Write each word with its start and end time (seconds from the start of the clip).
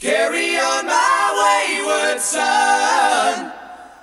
Carry 0.00 0.56
on 0.56 0.86
my 0.86 1.34
wayward 1.42 2.20
son. 2.20 3.50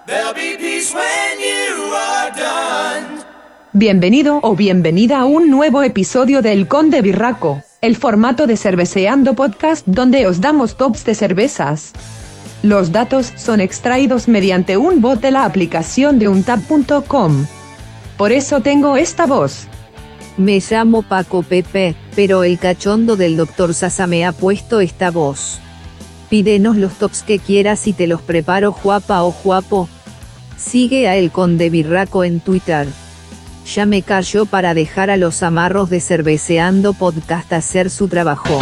There'll 0.06 0.34
be 0.34 0.58
peace 0.58 0.94
when 0.94 1.40
you 1.40 1.94
are 1.96 2.32
done. 2.36 3.24
Bienvenido 3.72 4.42
o 4.44 4.58
bienvenida 4.58 5.22
a 5.22 5.26
un 5.26 5.50
nuevo 5.50 5.84
episodio 5.84 6.42
del 6.42 6.68
Conde 6.68 7.02
Birraco, 7.02 7.64
el 7.80 7.96
formato 7.96 8.46
de 8.46 8.58
Cerveceando 8.58 9.36
Podcast 9.36 9.88
donde 9.88 10.28
os 10.28 10.42
damos 10.42 10.76
tops 10.76 11.06
de 11.06 11.16
cervezas. 11.16 11.94
Los 12.62 12.92
datos 12.92 13.32
son 13.38 13.62
extraídos 13.62 14.28
mediante 14.28 14.76
un 14.76 15.00
bot 15.00 15.22
de 15.22 15.32
la 15.32 15.46
aplicación 15.46 16.20
de 16.20 16.28
untap.com. 16.28 17.46
Por 18.18 18.34
eso 18.34 18.60
tengo 18.60 18.98
esta 18.98 19.26
voz. 19.26 19.68
Me 20.36 20.60
llamo 20.60 21.04
Paco 21.04 21.42
Pepe, 21.42 21.96
pero 22.18 22.44
el 22.44 22.60
cachondo 22.60 23.16
del 23.16 23.38
Dr. 23.38 23.74
Sasa 23.74 24.08
me 24.08 24.26
ha 24.26 24.34
puesto 24.34 24.82
esta 24.82 25.10
voz. 25.10 25.62
Pídenos 26.36 26.76
los 26.76 26.96
tops 26.96 27.24
que 27.24 27.40
quieras 27.40 27.88
y 27.88 27.94
te 27.94 28.08
los 28.08 28.22
preparo 28.22 28.74
guapa 28.74 29.24
o 29.24 29.32
guapo. 29.32 29.88
Sigue 30.58 31.08
a 31.08 31.16
El 31.16 31.32
Conde 31.32 31.70
Birraco 31.70 32.26
en 32.26 32.42
Twitter. 32.42 32.90
Ya 33.74 33.86
me 33.86 34.02
cayó 34.02 34.46
para 34.46 34.74
dejar 34.74 35.10
a 35.10 35.16
los 35.16 35.44
amarros 35.44 35.90
de 35.90 36.02
Cerveceando 36.02 36.92
Podcast 36.92 37.54
hacer 37.54 37.90
su 37.90 38.10
trabajo. 38.10 38.60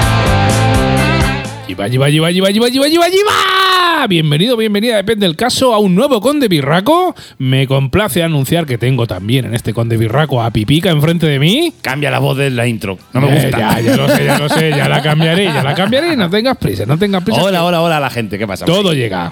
Yiba, 1.67 1.87
yiba, 1.87 2.09
yiba, 2.11 2.29
yiba, 2.29 2.51
yiba, 2.51 2.69
yiba, 2.69 2.87
yiba, 2.87 3.09
Bienvenido, 4.07 4.57
bienvenida, 4.57 4.97
depende 4.97 5.25
del 5.25 5.37
caso, 5.37 5.73
a 5.73 5.79
un 5.79 5.95
nuevo 5.95 6.19
Conde 6.19 6.49
Birraco. 6.49 7.15
Me 7.37 7.67
complace 7.67 8.21
anunciar 8.21 8.65
que 8.65 8.77
tengo 8.77 9.07
también 9.07 9.45
en 9.45 9.53
este 9.53 9.73
Conde 9.73 9.95
Birraco 9.95 10.41
a 10.43 10.51
Pipica 10.51 10.89
enfrente 10.89 11.25
de 11.25 11.39
mí. 11.39 11.73
Cambia 11.81 12.11
la 12.11 12.19
voz 12.19 12.37
de 12.37 12.49
la 12.49 12.67
intro. 12.67 12.97
No 13.13 13.21
me 13.21 13.29
Eh, 13.29 13.41
gusta. 13.43 13.57
ya, 13.59 13.79
ya 13.79 13.95
lo 13.95 14.09
sé, 14.09 14.25
ya 14.25 14.39
lo 14.39 14.49
sé, 14.49 14.69
ya 14.71 14.89
la 14.89 15.01
cambiaré, 15.01 15.45
ya 15.45 15.63
la 15.63 15.73
cambiaré. 15.73 16.17
No 16.17 16.29
tengas 16.29 16.57
prisa, 16.57 16.85
no 16.85 16.97
tengas 16.97 17.23
prisa. 17.23 17.41
Hola, 17.41 17.63
hola, 17.63 17.81
hola 17.81 17.97
a 17.97 17.99
la 18.01 18.09
gente. 18.09 18.37
¿Qué 18.37 18.45
pasa? 18.45 18.65
Todo 18.65 18.93
llega. 18.93 19.31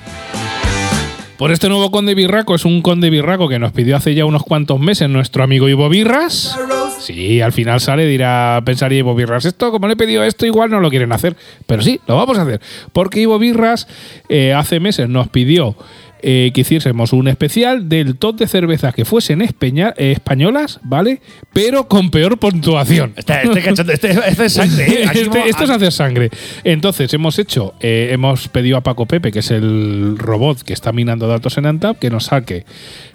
Por 1.37 1.51
este 1.51 1.67
nuevo 1.67 1.91
Conde 1.91 2.15
Birraco 2.15 2.55
es 2.55 2.63
un 2.63 2.81
Conde 2.81 3.09
Birraco 3.09 3.49
que 3.49 3.59
nos 3.59 3.73
pidió 3.73 3.97
hace 3.97 4.15
ya 4.15 4.25
unos 4.25 4.43
cuantos 4.43 4.79
meses 4.79 5.09
nuestro 5.09 5.43
amigo 5.43 5.67
Ivo 5.67 5.89
Birras. 5.89 6.55
Sí, 7.01 7.41
al 7.41 7.51
final 7.51 7.79
sale, 7.81 8.05
dirá, 8.05 8.61
pensaría 8.63 8.99
Ivo 8.99 9.15
Birras, 9.15 9.45
esto, 9.45 9.71
como 9.71 9.87
le 9.87 9.93
he 9.93 9.97
pedido 9.97 10.23
esto, 10.23 10.45
igual 10.45 10.69
no 10.69 10.79
lo 10.79 10.89
quieren 10.91 11.11
hacer. 11.11 11.35
Pero 11.65 11.81
sí, 11.81 11.99
lo 12.07 12.15
vamos 12.15 12.37
a 12.37 12.43
hacer. 12.43 12.61
Porque 12.93 13.19
Ivo 13.19 13.39
Birras 13.39 13.87
eh, 14.29 14.53
hace 14.53 14.79
meses 14.79 15.09
nos 15.09 15.27
pidió 15.27 15.75
eh, 16.23 16.51
que 16.53 16.61
hiciésemos 16.61 17.13
un 17.13 17.27
especial 17.27 17.89
del 17.89 18.17
top 18.17 18.37
de 18.37 18.47
cervezas 18.47 18.93
que 18.93 19.05
fuesen 19.05 19.41
espeña- 19.41 19.93
eh, 19.97 20.11
españolas, 20.11 20.79
¿vale? 20.83 21.21
Pero 21.53 21.87
con 21.87 22.11
peor 22.11 22.37
puntuación. 22.37 23.13
Este, 23.15 23.33
este 23.43 23.93
este, 23.93 24.11
este 24.29 24.45
es 24.45 24.53
sangre. 24.53 24.83
¿eh? 24.85 25.03
Este- 25.03 25.49
esto 25.49 25.63
es 25.63 25.69
hacer 25.69 25.91
sangre. 25.91 26.29
Entonces, 26.63 27.13
hemos 27.13 27.37
hecho, 27.39 27.73
eh, 27.79 28.09
hemos 28.11 28.47
pedido 28.47 28.77
a 28.77 28.81
Paco 28.81 29.05
Pepe, 29.05 29.31
que 29.31 29.39
es 29.39 29.51
el 29.51 30.15
robot 30.17 30.61
que 30.61 30.73
está 30.73 30.91
minando 30.91 31.27
datos 31.27 31.57
en 31.57 31.65
Antap, 31.65 31.97
que 31.99 32.09
nos 32.09 32.25
saque 32.25 32.65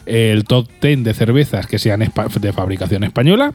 el 0.07 0.45
top 0.45 0.69
10 0.81 1.03
de 1.05 1.15
cervezas 1.15 1.67
que 1.67 1.79
sean 1.79 2.01
de 2.01 2.53
fabricación 2.53 3.05
española, 3.05 3.53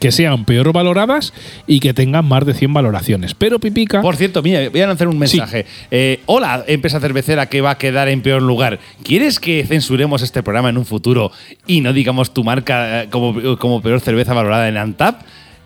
que 0.00 0.10
sean 0.10 0.44
peor 0.46 0.72
valoradas 0.72 1.32
y 1.66 1.78
que 1.80 1.92
tengan 1.94 2.24
más 2.24 2.44
de 2.46 2.54
100 2.54 2.72
valoraciones. 2.72 3.34
Pero 3.34 3.58
Pipica. 3.60 4.00
Por 4.00 4.16
cierto, 4.16 4.42
mira, 4.42 4.68
voy 4.70 4.80
a 4.80 4.86
lanzar 4.86 5.06
un 5.06 5.18
mensaje. 5.18 5.66
Eh, 5.90 6.20
hola, 6.26 6.64
empresa 6.66 6.98
cervecera 6.98 7.46
que 7.46 7.60
va 7.60 7.72
a 7.72 7.78
quedar 7.78 8.08
en 8.08 8.22
peor 8.22 8.42
lugar. 8.42 8.80
¿Quieres 9.04 9.38
que 9.38 9.64
censuremos 9.66 10.22
este 10.22 10.42
programa 10.42 10.70
en 10.70 10.78
un 10.78 10.86
futuro 10.86 11.30
y 11.66 11.82
no 11.82 11.92
digamos 11.92 12.32
tu 12.34 12.42
marca 12.42 13.02
eh, 13.02 13.08
como, 13.10 13.56
como 13.58 13.82
peor 13.82 14.00
cerveza 14.00 14.32
valorada 14.34 14.68
en 14.68 14.76
Antap? 14.78 15.22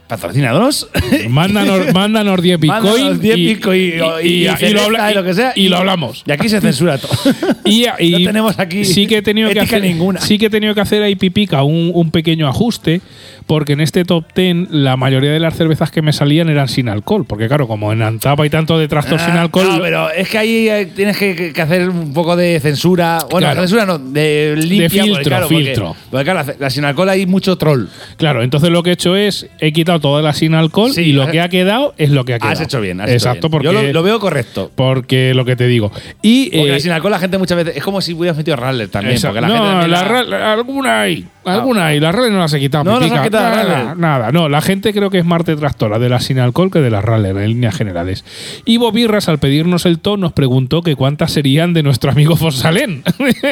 Patrocínanos. 0.09 0.89
Mándanos, 1.29 1.93
mándanos 1.93 2.41
10 2.41 2.61
bitcoin. 2.61 2.83
Mándanos 2.85 3.21
10 3.21 3.37
y- 3.37 3.47
bitcoin 3.47 3.81
y, 4.23 4.29
y, 4.29 4.49
y 4.49 4.71
lo 4.73 4.83
habla- 4.83 5.25
que 5.25 5.35
sea. 5.35 5.53
y 5.57 5.69
lo 5.69 5.79
hablamos. 5.79 6.23
Y 6.27 6.31
aquí 6.31 6.49
se 6.49 6.61
censura 6.61 6.99
todo. 6.99 7.13
Y, 7.65 7.87
No 8.13 8.19
tenemos 8.19 8.59
aquí 8.61 8.85
sí 8.85 9.09
que 9.09 9.17
he 9.19 9.23
tenido 9.23 9.51
que 9.51 9.59
hacer, 9.59 9.83
ninguna. 9.83 10.21
Sí 10.21 10.39
que 10.39 10.47
he 10.47 10.51
tenido 10.51 10.73
que 10.77 10.81
hacer 10.81 11.03
ahí 11.03 11.17
pipica 11.17 11.65
un, 11.65 11.91
un 11.93 12.13
pequeño 12.13 12.47
ajuste, 12.47 13.01
porque 13.47 13.75
en 13.75 13.81
este 13.81 14.05
top 14.05 14.25
10 14.35 14.71
la 14.71 14.97
mayoría 14.97 15.31
de 15.31 15.39
las 15.41 15.55
cervezas 15.57 15.91
que 15.91 16.03
me 16.03 16.13
salían 16.13 16.49
eran 16.49 16.69
sin 16.69 16.89
alcohol. 16.89 17.25
Porque 17.27 17.47
claro, 17.49 17.69
como 17.69 17.93
en 17.93 18.03
Antapa 18.03 18.43
hay 18.43 18.51
tanto 18.51 18.79
de 18.79 18.89
trastos 18.89 19.23
sin 19.23 19.35
Ah, 19.35 19.43
alcohol. 19.43 19.67
No, 19.69 19.81
pero 19.81 20.11
es 20.11 20.29
que 20.29 20.39
ahí 20.39 20.69
eh, 20.69 20.87
tienes 20.95 21.17
que, 21.17 21.53
que 21.53 21.63
hacer 21.63 21.89
un 21.89 22.13
poco 22.13 22.35
de 22.37 22.59
censura. 22.61 23.19
Bueno, 23.31 23.47
Claro. 23.47 23.61
censura 23.61 23.87
no, 23.87 23.99
de 23.99 24.55
limpia. 24.59 24.89
porque, 24.89 25.03
filtro, 25.03 25.23
claro, 25.25 25.47
porque- 25.49 25.65
filtro. 25.65 25.97
Porque, 26.11 26.25
claro, 26.25 26.43
la, 26.47 26.55
la 26.59 26.71
sin 26.71 26.85
alcohol 26.85 27.09
hay 27.09 27.27
mucho 27.27 27.57
troll. 27.57 27.87
Claro, 28.17 28.43
entonces 28.43 28.71
lo 28.71 28.83
que 28.83 28.91
he 28.91 28.93
hecho 28.95 29.15
es 29.17 29.47
he 29.61 29.73
quitado 29.73 30.01
toda 30.01 30.23
la 30.23 30.33
sin 30.33 30.55
alcohol 30.55 30.93
Sí, 30.93 31.03
y 31.03 31.13
lo 31.13 31.23
has- 31.23 31.31
que 31.31 31.41
ha 31.41 31.49
quedado 31.49 31.95
es 31.99 32.11
lo 32.11 32.25
que 32.25 32.35
ha 32.35 32.39
quedado. 32.39 32.53
Has 32.53 32.61
hecho 32.61 32.81
bien, 32.81 33.01
has 33.01 33.07
hecho 33.09 33.15
Exacto, 33.17 33.49
bien. 33.49 33.51
porque 33.53 33.65
Yo 33.67 33.73
lo, 33.73 33.93
lo 33.93 34.03
veo 34.03 34.19
correcto. 34.19 34.71
porque 34.75 35.35
lo 35.35 35.45
que 35.45 35.55
te 35.57 35.67
digo. 35.69 35.93
Y 36.21 36.51
Porque 36.51 36.69
eh, 36.69 36.73
la 36.73 36.81
sin 36.81 36.91
alcohol 36.93 37.13
la 37.13 37.19
gente 37.21 37.39
muchas 37.39 37.57
veces 37.59 37.77
es 37.77 37.83
como 37.85 38.01
si 38.01 38.13
hubieras 38.13 38.37
metido 38.37 38.57
Rattler 38.57 38.89
también. 38.89 39.15
Exacto. 39.15 39.37
Porque 39.41 39.53
la 39.53 39.59
no, 39.59 39.81
gente 39.83 39.89
la 39.89 40.23
la- 40.25 40.53
alguna 40.53 41.01
hay. 41.03 41.27
Alguna 41.45 41.87
hay. 41.87 42.01
Las 42.01 42.13
redes 42.13 42.33
no 42.33 42.39
las 42.41 42.53
he 42.55 42.59
quitado. 42.59 42.83
No 42.83 42.99
Pipica. 42.99 43.15
Nada, 43.41 43.95
nada. 43.97 44.33
No, 44.33 44.49
la 44.49 44.61
gente 44.61 44.93
creo 44.93 45.11
que 45.11 45.19
es 45.19 45.25
más 45.25 45.45
detractora 45.45 45.99
de 45.99 46.09
las 46.09 46.25
sin 46.25 46.39
alcohol 46.39 46.71
que 46.71 46.81
de 46.81 46.91
las 46.91 47.05
Rattler 47.05 47.37
en 47.39 47.49
líneas 47.51 47.75
generales. 47.77 48.25
Ivo 48.65 48.91
Birras, 48.93 49.29
al 49.29 49.39
pedirnos 49.39 49.87
el 49.87 49.99
ton, 49.99 50.21
nos 50.21 50.33
preguntó 50.33 50.83
que 50.83 50.97
cuántas 50.97 51.33
serían 51.33 51.73
de 51.75 51.83
nuestro 51.83 52.11
amigo 52.11 52.37
Fonsalén. 52.37 53.03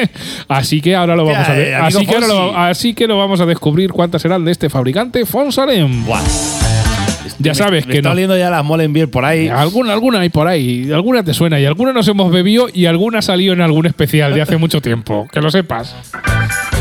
así 0.47 0.81
que 0.81 0.95
ahora 0.95 1.15
lo 1.15 1.25
vamos 1.25 1.47
a 1.47 1.55
eh, 1.55 1.59
ver. 1.59 1.75
amigo 1.75 1.87
Así 1.99 2.05
que, 2.07 2.19
lo, 2.19 2.27
Fonsi. 2.27 2.55
así 2.57 2.93
que 2.93 3.07
lo 3.07 3.17
vamos 3.17 3.41
a 3.41 3.45
descubrir 3.45 3.91
cuántas 3.91 4.21
serán 4.21 4.45
de 4.45 4.51
este 4.51 4.69
fabricante 4.69 5.25
Fonsalén. 5.25 6.05
Ya 7.39 7.51
Me- 7.51 7.55
sabes 7.55 7.85
me 7.85 7.91
que 7.91 7.97
está 7.97 8.09
no. 8.09 8.13
oliendo 8.13 8.37
ya 8.37 8.49
la 8.49 8.63
Molenbeer 8.63 9.09
por 9.09 9.25
ahí. 9.25 9.47
Alguna, 9.49 9.93
alguna 9.93 10.19
hay 10.21 10.29
por 10.29 10.47
ahí, 10.47 10.89
alguna 10.91 11.23
te 11.23 11.33
suena 11.33 11.59
y 11.59 11.65
alguna 11.65 11.91
nos 11.91 12.07
hemos 12.07 12.31
bebido 12.31 12.67
y 12.73 12.85
alguna 12.85 13.21
salió 13.21 13.51
en 13.53 13.61
algún 13.61 13.85
especial 13.85 14.33
de 14.33 14.41
hace 14.41 14.57
mucho 14.57 14.81
tiempo, 14.81 15.27
que 15.31 15.41
lo 15.41 15.49
sepas. 15.51 15.95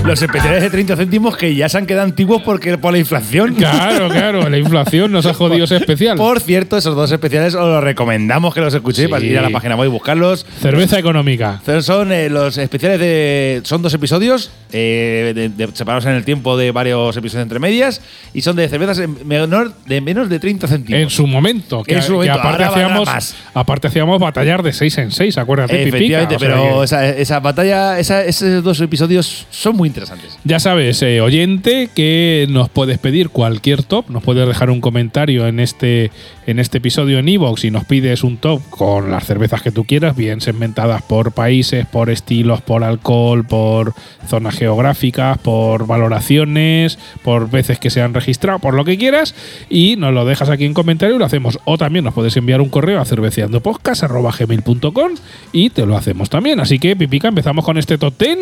Los 0.04 0.20
especiales 0.20 0.60
de 0.62 0.68
30 0.68 0.96
céntimos 0.96 1.34
que 1.34 1.54
ya 1.54 1.66
se 1.68 1.78
han 1.78 1.86
quedado 1.86 2.04
antiguos 2.04 2.42
porque 2.42 2.76
por 2.76 2.92
la 2.92 2.98
inflación. 2.98 3.54
Claro, 3.54 4.10
claro, 4.10 4.50
la 4.50 4.58
inflación 4.58 5.10
nos 5.10 5.24
ha 5.24 5.32
jodido 5.32 5.64
ese 5.64 5.76
especial. 5.76 6.18
Por 6.18 6.40
cierto, 6.40 6.76
esos 6.76 6.94
dos 6.94 7.10
especiales 7.10 7.54
os 7.54 7.66
los 7.66 7.82
recomendamos 7.82 8.52
que 8.54 8.60
los 8.60 8.74
escuchéis 8.74 9.06
Sí. 9.06 9.10
para 9.10 9.24
ir 9.24 9.38
a 9.38 9.42
la 9.42 9.48
página 9.48 9.76
web 9.76 9.88
y 9.88 9.90
buscarlos. 9.90 10.44
Cerveza 10.60 10.98
económica. 10.98 11.62
Son 11.80 12.12
eh, 12.12 12.28
los 12.28 12.58
especiales 12.58 13.00
de. 13.00 13.62
Son 13.64 13.80
dos 13.80 13.94
episodios, 13.94 14.50
eh, 14.72 15.32
de- 15.34 15.48
de- 15.48 15.74
separados 15.74 16.04
en 16.04 16.12
el 16.12 16.24
tiempo 16.24 16.58
de 16.58 16.70
varios 16.70 17.16
episodios 17.16 17.42
entre 17.44 17.58
medias, 17.58 18.02
y 18.34 18.42
son 18.42 18.56
de 18.56 18.68
cervezas 18.68 18.98
en 18.98 19.26
menor, 19.26 19.72
de 19.86 20.00
menos 20.02 20.28
de 20.28 20.38
30 20.38 20.68
céntimos. 20.68 21.00
En 21.00 21.08
su 21.08 21.26
momento, 21.26 21.82
que, 21.82 21.94
En 21.94 22.02
su 22.02 22.08
que 22.08 22.12
momento, 22.14 22.34
aparte, 22.40 22.64
ahora 22.64 22.70
valdrá 22.70 22.86
hacíamos, 22.86 23.06
más. 23.08 23.36
aparte 23.54 23.86
hacíamos 23.88 24.20
batallar 24.20 24.62
de 24.62 24.74
6 24.74 24.98
en 24.98 25.10
6, 25.10 25.38
acuérdate, 25.38 25.78
Pipica. 25.78 25.96
Efectivamente, 25.96 26.36
O 26.36 26.38
sea 26.38 26.48
pero 26.48 26.78
que- 26.80 26.84
esa, 26.84 27.08
esa 27.08 27.40
batalla, 27.40 27.98
esa- 27.98 28.22
esos 28.22 28.62
dos 28.62 28.78
episodios 28.82 29.46
son 29.50 29.76
muy 29.76 29.88
interesantes. 29.94 30.38
Ya 30.44 30.58
sabes, 30.58 31.00
eh, 31.02 31.20
oyente, 31.20 31.88
que 31.94 32.46
nos 32.50 32.68
puedes 32.68 32.98
pedir 32.98 33.28
cualquier 33.28 33.84
top, 33.84 34.10
nos 34.10 34.22
puedes 34.22 34.46
dejar 34.46 34.70
un 34.70 34.80
comentario 34.80 35.46
en 35.46 35.60
este, 35.60 36.10
en 36.46 36.58
este 36.58 36.78
episodio 36.78 37.18
en 37.18 37.28
Evox 37.28 37.64
y 37.64 37.70
nos 37.70 37.84
pides 37.84 38.24
un 38.24 38.38
top 38.38 38.60
con 38.70 39.10
las 39.10 39.24
cervezas 39.24 39.62
que 39.62 39.70
tú 39.70 39.84
quieras, 39.84 40.16
bien 40.16 40.40
segmentadas 40.40 41.02
por 41.02 41.32
países, 41.32 41.86
por 41.86 42.10
estilos, 42.10 42.60
por 42.60 42.82
alcohol, 42.82 43.46
por 43.46 43.94
zonas 44.26 44.56
geográficas, 44.56 45.38
por 45.38 45.86
valoraciones, 45.86 46.98
por 47.22 47.50
veces 47.50 47.78
que 47.78 47.90
se 47.90 48.02
han 48.02 48.14
registrado, 48.14 48.58
por 48.58 48.74
lo 48.74 48.84
que 48.84 48.98
quieras, 48.98 49.34
y 49.70 49.96
nos 49.96 50.12
lo 50.12 50.24
dejas 50.24 50.50
aquí 50.50 50.64
en 50.64 50.74
comentario 50.74 51.16
y 51.16 51.18
lo 51.18 51.24
hacemos. 51.24 51.58
O 51.64 51.78
también 51.78 52.04
nos 52.04 52.14
puedes 52.14 52.36
enviar 52.36 52.60
un 52.60 52.68
correo 52.68 53.00
a 53.00 53.04
cerveceandopodcast.gmail.com 53.04 55.12
y 55.52 55.70
te 55.70 55.86
lo 55.86 55.96
hacemos 55.96 56.30
también. 56.30 56.60
Así 56.60 56.78
que, 56.78 56.96
Pipica, 56.96 57.28
empezamos 57.28 57.64
con 57.64 57.78
este 57.78 57.98
top 57.98 58.14
10. 58.18 58.38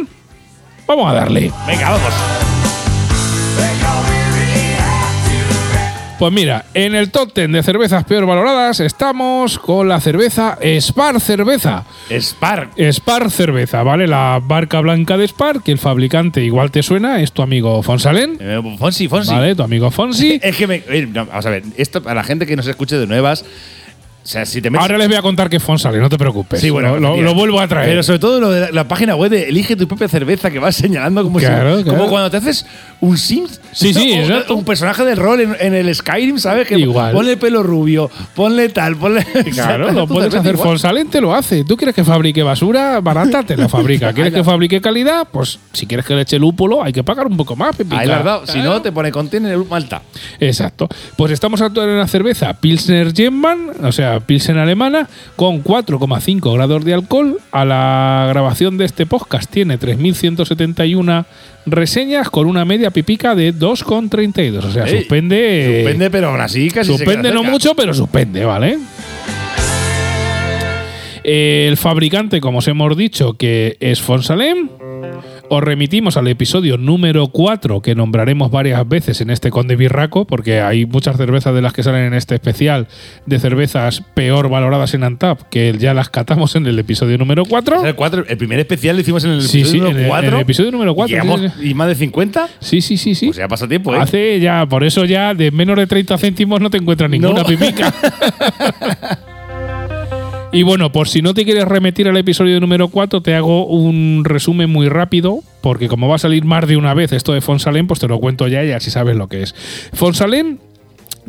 Vamos 0.87 1.11
a 1.11 1.15
darle. 1.15 1.53
Venga, 1.67 1.91
vamos. 1.91 2.13
Pues 6.19 6.33
mira, 6.33 6.67
en 6.75 6.95
el 6.95 7.11
top 7.11 7.35
10 7.35 7.51
de 7.51 7.63
cervezas 7.65 8.05
peor 8.05 8.27
valoradas 8.27 8.79
estamos 8.79 9.59
con 9.59 9.89
la 9.89 9.99
cerveza 9.99 10.57
Spar 10.81 11.21
Cerveza. 11.21 11.83
Spark. 12.13 12.71
Spar 12.93 13.29
Cerveza, 13.29 13.83
¿vale? 13.83 14.07
La 14.07 14.41
marca 14.47 14.79
blanca 14.81 15.17
de 15.17 15.27
Spar, 15.27 15.65
que 15.65 15.73
el 15.73 15.79
fabricante 15.79 16.45
igual 16.45 16.71
te 16.71 16.85
suena, 16.85 17.21
es 17.21 17.33
tu 17.33 17.43
amigo 17.43 17.83
Fonsalén. 17.83 18.37
Eh, 18.39 18.61
Fonsi, 18.79 19.09
Fonsi. 19.09 19.33
¿Vale? 19.33 19.57
Tu 19.57 19.65
amigo 19.65 19.91
Fonsi. 19.91 20.39
Es 20.45 20.55
que 20.57 20.69
me. 20.69 20.77
eh, 20.89 21.09
no, 21.13 21.27
vamos 21.27 21.45
a 21.45 21.51
ver, 21.51 21.65
esto 21.77 22.01
para 22.05 22.15
la 22.15 22.25
gente 22.25 22.47
que 22.47 22.55
nos 22.55 22.69
escuche 22.69 22.97
de 22.97 23.09
nuevas. 23.09 23.45
O 24.25 24.27
sea, 24.27 24.47
si 24.47 24.63
te 24.63 24.71
metes. 24.71 24.83
Ahora 24.83 24.99
les 24.99 25.09
voy 25.09 25.17
a 25.17 25.23
contar 25.23 25.51
que 25.51 25.59
Fonsalén, 25.59 26.01
no 26.01 26.09
te 26.09 26.17
preocupes. 26.19 26.61
Sí, 26.61 26.71
bueno, 26.71 26.91
lo, 26.95 27.01
lo- 27.01 27.13
mira. 27.15 27.25
lo 27.25 27.35
vuelvo 27.35 27.59
a 27.61 27.67
traer. 27.67 27.89
Pero 27.89 28.03
sobre 28.05 28.19
todo 28.21 28.41
lo 28.41 28.51
de 28.51 28.61
la, 28.61 28.71
la 28.71 28.89
página 28.89 29.17
web 29.17 29.31
de 29.31 29.49
elige 29.49 29.75
tu 29.75 29.89
propia 29.89 30.07
cerveza 30.09 30.51
que 30.51 30.59
vas 30.61 30.77
señalando 30.77 31.25
como, 31.25 31.41
si- 31.41 31.47
Claro, 31.47 31.73
como 31.79 31.85
claro. 31.85 32.09
cuando 32.09 32.31
te 32.31 32.37
haces 32.37 32.65
un 33.01 33.19
Sims. 33.19 33.61
Sí, 33.73 33.93
sí. 33.93 34.21
Un 34.51 34.65
personaje 34.65 35.05
de 35.05 35.15
rol 35.17 35.41
en, 35.41 35.57
en 35.59 35.75
el 35.75 35.93
Skyrim, 35.95 36.39
¿sabes? 36.39 36.69
Que 36.69 36.79
Igual. 36.79 37.13
Ponle 37.13 37.37
pelo 37.37 37.63
rubio, 37.63 38.11
ponle 38.35 38.69
tal, 38.69 38.97
ponle. 38.97 39.25
Claro, 39.53 39.91
lo 39.91 40.07
puedes 40.07 40.33
hacer. 40.35 40.57
Fonsalén 40.57 41.09
te 41.09 41.21
lo 41.21 41.35
hace. 41.35 41.65
¿Tú 41.65 41.77
quieres 41.77 41.95
que 41.95 42.05
fabrique 42.05 42.43
basura 42.43 43.01
barata? 43.01 43.43
Te 43.43 43.57
la 43.57 43.69
fabrica. 43.69 44.13
¿Quieres 44.15 44.33
que 44.33 44.45
fabrique 44.45 44.81
calidad? 44.81 45.27
Pues 45.33 45.59
si 45.73 45.87
quieres 45.87 46.07
que 46.07 46.15
le 46.15 46.23
eche 46.23 46.39
lúpulo, 46.39 46.83
hay 46.83 46.93
que 46.93 47.03
pagar 47.03 47.27
un 47.27 47.37
poco 47.37 47.57
más. 47.57 47.75
Ahí 47.91 48.07
la 48.07 48.23
dado. 48.23 48.47
Si 48.47 48.53
Claro. 48.55 48.71
no, 48.75 48.83
te 48.83 48.93
pone 48.93 49.11
contiene 49.11 49.57
Malta. 49.57 50.03
Exacto. 50.39 50.89
Pues 51.17 51.33
estamos 51.33 51.61
actuando 51.61 51.91
en 51.91 51.97
una 51.97 52.07
cerveza 52.07 52.53
Pilsner 52.55 53.13
Gemman, 53.15 53.71
o 53.83 53.91
sea, 53.93 54.12
cerveza 54.13 54.27
Pilsen 54.27 54.59
alemana 54.59 55.09
con 55.37 55.63
4,5 55.63 56.55
grados 56.55 56.85
de 56.85 56.95
alcohol. 56.95 57.39
A 57.51 57.65
la 57.65 58.27
grabación 58.29 58.79
de 58.79 58.85
este 58.85 59.07
podcast 59.07 59.51
tiene 59.51 59.79
3.171 59.79 61.25
reseñas 61.67 62.31
con 62.31 62.47
una 62.47 62.65
media 62.65 62.91
pipica 62.91 63.35
de 63.35 63.55
2,32. 63.55 64.65
O 64.65 64.71
sea, 64.71 64.85
Ey, 64.85 64.99
suspende. 64.99 65.83
Suspende, 65.83 66.11
pero 66.11 66.29
aún 66.29 66.41
así 66.41 66.71
casi 66.71 66.93
Suspende 66.93 67.33
no 67.33 67.45
mucho, 67.45 67.75
pero 67.75 67.95
suspende, 67.95 68.45
¿vale? 68.45 68.79
El 71.25 71.77
fabricante, 71.77 72.41
como 72.41 72.59
os 72.59 72.69
hemos 72.69 72.97
dicho, 72.97 73.35
que 73.35 73.77
es 73.81 74.01
Fonsalem. 74.01 74.69
Os 75.49 75.63
remitimos 75.63 76.17
al 76.17 76.29
episodio 76.29 76.79
número 76.79 77.27
4 77.29 77.83
que 77.83 77.95
nombraremos 77.95 78.51
varias 78.51 78.89
veces 78.89 79.21
en 79.21 79.29
este 79.29 79.51
Conde 79.51 79.77
Birraco, 79.77 80.27
porque 80.27 80.61
hay 80.61 80.87
muchas 80.87 81.17
cervezas 81.19 81.55
de 81.55 81.61
las 81.61 81.73
que 81.75 81.83
salen 81.83 82.05
en 82.07 82.15
este 82.15 82.35
especial 82.37 82.87
de 83.27 83.39
cervezas 83.39 84.03
peor 84.15 84.49
valoradas 84.49 84.95
en 84.95 85.05
Antap, 85.05 85.43
que 85.51 85.77
ya 85.79 85.93
las 85.93 86.09
catamos 86.09 86.57
en 86.57 86.67
el 86.67 86.79
episodio 86.79 87.19
número 87.19 87.45
4. 87.45 87.85
El, 87.85 87.95
cuatro- 87.95 88.25
el 88.27 88.37
primer 88.39 88.61
especial 88.61 88.97
lo 88.97 89.03
hicimos 89.03 89.25
en 89.25 89.33
el 89.33 89.43
Sí, 89.43 89.61
episodio 89.61 89.73
sí, 89.73 89.77
en 89.79 89.85
número 89.93 90.01
el- 90.05 90.09
4. 90.09 90.29
en 90.29 90.35
el 90.35 90.41
episodio 90.41 90.71
número 90.71 90.95
cuatro, 90.95 91.13
¿Llevamos 91.15 91.41
sí, 91.43 91.49
sí. 91.61 91.69
¿Y 91.71 91.75
más 91.75 91.89
de 91.89 91.95
50? 91.97 92.49
Sí, 92.61 92.81
sí, 92.81 92.97
sí, 92.97 93.15
sí. 93.15 93.27
Pues 93.27 93.37
ya 93.37 93.49
pasa 93.49 93.69
tiempo, 93.69 93.95
¿eh? 93.95 93.99
Hace 94.01 94.41
ya, 94.41 94.65
por 94.67 94.85
eso 94.85 95.05
ya 95.05 95.35
de 95.35 95.51
menos 95.51 95.77
de 95.77 95.87
30 95.87 96.17
céntimos 96.17 96.61
no 96.63 96.71
te 96.71 96.79
encuentras 96.79 97.11
ninguna 97.11 97.41
No. 97.43 97.45
pipica. 97.45 97.93
y 100.53 100.63
bueno, 100.65 100.93
por 100.93 101.09
si 101.09 101.23
no 101.23 101.33
te 101.33 101.45
quieres 101.45 101.65
remitir 101.65 102.09
al 102.09 102.17
episodio 102.19 102.61
número 102.61 102.89
4, 102.89 103.23
te 103.23 103.35
hago 103.35 103.67
un 103.67 104.23
resumen 104.23 104.69
muy 104.69 104.89
rápido, 104.89 105.41
porque 105.63 105.89
como 105.89 106.09
va 106.09 106.17
a 106.17 106.19
salir 106.19 106.45
más 106.45 106.69
de 106.69 106.77
una 106.77 106.93
vez 106.93 107.13
esto 107.13 107.33
de 107.33 107.41
Fonsalén, 107.41 107.87
pues 107.87 108.01
te 108.01 108.07
lo 108.07 108.21
cuento 108.21 108.47
ya 108.49 108.63
y 108.63 108.73
así 108.73 108.91
sabes 108.91 109.17
lo 109.17 109.29
que 109.29 109.43
es. 109.43 109.55
Fonsalén 109.95 110.61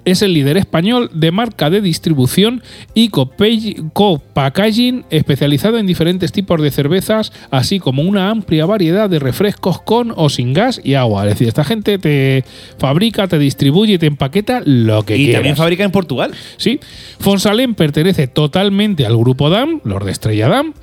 es 0.05 0.21
el 0.21 0.33
líder 0.33 0.57
español 0.57 1.09
de 1.13 1.31
marca 1.31 1.69
de 1.69 1.81
distribución 1.81 2.61
y 2.93 3.09
co-packaging 3.09 5.05
especializado 5.09 5.77
en 5.77 5.87
diferentes 5.87 6.31
tipos 6.31 6.61
de 6.61 6.71
cervezas, 6.71 7.31
así 7.51 7.79
como 7.79 8.01
una 8.01 8.29
amplia 8.29 8.65
variedad 8.65 9.09
de 9.09 9.19
refrescos 9.19 9.81
con 9.81 10.13
o 10.15 10.29
sin 10.29 10.53
gas 10.53 10.81
y 10.83 10.95
agua. 10.95 11.23
Es 11.23 11.29
decir, 11.31 11.47
esta 11.47 11.63
gente 11.63 11.97
te 11.97 12.43
fabrica, 12.77 13.27
te 13.27 13.39
distribuye 13.39 13.93
y 13.93 13.97
te 13.97 14.07
empaqueta 14.07 14.61
lo 14.65 15.03
que 15.03 15.15
Y 15.15 15.25
quieras. 15.25 15.39
también 15.39 15.55
fabrica 15.55 15.83
en 15.83 15.91
Portugal. 15.91 16.31
Sí, 16.57 16.79
Fonsalén 17.19 17.75
pertenece 17.75 18.27
totalmente 18.27 19.05
al 19.05 19.17
grupo 19.17 19.49
DAM, 19.49 19.81
los 19.83 20.03
de 20.03 20.11
Estrella 20.11 20.49
DAM, 20.49 20.73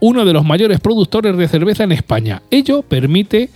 uno 0.00 0.24
de 0.24 0.32
los 0.32 0.44
mayores 0.44 0.80
productores 0.80 1.36
de 1.36 1.48
cerveza 1.48 1.84
en 1.84 1.92
España. 1.92 2.42
Ello 2.50 2.82
permite 2.82 3.50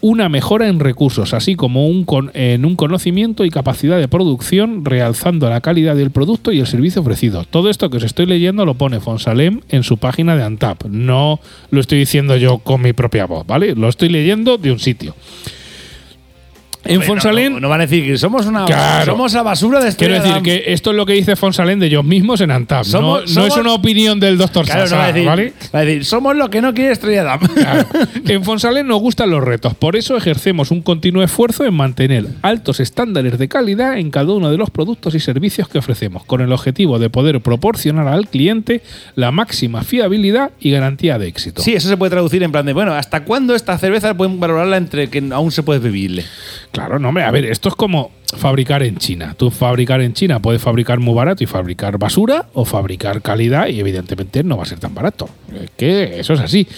una 0.00 0.28
mejora 0.28 0.68
en 0.68 0.80
recursos, 0.80 1.34
así 1.34 1.54
como 1.56 1.86
un 1.88 2.04
con- 2.04 2.30
en 2.34 2.64
un 2.64 2.76
conocimiento 2.76 3.44
y 3.44 3.50
capacidad 3.50 3.98
de 3.98 4.08
producción, 4.08 4.84
realzando 4.84 5.48
la 5.50 5.60
calidad 5.60 5.96
del 5.96 6.10
producto 6.10 6.52
y 6.52 6.60
el 6.60 6.66
servicio 6.66 7.00
ofrecido. 7.02 7.44
Todo 7.44 7.70
esto 7.70 7.90
que 7.90 7.96
os 7.98 8.02
estoy 8.04 8.26
leyendo 8.26 8.64
lo 8.64 8.74
pone 8.74 9.00
Fonsalem 9.00 9.60
en 9.68 9.82
su 9.82 9.96
página 9.98 10.36
de 10.36 10.44
Antap. 10.44 10.84
No 10.86 11.40
lo 11.70 11.80
estoy 11.80 11.98
diciendo 11.98 12.36
yo 12.36 12.58
con 12.58 12.82
mi 12.82 12.92
propia 12.92 13.26
voz, 13.26 13.46
¿vale? 13.46 13.74
Lo 13.74 13.88
estoy 13.88 14.08
leyendo 14.08 14.58
de 14.58 14.72
un 14.72 14.78
sitio. 14.78 15.14
En 16.86 16.94
Hombre, 16.96 17.06
Fonsalén 17.06 17.52
No, 17.54 17.60
no 17.60 17.68
van 17.68 17.80
a 17.80 17.86
decir 17.86 18.04
que 18.06 18.16
somos 18.18 18.46
una. 18.46 18.64
Claro. 18.64 19.12
Somos 19.12 19.32
la 19.32 19.42
basura 19.42 19.80
de 19.82 19.94
Quiero 19.94 20.14
Estrella 20.16 20.36
decir 20.40 20.42
que 20.64 20.72
esto 20.72 20.90
es 20.90 20.96
lo 20.96 21.06
que 21.06 21.12
dice 21.14 21.36
Fonsalén 21.36 21.78
de 21.78 21.86
ellos 21.86 22.04
mismos 22.04 22.40
en 22.40 22.50
Antap. 22.50 22.84
Somos- 22.84 23.34
no, 23.34 23.46
es 23.46 23.56
una 23.56 23.72
opinión 23.72 24.20
del 24.20 24.38
doctor 24.38 24.64
Claro, 24.64 24.80
no 24.82 24.86
Sasa, 24.86 24.96
va 24.96 25.04
a 25.04 25.12
decir, 25.12 25.26
¿vale? 25.26 25.52
va 25.74 25.78
a 25.80 25.84
decir, 25.84 26.04
somos 26.04 26.36
lo 26.36 26.50
que 26.50 26.60
no 26.62 26.74
quiere 26.74 26.92
Estrella 26.92 27.24
Damm. 27.24 27.40
Claro. 27.54 27.86
En 28.26 28.44
Fonsalén 28.44 28.86
nos 28.86 29.00
gustan 29.00 29.30
los 29.30 29.42
retos, 29.42 29.74
por 29.74 29.96
eso 29.96 30.16
ejercemos 30.16 30.70
un 30.70 30.82
continuo 30.82 31.22
esfuerzo 31.22 31.64
en 31.64 31.74
mantener 31.74 32.26
altos 32.42 32.80
estándares 32.80 33.38
de 33.38 33.48
calidad 33.48 33.98
en 33.98 34.10
cada 34.10 34.32
uno 34.32 34.50
de 34.50 34.56
los 34.56 34.70
productos 34.70 35.14
y 35.14 35.20
servicios 35.20 35.68
que 35.68 35.78
ofrecemos, 35.78 36.24
con 36.24 36.40
el 36.40 36.52
objetivo 36.52 36.98
de 36.98 37.10
poder 37.10 37.40
proporcionar 37.40 38.08
al 38.08 38.28
cliente 38.28 38.82
la 39.14 39.30
máxima 39.30 39.82
fiabilidad 39.82 40.50
y 40.60 40.70
garantía 40.70 41.18
de 41.18 41.28
éxito. 41.28 41.62
Sí, 41.62 41.74
eso 41.74 41.88
se 41.88 41.96
puede 41.96 42.10
traducir 42.10 42.42
en 42.42 42.52
plan 42.52 42.66
de, 42.66 42.72
bueno, 42.72 42.92
¿hasta 42.94 43.24
cuándo 43.24 43.54
esta 43.54 43.76
cerveza 43.78 44.14
pueden 44.16 44.38
valorarla 44.40 44.76
entre 44.76 45.08
que 45.08 45.22
aún 45.32 45.52
se 45.52 45.62
puede 45.62 45.80
beberle? 45.80 46.24
Claro, 46.76 46.98
no, 46.98 47.08
hombre, 47.08 47.24
a 47.24 47.30
ver, 47.30 47.46
esto 47.46 47.70
es 47.70 47.74
como 47.74 48.10
fabricar 48.36 48.82
en 48.82 48.98
China. 48.98 49.34
Tú 49.34 49.50
fabricar 49.50 50.02
en 50.02 50.12
China 50.12 50.40
puedes 50.40 50.60
fabricar 50.60 51.00
muy 51.00 51.14
barato 51.14 51.42
y 51.42 51.46
fabricar 51.46 51.96
basura 51.96 52.48
o 52.52 52.66
fabricar 52.66 53.22
calidad 53.22 53.68
y 53.68 53.80
evidentemente 53.80 54.44
no 54.44 54.58
va 54.58 54.64
a 54.64 54.66
ser 54.66 54.78
tan 54.78 54.94
barato. 54.94 55.26
Es 55.58 55.70
que 55.70 56.20
eso 56.20 56.34
es 56.34 56.40
así. 56.40 56.68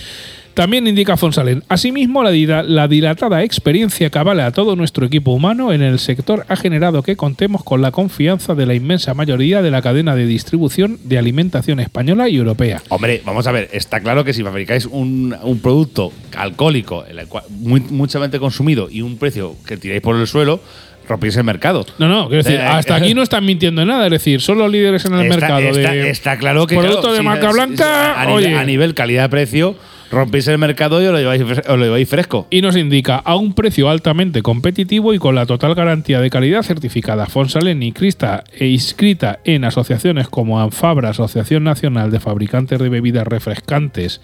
También 0.58 0.88
indica 0.88 1.16
Fonsalén. 1.16 1.62
Asimismo, 1.68 2.24
la, 2.24 2.32
dila- 2.32 2.64
la 2.64 2.88
dilatada 2.88 3.44
experiencia 3.44 4.10
que 4.10 4.18
avala 4.18 4.46
a 4.46 4.50
todo 4.50 4.74
nuestro 4.74 5.06
equipo 5.06 5.30
humano 5.30 5.72
en 5.72 5.82
el 5.82 6.00
sector 6.00 6.44
ha 6.48 6.56
generado 6.56 7.04
que 7.04 7.14
contemos 7.14 7.62
con 7.62 7.80
la 7.80 7.92
confianza 7.92 8.56
de 8.56 8.66
la 8.66 8.74
inmensa 8.74 9.14
mayoría 9.14 9.62
de 9.62 9.70
la 9.70 9.82
cadena 9.82 10.16
de 10.16 10.26
distribución 10.26 10.98
de 11.04 11.16
alimentación 11.16 11.78
española 11.78 12.28
y 12.28 12.38
europea. 12.38 12.82
Hombre, 12.88 13.22
vamos 13.24 13.46
a 13.46 13.52
ver, 13.52 13.68
está 13.72 14.00
claro 14.00 14.24
que 14.24 14.32
si 14.34 14.42
fabricáis 14.42 14.86
un, 14.86 15.36
un 15.44 15.60
producto 15.60 16.12
alcohólico, 16.36 17.04
el 17.04 17.24
cual- 17.28 17.44
muy, 17.50 17.78
muchamente 17.90 18.40
consumido 18.40 18.88
y 18.90 19.02
un 19.02 19.16
precio 19.16 19.54
que 19.64 19.76
tiráis 19.76 20.00
por 20.00 20.16
el 20.16 20.26
suelo, 20.26 20.60
rompéis 21.08 21.36
el 21.36 21.44
mercado. 21.44 21.86
No, 21.98 22.08
no, 22.08 22.26
quiero 22.26 22.42
decir, 22.42 22.58
Eh, 22.58 22.64
hasta 22.64 22.96
aquí 22.96 23.14
no 23.14 23.22
están 23.22 23.44
mintiendo 23.44 23.82
en 23.82 23.86
nada. 23.88 24.06
Es 24.06 24.10
decir, 24.10 24.40
son 24.40 24.58
los 24.58 24.68
líderes 24.72 25.04
en 25.04 25.14
el 25.14 25.20
Está- 25.26 25.36
mercado 25.36 25.60
está, 25.68 25.92
de 25.92 26.10
está 26.10 26.36
claro 26.36 26.66
que 26.66 26.74
productos 26.74 27.02
claro, 27.02 27.14
de 27.16 27.22
marca 27.22 27.46
si- 27.48 27.54
blanca. 27.54 28.20
a, 28.20 28.26
nivel, 28.26 28.44
oye, 28.44 28.56
a 28.56 28.64
nivel 28.64 28.94
calidad-precio, 28.94 29.76
rompéis 30.10 30.48
el 30.48 30.58
mercado 30.58 31.02
y 31.02 31.06
os 31.06 31.12
lo 31.12 31.76
lleváis, 31.76 32.08
fresco. 32.08 32.46
y 32.50 32.62
nos 32.62 32.76
indica 32.76 33.16
a 33.16 33.36
un 33.36 33.54
precio 33.54 33.88
altamente 33.88 34.42
competitivo 34.42 35.14
y 35.14 35.18
con 35.18 35.34
la 35.34 35.46
total 35.46 35.74
garantía 35.74 36.20
de 36.20 36.30
calidad 36.30 36.62
certificada. 36.62 37.26
Fonsalén 37.26 37.82
y 37.82 37.92
Crista 37.92 38.44
e 38.56 38.66
inscrita 38.68 39.40
en 39.44 39.64
asociaciones 39.64 40.28
como 40.28 40.60
ANFABRA, 40.60 41.10
Asociación 41.10 41.64
Nacional 41.64 42.10
de 42.10 42.20
Fabricantes 42.20 42.78
de 42.78 42.88
Bebidas 42.88 43.26
Refrescantes, 43.26 44.20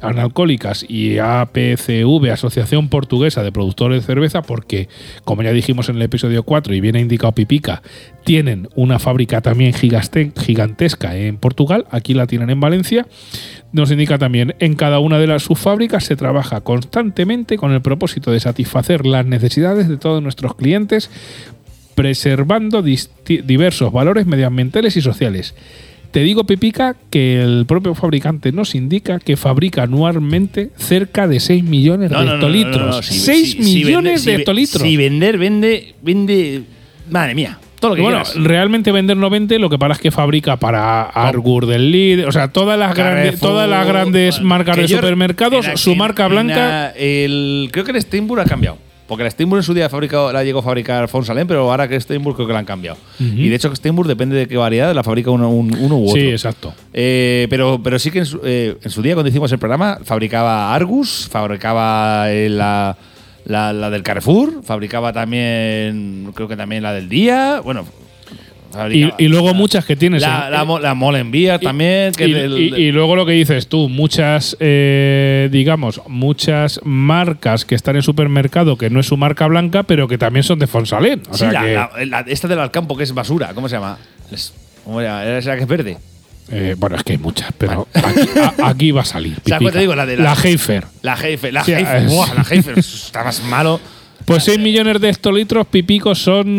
Analcohólicas 0.00 0.84
y 0.88 1.18
APCV, 1.18 2.30
Asociación 2.32 2.88
Portuguesa 2.88 3.42
de 3.42 3.52
Productores 3.52 4.02
de 4.02 4.06
Cerveza, 4.06 4.42
porque, 4.42 4.88
como 5.24 5.42
ya 5.42 5.52
dijimos 5.52 5.88
en 5.88 5.96
el 5.96 6.02
episodio 6.02 6.42
4 6.42 6.74
y 6.74 6.80
viene 6.80 7.00
indicado 7.00 7.32
Pipica, 7.32 7.82
tienen 8.28 8.68
una 8.74 8.98
fábrica 8.98 9.40
también 9.40 9.72
gigantesca 9.72 11.16
en 11.16 11.38
Portugal, 11.38 11.86
aquí 11.90 12.12
la 12.12 12.26
tienen 12.26 12.50
en 12.50 12.60
Valencia. 12.60 13.06
Nos 13.72 13.90
indica 13.90 14.18
también, 14.18 14.54
en 14.58 14.74
cada 14.74 14.98
una 14.98 15.18
de 15.18 15.26
las 15.26 15.44
subfábricas 15.44 16.04
se 16.04 16.14
trabaja 16.14 16.60
constantemente 16.60 17.56
con 17.56 17.72
el 17.72 17.80
propósito 17.80 18.30
de 18.30 18.38
satisfacer 18.40 19.06
las 19.06 19.24
necesidades 19.24 19.88
de 19.88 19.96
todos 19.96 20.22
nuestros 20.22 20.54
clientes, 20.56 21.10
preservando 21.94 22.82
diversos 22.82 23.92
valores 23.92 24.26
medioambientales 24.26 24.98
y 24.98 25.00
sociales. 25.00 25.54
Te 26.10 26.20
digo, 26.20 26.44
Pipica, 26.44 26.96
que 27.10 27.40
el 27.42 27.64
propio 27.66 27.94
fabricante 27.94 28.52
nos 28.52 28.74
indica 28.74 29.20
que 29.20 29.38
fabrica 29.38 29.84
anualmente 29.84 30.70
cerca 30.76 31.26
de 31.28 31.40
6 31.40 31.64
millones 31.64 32.10
de 32.10 32.16
hectolitros. 32.34 33.06
Si- 33.06 33.18
6 33.20 33.50
si- 33.52 33.62
si 33.62 33.84
millones 33.84 34.24
vende- 34.24 34.30
de 34.32 34.36
hectolitros. 34.38 34.82
Si 34.82 34.96
vender, 34.98 35.38
vende, 35.38 35.94
vende. 36.02 36.62
Madre 37.10 37.34
mía, 37.34 37.58
todo 37.80 37.90
lo 37.90 37.94
que 37.96 38.02
bueno, 38.02 38.22
quieras. 38.22 38.44
realmente 38.44 38.92
vender 38.92 39.16
no 39.16 39.30
vende, 39.30 39.58
lo 39.58 39.70
que 39.70 39.78
pasa 39.78 39.92
es 39.94 39.98
que 40.00 40.10
fabrica 40.10 40.56
para 40.56 41.02
Argur 41.02 41.66
del 41.66 41.90
Líder, 41.90 42.26
o 42.26 42.32
sea, 42.32 42.48
todas 42.48 42.78
las 42.78 42.94
grandes, 42.94 43.38
todas 43.40 43.68
las 43.68 43.86
grandes 43.86 44.40
marcas 44.42 44.76
de 44.76 44.88
supermercados, 44.88 45.66
su 45.76 45.94
marca 45.94 46.26
blanca. 46.28 46.56
la- 46.56 46.90
el, 46.96 47.68
creo 47.72 47.84
que 47.84 47.92
el 47.92 48.00
Steinburg 48.02 48.40
ha 48.42 48.44
cambiado. 48.44 48.78
Porque 49.06 49.24
el 49.24 49.30
Steinburg 49.30 49.60
en 49.60 49.62
su 49.62 49.72
día 49.72 49.86
ha 49.86 49.88
fabricado, 49.88 50.30
la 50.34 50.44
llegó 50.44 50.58
a 50.58 50.62
fabricar 50.62 51.08
Fonsalén, 51.08 51.46
pero 51.46 51.60
ahora 51.70 51.88
que 51.88 51.98
Steinburg 51.98 52.36
creo 52.36 52.46
que 52.46 52.52
la 52.52 52.58
han 52.58 52.66
cambiado. 52.66 52.98
Y 53.18 53.48
de 53.48 53.54
hecho, 53.56 53.74
Steinburg 53.74 54.06
depende 54.06 54.36
de 54.36 54.46
qué 54.46 54.58
variedad 54.58 54.94
la 54.94 55.02
fabrica 55.02 55.30
uno, 55.30 55.48
un- 55.48 55.74
uno 55.80 55.96
u 55.96 56.10
otro. 56.10 56.20
Sí, 56.20 56.28
exacto. 56.28 56.74
Eh, 56.92 57.46
pero, 57.48 57.80
pero 57.82 57.98
sí 57.98 58.10
que 58.10 58.18
en 58.18 58.26
su, 58.26 58.38
eh, 58.44 58.76
en 58.82 58.90
su 58.90 59.00
día, 59.00 59.14
cuando 59.14 59.30
hicimos 59.30 59.50
el 59.50 59.58
programa, 59.58 59.98
fabricaba 60.04 60.74
Argus, 60.74 61.26
fabricaba 61.32 62.30
eh, 62.30 62.50
la, 62.50 62.98
la, 63.48 63.72
la 63.72 63.90
del 63.90 64.02
Carrefour, 64.04 64.62
fabricaba 64.62 65.12
también, 65.12 66.30
creo 66.34 66.46
que 66.46 66.56
también 66.56 66.82
la 66.84 66.92
del 66.92 67.08
Día. 67.08 67.60
Bueno, 67.64 67.84
Y, 68.92 69.10
y 69.16 69.28
luego 69.28 69.54
muchas 69.54 69.86
que 69.86 69.96
tienes. 69.96 70.20
La, 70.22 70.50
la, 70.50 70.64
la 70.78 70.94
también. 71.58 72.12
Que 72.12 72.28
y, 72.28 72.32
del- 72.34 72.58
y- 72.58 72.74
y 72.76 72.92
luego 72.92 73.16
lo 73.16 73.24
que 73.24 73.32
dices 73.32 73.66
tú, 73.66 73.88
muchas, 73.88 74.54
eh, 74.60 75.48
digamos, 75.50 76.02
muchas 76.06 76.78
marcas 76.84 77.64
que 77.64 77.74
están 77.74 77.96
en 77.96 78.02
supermercado 78.02 78.76
que 78.76 78.90
no 78.90 79.00
es 79.00 79.06
su 79.06 79.16
marca 79.16 79.46
blanca, 79.46 79.82
pero 79.84 80.06
que 80.06 80.18
también 80.18 80.42
son 80.42 80.58
de 80.58 80.66
Fonsalén. 80.66 81.22
O 81.30 81.32
Sí, 81.32 81.40
sea 81.48 81.52
la- 81.52 81.90
que, 81.90 82.04
esta 82.28 82.46
del 82.48 82.58
Alcampo, 82.58 82.94
que 82.96 83.04
es 83.04 83.14
basura, 83.14 83.52
¿cómo 83.54 83.68
se 83.70 83.76
llama? 83.76 83.96
Es- 84.30 84.52
¿Cómo 84.84 85.00
que 85.56 85.62
es 85.62 85.68
verde? 85.68 85.96
Eh, 86.50 86.74
bueno, 86.78 86.96
es 86.96 87.02
que 87.04 87.12
hay 87.12 87.18
muchas, 87.18 87.50
pero 87.56 87.86
aquí, 87.94 88.28
a- 88.38 88.68
aquí 88.68 88.90
va 88.90 89.02
a 89.02 89.04
salir. 89.04 89.34
sea, 89.44 89.58
pues 89.58 89.58
pipica. 89.58 89.72
te 89.72 89.78
digo, 89.80 89.94
la 89.94 90.06
de 90.06 90.16
la- 90.16 90.34
la 90.34 90.36
Heifer. 90.42 90.84
La 91.02 91.14
Heifer, 91.14 91.52
la 91.52 91.64
Sí, 91.64 91.72
Heifer, 91.72 91.96
es- 91.96 92.10
buah, 92.12 92.34
la 92.34 92.46
Heifer 92.50 92.78
está 92.78 93.24
más 93.24 93.42
malo. 93.44 93.80
Pues 94.24 94.44
6 94.44 94.58
millones 94.58 95.00
de 95.00 95.08
hectolitros 95.08 95.66
pipicos 95.68 96.18
son 96.18 96.50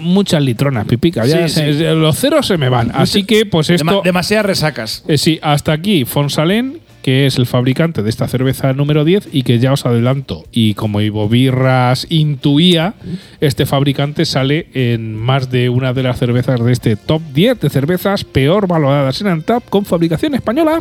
muchas 0.00 0.40
litronas 0.42 0.86
pipicas. 0.86 1.28
Sí, 1.52 1.62
Los 1.82 2.18
ceros 2.20 2.46
se 2.46 2.56
me 2.56 2.68
van. 2.68 2.92
Así 2.94 3.24
que, 3.24 3.46
pues 3.46 3.68
esto. 3.70 3.84
Dema- 3.84 4.02
demasiadas 4.04 4.46
resacas. 4.46 5.02
Eh, 5.08 5.18
sí, 5.18 5.40
hasta 5.42 5.72
aquí 5.72 6.04
Fonsalén, 6.04 6.78
que 7.02 7.26
es 7.26 7.36
el 7.38 7.46
fabricante 7.46 8.02
de 8.02 8.10
esta 8.10 8.28
cerveza 8.28 8.72
número 8.72 9.04
10 9.04 9.28
y 9.32 9.42
que 9.42 9.58
ya 9.58 9.72
os 9.72 9.86
adelanto. 9.86 10.44
Y 10.52 10.74
como 10.74 11.00
Ivo 11.00 11.28
Birras 11.28 12.06
intuía, 12.10 12.94
este 13.40 13.66
fabricante 13.66 14.24
sale 14.24 14.68
en 14.74 15.16
más 15.16 15.50
de 15.50 15.68
una 15.68 15.92
de 15.92 16.02
las 16.02 16.18
cervezas 16.18 16.64
de 16.64 16.72
este 16.72 16.96
top 16.96 17.22
10 17.32 17.60
de 17.60 17.70
cervezas 17.70 18.24
peor 18.24 18.66
valoradas 18.66 19.20
en 19.20 19.28
Antap 19.28 19.68
con 19.68 19.84
fabricación 19.84 20.34
española. 20.34 20.78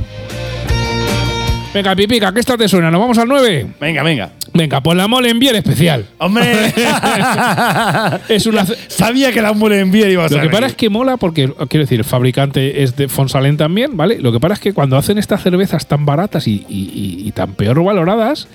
Venga, 1.74 1.96
Pipica, 1.96 2.34
¿qué 2.34 2.40
esta 2.40 2.58
te 2.58 2.68
suena? 2.68 2.90
¿Nos 2.90 3.00
vamos 3.00 3.18
al 3.20 3.28
9? 3.28 3.68
Venga, 3.80 4.02
venga. 4.02 4.32
Venga, 4.54 4.82
pues 4.82 4.98
la 4.98 5.08
Molenbier 5.08 5.56
especial. 5.56 6.06
¡Hombre! 6.18 6.46
Es 8.30 8.46
una 8.46 8.66
Sabía 8.88 9.32
que 9.32 9.42
la 9.42 9.54
mole 9.54 9.80
en 9.80 9.94
iba 9.94 10.26
a 10.26 10.30
Lo 10.30 10.42
que 10.42 10.50
pasa 10.50 10.66
es 10.68 10.76
que 10.76 10.90
mola 10.90 11.18
porque, 11.18 11.52
quiero 11.70 11.84
decir, 11.86 12.00
el 12.00 12.06
fabricante 12.06 12.84
es 12.84 12.96
de 12.96 13.08
Fonsalén 13.08 13.58
también, 13.58 13.96
¿vale? 13.98 14.20
Lo 14.20 14.32
que 14.32 14.40
pasa 14.40 14.56
es 14.56 14.60
que 14.60 14.74
cuando 14.74 14.98
hacen 14.98 15.18
estas 15.18 15.42
cervezas 15.44 15.88
tan 15.88 16.06
baratas 16.06 16.48
y, 16.48 16.66
y- 16.70 16.92
y- 16.94 17.28
y 17.28 17.32
tan 17.32 17.54
peor 17.54 17.84
valoradas, 17.84 18.48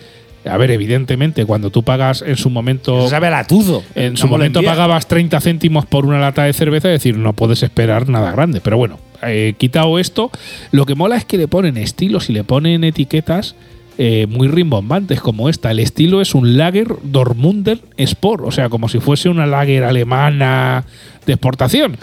a 0.48 0.56
ver, 0.58 0.70
evidentemente, 0.70 1.46
cuando 1.46 1.70
tú 1.70 1.82
pagas 1.82 2.22
en 2.22 2.36
su 2.36 2.50
momento. 2.50 3.08
Sabe 3.08 3.30
latudo. 3.30 3.82
En 3.94 4.16
su 4.16 4.28
momento 4.28 4.62
pagabas 4.62 5.08
30 5.08 5.40
céntimos 5.40 5.86
por 5.86 6.04
una 6.04 6.18
lata 6.18 6.44
de 6.44 6.52
cerveza, 6.52 6.88
es 6.88 7.00
decir, 7.00 7.16
no 7.16 7.32
puedes 7.32 7.62
esperar 7.62 8.08
nada 8.10 8.30
grande. 8.32 8.60
Pero 8.60 8.76
bueno, 8.76 8.98
eh, 9.22 9.54
quitado 9.56 9.98
esto, 9.98 10.30
lo 10.70 10.84
que 10.84 10.94
mola 10.94 11.16
es 11.16 11.24
que 11.24 11.38
le 11.38 11.48
ponen 11.48 11.78
estilos 11.78 12.28
y 12.28 12.34
le 12.34 12.44
ponen 12.44 12.84
etiquetas 12.84 13.54
eh, 13.98 14.26
muy 14.28 14.48
rimbombantes 14.48 15.20
como 15.20 15.48
esta. 15.48 15.70
El 15.70 15.78
estilo 15.78 16.20
es 16.20 16.34
un 16.34 16.56
Lager 16.56 16.88
Dortmunder 17.02 17.78
Sport, 17.96 18.44
o 18.44 18.50
sea, 18.50 18.68
como 18.68 18.88
si 18.88 18.98
fuese 19.00 19.28
una 19.28 19.46
Lager 19.46 19.84
alemana 19.84 20.84
de 21.26 21.32
exportación. 21.32 21.96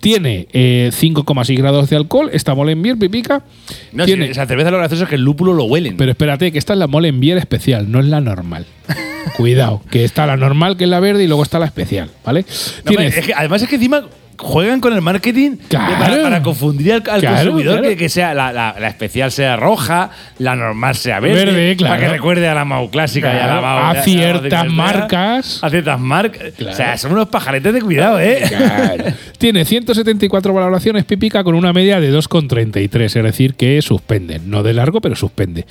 Tiene 0.00 0.48
eh, 0.52 0.90
5,6 0.92 1.58
grados 1.58 1.90
de 1.90 1.96
alcohol, 1.96 2.30
esta 2.32 2.54
Molenbier 2.54 2.98
pipica. 2.98 3.44
No, 3.92 4.06
tiene, 4.06 4.26
si 4.26 4.30
esa 4.32 4.46
cerveza 4.46 4.70
lo 4.70 4.78
gracioso 4.78 5.04
es 5.04 5.10
que 5.10 5.16
el 5.16 5.22
lúpulo 5.22 5.52
lo 5.52 5.64
huelen. 5.64 5.96
pero 5.96 6.10
espérate, 6.10 6.50
que 6.52 6.58
esta 6.58 6.72
es 6.72 6.78
la 6.78 6.86
Molenbier 6.86 7.36
especial, 7.36 7.92
no 7.92 8.00
es 8.00 8.06
la 8.06 8.20
normal. 8.20 8.64
Cuidado, 9.36 9.82
que 9.90 10.04
está 10.04 10.26
la 10.26 10.38
normal, 10.38 10.78
que 10.78 10.84
es 10.84 10.90
la 10.90 11.00
verde, 11.00 11.24
y 11.24 11.26
luego 11.26 11.42
está 11.42 11.58
la 11.58 11.66
especial, 11.66 12.10
¿vale? 12.24 12.40
No, 12.40 12.90
Tiene 12.90 13.04
hombre, 13.06 13.20
es 13.20 13.26
que 13.26 13.34
además 13.34 13.62
es 13.62 13.68
que 13.68 13.74
encima 13.76 14.04
juegan 14.40 14.80
con 14.80 14.92
el 14.92 15.00
marketing 15.02 15.56
Claro. 15.68 15.94
para, 15.98 16.22
para 16.22 16.42
confundir 16.42 16.92
al, 16.94 17.02
al 17.10 17.20
Claro, 17.20 17.36
consumidor 17.36 17.74
claro. 17.80 17.88
que, 17.88 17.96
que 17.96 18.08
sea 18.08 18.34
la, 18.34 18.52
la- 18.52 18.74
la 18.78 18.88
especial 18.88 19.30
sea 19.30 19.56
roja, 19.56 20.10
la 20.38 20.56
normal 20.56 20.94
sea 20.96 21.20
verde, 21.20 21.44
Verde, 21.44 21.76
claro. 21.76 21.94
para 21.94 22.06
que 22.06 22.12
recuerde 22.12 22.48
a 22.48 22.54
la 22.54 22.64
Mau 22.64 22.90
clásica 22.90 23.32
y 23.34 23.38
a 23.38 23.46
la 23.46 23.60
Mau 23.60 23.78
a 23.78 23.90
a 23.90 24.02
ciertas 24.02 24.66
marcas. 24.68 25.62
a 25.62 25.70
ciertas 25.70 26.00
marcas. 26.00 26.42
O 26.68 26.72
sea, 26.74 26.96
son 26.96 27.12
unos 27.12 27.28
pajaretes 27.28 27.72
de 27.72 27.80
cuidado, 27.82 28.18
¿eh? 28.20 28.42
Tiene 29.38 29.64
174 29.64 30.52
valoraciones 30.52 31.04
pípica 31.04 31.42
con 31.44 31.54
una 31.54 31.72
media 31.72 32.00
de 32.00 32.12
2,33, 32.12 33.04
es 33.04 33.14
decir, 33.14 33.54
que 33.54 33.80
suspenden. 33.82 34.50
No 34.50 34.62
de 34.62 34.74
largo, 34.74 35.00
pero 35.00 35.16
suspende. 35.16 35.66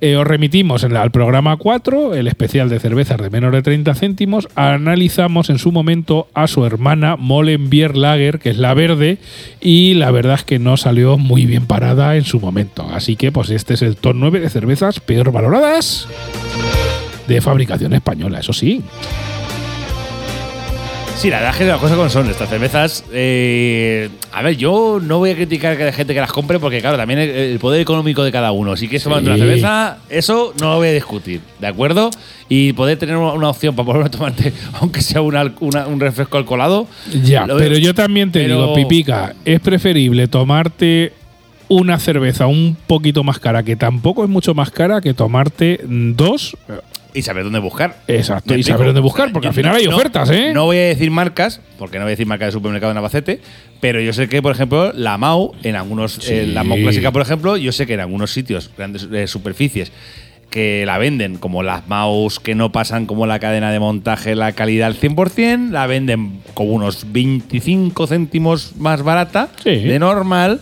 Eh, 0.00 0.16
os 0.16 0.26
remitimos 0.26 0.84
en 0.84 0.94
la- 0.94 1.02
al 1.02 1.10
programa 1.10 1.56
4, 1.56 2.14
el 2.14 2.26
especial 2.28 2.68
de 2.68 2.78
cervezas 2.80 3.18
de 3.18 3.30
menos 3.30 3.52
de 3.52 3.62
30 3.62 3.94
céntimos. 3.94 4.48
Analizamos 4.54 5.50
en 5.50 5.58
su 5.58 5.72
momento 5.72 6.28
a 6.34 6.46
su 6.46 6.64
hermana 6.64 7.16
Molenbier 7.16 7.96
Lager, 8.10 8.38
que 8.38 8.50
es 8.50 8.58
la 8.58 8.74
verde, 8.74 9.18
y 9.60 9.94
la 9.94 10.10
verdad 10.10 10.34
es 10.34 10.44
que 10.44 10.58
no 10.58 10.76
salió 10.76 11.18
muy 11.18 11.46
bien 11.46 11.66
parada 11.66 12.16
en 12.16 12.24
su 12.24 12.40
momento. 12.40 12.88
Así 12.92 13.16
que, 13.16 13.32
pues 13.32 13.50
este 13.50 13.74
es 13.74 13.82
el 13.82 13.96
top 13.96 14.14
9 14.16 14.40
de 14.40 14.50
cervezas 14.50 15.00
peor 15.00 15.32
valoradas 15.32 16.08
de 17.28 17.40
fabricación 17.40 17.92
española, 17.92 18.40
eso 18.40 18.52
sí. 18.52 18.82
Sí, 21.16 21.28
la 21.28 21.36
verdad 21.36 21.52
es 21.52 21.58
que 21.58 21.64
las 21.66 21.78
cosas 21.78 21.96
como 21.98 22.08
son. 22.08 22.30
Estas 22.30 22.48
cervezas. 22.48 23.04
eh, 23.12 24.08
a 24.32 24.40
ver, 24.40 24.56
yo 24.56 25.00
no 25.02 25.18
voy 25.18 25.30
a 25.30 25.34
criticar 25.34 25.76
que 25.76 25.82
haya 25.82 25.92
gente 25.92 26.14
que 26.14 26.20
las 26.20 26.32
compre 26.32 26.58
porque, 26.58 26.80
claro, 26.80 26.96
también 26.96 27.20
el, 27.20 27.28
el 27.28 27.58
poder 27.58 27.82
económico 27.82 28.22
de 28.24 28.32
cada 28.32 28.52
uno. 28.52 28.74
Si 28.74 28.88
quieres 28.88 29.02
tomarte 29.04 29.26
una 29.26 29.34
Sí. 29.34 29.40
cerveza, 29.42 29.98
eso 30.08 30.54
no 30.60 30.70
lo 30.70 30.76
voy 30.76 30.88
a 30.88 30.92
discutir, 30.92 31.42
¿de 31.58 31.66
acuerdo? 31.66 32.08
Y 32.48 32.72
poder 32.72 32.98
tener 32.98 33.16
una, 33.18 33.34
una 33.34 33.50
opción 33.50 33.76
para 33.76 33.84
poder 33.92 34.08
tomarte, 34.10 34.54
aunque 34.80 35.02
sea 35.02 35.20
un 35.20 35.36
una- 35.60 35.84
refresco 35.98 36.38
alcoholado. 36.38 36.86
Ya, 37.22 37.46
lo- 37.46 37.58
pero 37.58 37.76
yo 37.76 37.92
también 37.94 38.32
te 38.32 38.40
pero- 38.44 38.72
digo, 38.72 38.74
Pipica, 38.74 39.34
es 39.44 39.60
preferible 39.60 40.26
tomarte 40.26 41.12
una 41.68 41.98
cerveza 41.98 42.46
un 42.46 42.78
poquito 42.86 43.22
más 43.24 43.38
cara, 43.38 43.62
que 43.62 43.76
tampoco 43.76 44.24
es 44.24 44.30
mucho 44.30 44.54
más 44.54 44.70
cara 44.70 45.02
que 45.02 45.12
tomarte 45.12 45.80
dos. 45.84 46.56
Y 47.14 47.22
saber 47.22 47.44
dónde 47.44 47.58
buscar. 47.58 47.96
Exacto, 48.08 48.54
y 48.56 48.62
saber 48.62 48.86
dónde 48.86 49.00
buscar, 49.00 49.32
porque 49.32 49.48
al 49.48 49.54
final 49.54 49.72
no- 49.72 49.78
hay 49.78 49.86
ofertas, 49.86 50.30
¿eh? 50.30 50.52
No 50.54 50.64
voy 50.66 50.76
a 50.76 50.80
decir 50.82 51.10
marcas, 51.10 51.60
porque 51.78 51.98
no 51.98 52.04
voy 52.04 52.10
a 52.10 52.12
decir 52.12 52.26
marca 52.26 52.46
de 52.46 52.52
supermercado 52.52 52.92
en 52.92 52.98
Albacete, 52.98 53.40
pero 53.80 54.00
yo 54.00 54.12
sé 54.12 54.28
que, 54.28 54.42
por 54.42 54.52
ejemplo, 54.52 54.92
la 54.92 55.16
MAU, 55.18 55.52
en 55.62 55.76
algunos. 55.76 56.12
Sí. 56.14 56.32
eh, 56.34 56.46
la 56.46 56.62
MAU 56.64 56.78
clásica, 56.78 57.10
por 57.12 57.22
ejemplo, 57.22 57.56
yo 57.56 57.72
sé 57.72 57.86
que 57.86 57.94
en 57.94 58.00
algunos 58.00 58.30
sitios, 58.30 58.70
grandes 58.76 59.08
eh, 59.12 59.26
superficies, 59.26 59.90
que 60.50 60.84
la 60.84 60.98
venden 60.98 61.36
como 61.38 61.62
las 61.62 61.86
MAUs 61.86 62.40
que 62.40 62.56
no 62.56 62.72
pasan 62.72 63.06
como 63.06 63.24
la 63.26 63.38
cadena 63.38 63.70
de 63.70 63.78
montaje 63.78 64.34
la 64.34 64.50
calidad 64.52 64.88
al 64.88 64.96
100%, 64.96 65.70
la 65.70 65.86
venden 65.86 66.40
como 66.54 66.70
unos 66.72 67.12
25 67.12 68.06
céntimos 68.08 68.72
más 68.76 69.02
barata 69.04 69.48
Sí. 69.62 69.76
de 69.76 69.98
normal 70.00 70.60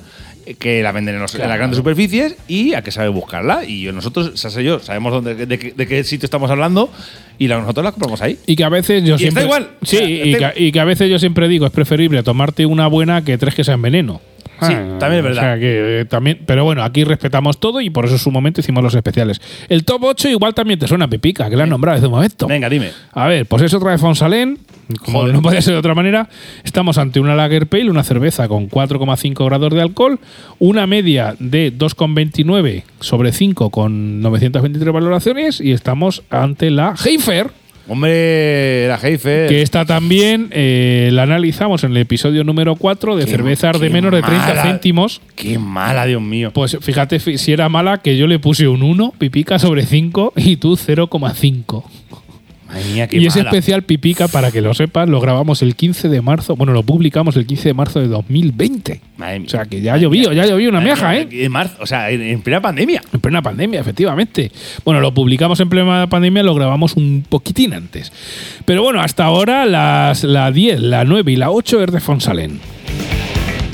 que 0.54 0.82
la 0.82 0.92
venden 0.92 1.16
en, 1.16 1.20
los- 1.22 1.34
en 1.34 1.48
las 1.48 1.56
grandes 1.58 1.76
superficies 1.76 2.36
y 2.48 2.74
a 2.74 2.82
que 2.82 2.90
sabe 2.90 3.08
buscarla. 3.08 3.64
Y 3.64 3.84
nosotros, 3.92 4.32
Sasa 4.34 4.60
y 4.60 4.64
yo, 4.64 4.78
sabemos 4.80 5.12
dónde, 5.12 5.34
de, 5.46 5.58
qué- 5.58 5.72
de 5.76 5.86
qué 5.86 6.04
sitio 6.04 6.26
estamos 6.26 6.50
hablando 6.50 6.90
y 7.38 7.48
la- 7.48 7.58
nosotros 7.60 7.84
la 7.84 7.92
compramos 7.92 8.20
ahí. 8.22 8.38
Y 8.46 8.56
que 8.56 8.64
a 8.64 8.68
veces 8.68 9.02
yo 9.04 9.16
Y 9.16 9.18
siempre. 9.18 9.42
está 9.44 9.56
igual. 9.56 9.70
Sí, 9.82 9.96
O 9.96 10.00
sea, 10.00 10.08
y, 10.08 10.32
está- 10.34 10.52
que, 10.52 10.62
y 10.64 10.72
que 10.72 10.80
a 10.80 10.84
veces 10.84 11.10
yo 11.10 11.18
siempre 11.18 11.48
digo, 11.48 11.66
es 11.66 11.72
preferible 11.72 12.22
tomarte 12.22 12.66
una 12.66 12.86
buena 12.86 13.24
que 13.24 13.36
tres 13.38 13.54
que 13.54 13.64
sean 13.64 13.82
veneno. 13.82 14.20
Sí, 14.60 14.74
también 14.98 15.20
es 15.20 15.20
o 15.20 15.28
verdad. 15.28 15.42
sea 15.42 15.58
que, 15.58 16.00
eh, 16.00 16.04
también, 16.04 16.40
pero 16.46 16.64
bueno, 16.64 16.82
aquí 16.82 17.04
respetamos 17.04 17.58
todo 17.60 17.80
y 17.80 17.90
por 17.90 18.04
eso 18.04 18.14
en 18.14 18.18
su 18.18 18.30
momento 18.30 18.60
hicimos 18.60 18.82
los 18.82 18.94
especiales. 18.94 19.40
El 19.68 19.84
top 19.84 20.04
8 20.04 20.28
igual 20.30 20.54
también 20.54 20.78
te 20.78 20.88
suena 20.88 21.08
Pipica, 21.08 21.48
que 21.48 21.56
la 21.56 21.64
han 21.64 21.70
nombrado 21.70 21.96
desde 21.96 22.06
un 22.08 22.14
momento. 22.14 22.46
Venga, 22.46 22.68
dime. 22.68 22.90
A 23.12 23.26
ver, 23.26 23.46
pues 23.46 23.62
es 23.62 23.74
otra 23.74 23.92
de 23.92 23.98
Fonsalén. 23.98 24.58
Como 25.04 25.18
Joder. 25.20 25.34
no 25.34 25.42
podía 25.42 25.60
ser 25.60 25.74
de 25.74 25.80
otra 25.80 25.94
manera, 25.94 26.30
estamos 26.64 26.96
ante 26.96 27.20
una 27.20 27.34
Lager 27.34 27.66
Pale, 27.66 27.90
una 27.90 28.02
cerveza 28.04 28.48
con 28.48 28.70
4,5 28.70 29.44
grados 29.44 29.74
de 29.74 29.82
alcohol, 29.82 30.18
una 30.58 30.86
media 30.86 31.36
de 31.38 31.70
2,29 31.76 32.84
sobre 33.00 33.32
5 33.32 33.68
con 33.68 34.22
923 34.22 34.92
valoraciones 34.94 35.60
y 35.60 35.72
estamos 35.72 36.22
ante 36.30 36.70
la 36.70 36.94
Heifer, 37.04 37.50
Hombre, 37.88 38.86
la 38.88 38.98
jefe. 38.98 39.46
que 39.48 39.62
esta 39.62 39.84
también 39.84 40.48
eh, 40.50 41.08
la 41.12 41.22
analizamos 41.22 41.84
en 41.84 41.92
el 41.92 41.96
episodio 41.98 42.44
número 42.44 42.76
4 42.76 43.16
de 43.16 43.24
Qué- 43.24 43.30
cervezas 43.30 43.80
de 43.80 43.90
menos 43.90 44.12
de 44.12 44.22
30 44.22 44.46
mala. 44.46 44.62
céntimos. 44.62 45.20
Qué 45.34 45.58
mala, 45.58 46.04
Dios 46.06 46.20
mío. 46.22 46.50
Pues 46.52 46.76
fíjate 46.80 47.18
si 47.18 47.52
era 47.52 47.68
mala 47.68 47.98
que 47.98 48.16
yo 48.16 48.26
le 48.26 48.38
puse 48.38 48.68
un 48.68 48.82
1, 48.82 49.14
pipica 49.18 49.58
sobre 49.58 49.86
5 49.86 50.34
y 50.36 50.56
tú 50.56 50.76
0,5. 50.76 51.84
Madre 52.68 52.84
mía, 52.92 53.08
qué 53.08 53.16
Y 53.16 53.26
ese 53.26 53.38
mala. 53.38 53.50
especial 53.50 53.82
Pipica, 53.82 54.28
para 54.28 54.50
que 54.50 54.60
lo 54.60 54.74
sepas, 54.74 55.08
lo 55.08 55.20
grabamos 55.20 55.62
el 55.62 55.74
15 55.74 56.08
de 56.08 56.20
marzo. 56.20 56.54
Bueno, 56.54 56.72
lo 56.72 56.82
publicamos 56.82 57.36
el 57.36 57.46
15 57.46 57.68
de 57.70 57.74
marzo 57.74 58.00
de 58.00 58.08
2020. 58.08 59.00
Madre 59.16 59.38
mía. 59.40 59.46
O 59.46 59.50
sea, 59.50 59.64
que 59.64 59.80
ya 59.80 59.96
llovió, 59.96 60.32
ya 60.32 60.46
llovió 60.46 60.68
una 60.68 60.80
meja, 60.80 61.16
¿eh? 61.16 61.26
En 61.30 61.50
marzo, 61.50 61.76
o 61.80 61.86
sea, 61.86 62.10
en, 62.10 62.22
en 62.22 62.42
plena 62.42 62.60
pandemia. 62.60 63.02
En 63.12 63.20
plena 63.20 63.42
pandemia, 63.42 63.80
efectivamente. 63.80 64.52
Bueno, 64.84 65.00
lo 65.00 65.12
publicamos 65.14 65.58
en 65.60 65.68
plena 65.68 66.06
pandemia, 66.08 66.42
lo 66.42 66.54
grabamos 66.54 66.94
un 66.96 67.24
poquitín 67.28 67.72
antes. 67.74 68.12
Pero 68.64 68.82
bueno, 68.82 69.00
hasta 69.00 69.24
ahora 69.24 69.64
las, 69.64 70.24
la 70.24 70.50
10, 70.52 70.80
la 70.80 71.04
9 71.04 71.32
y 71.32 71.36
la 71.36 71.50
8 71.50 71.84
es 71.84 71.92
de 71.92 72.00
Fonsalén. 72.00 72.60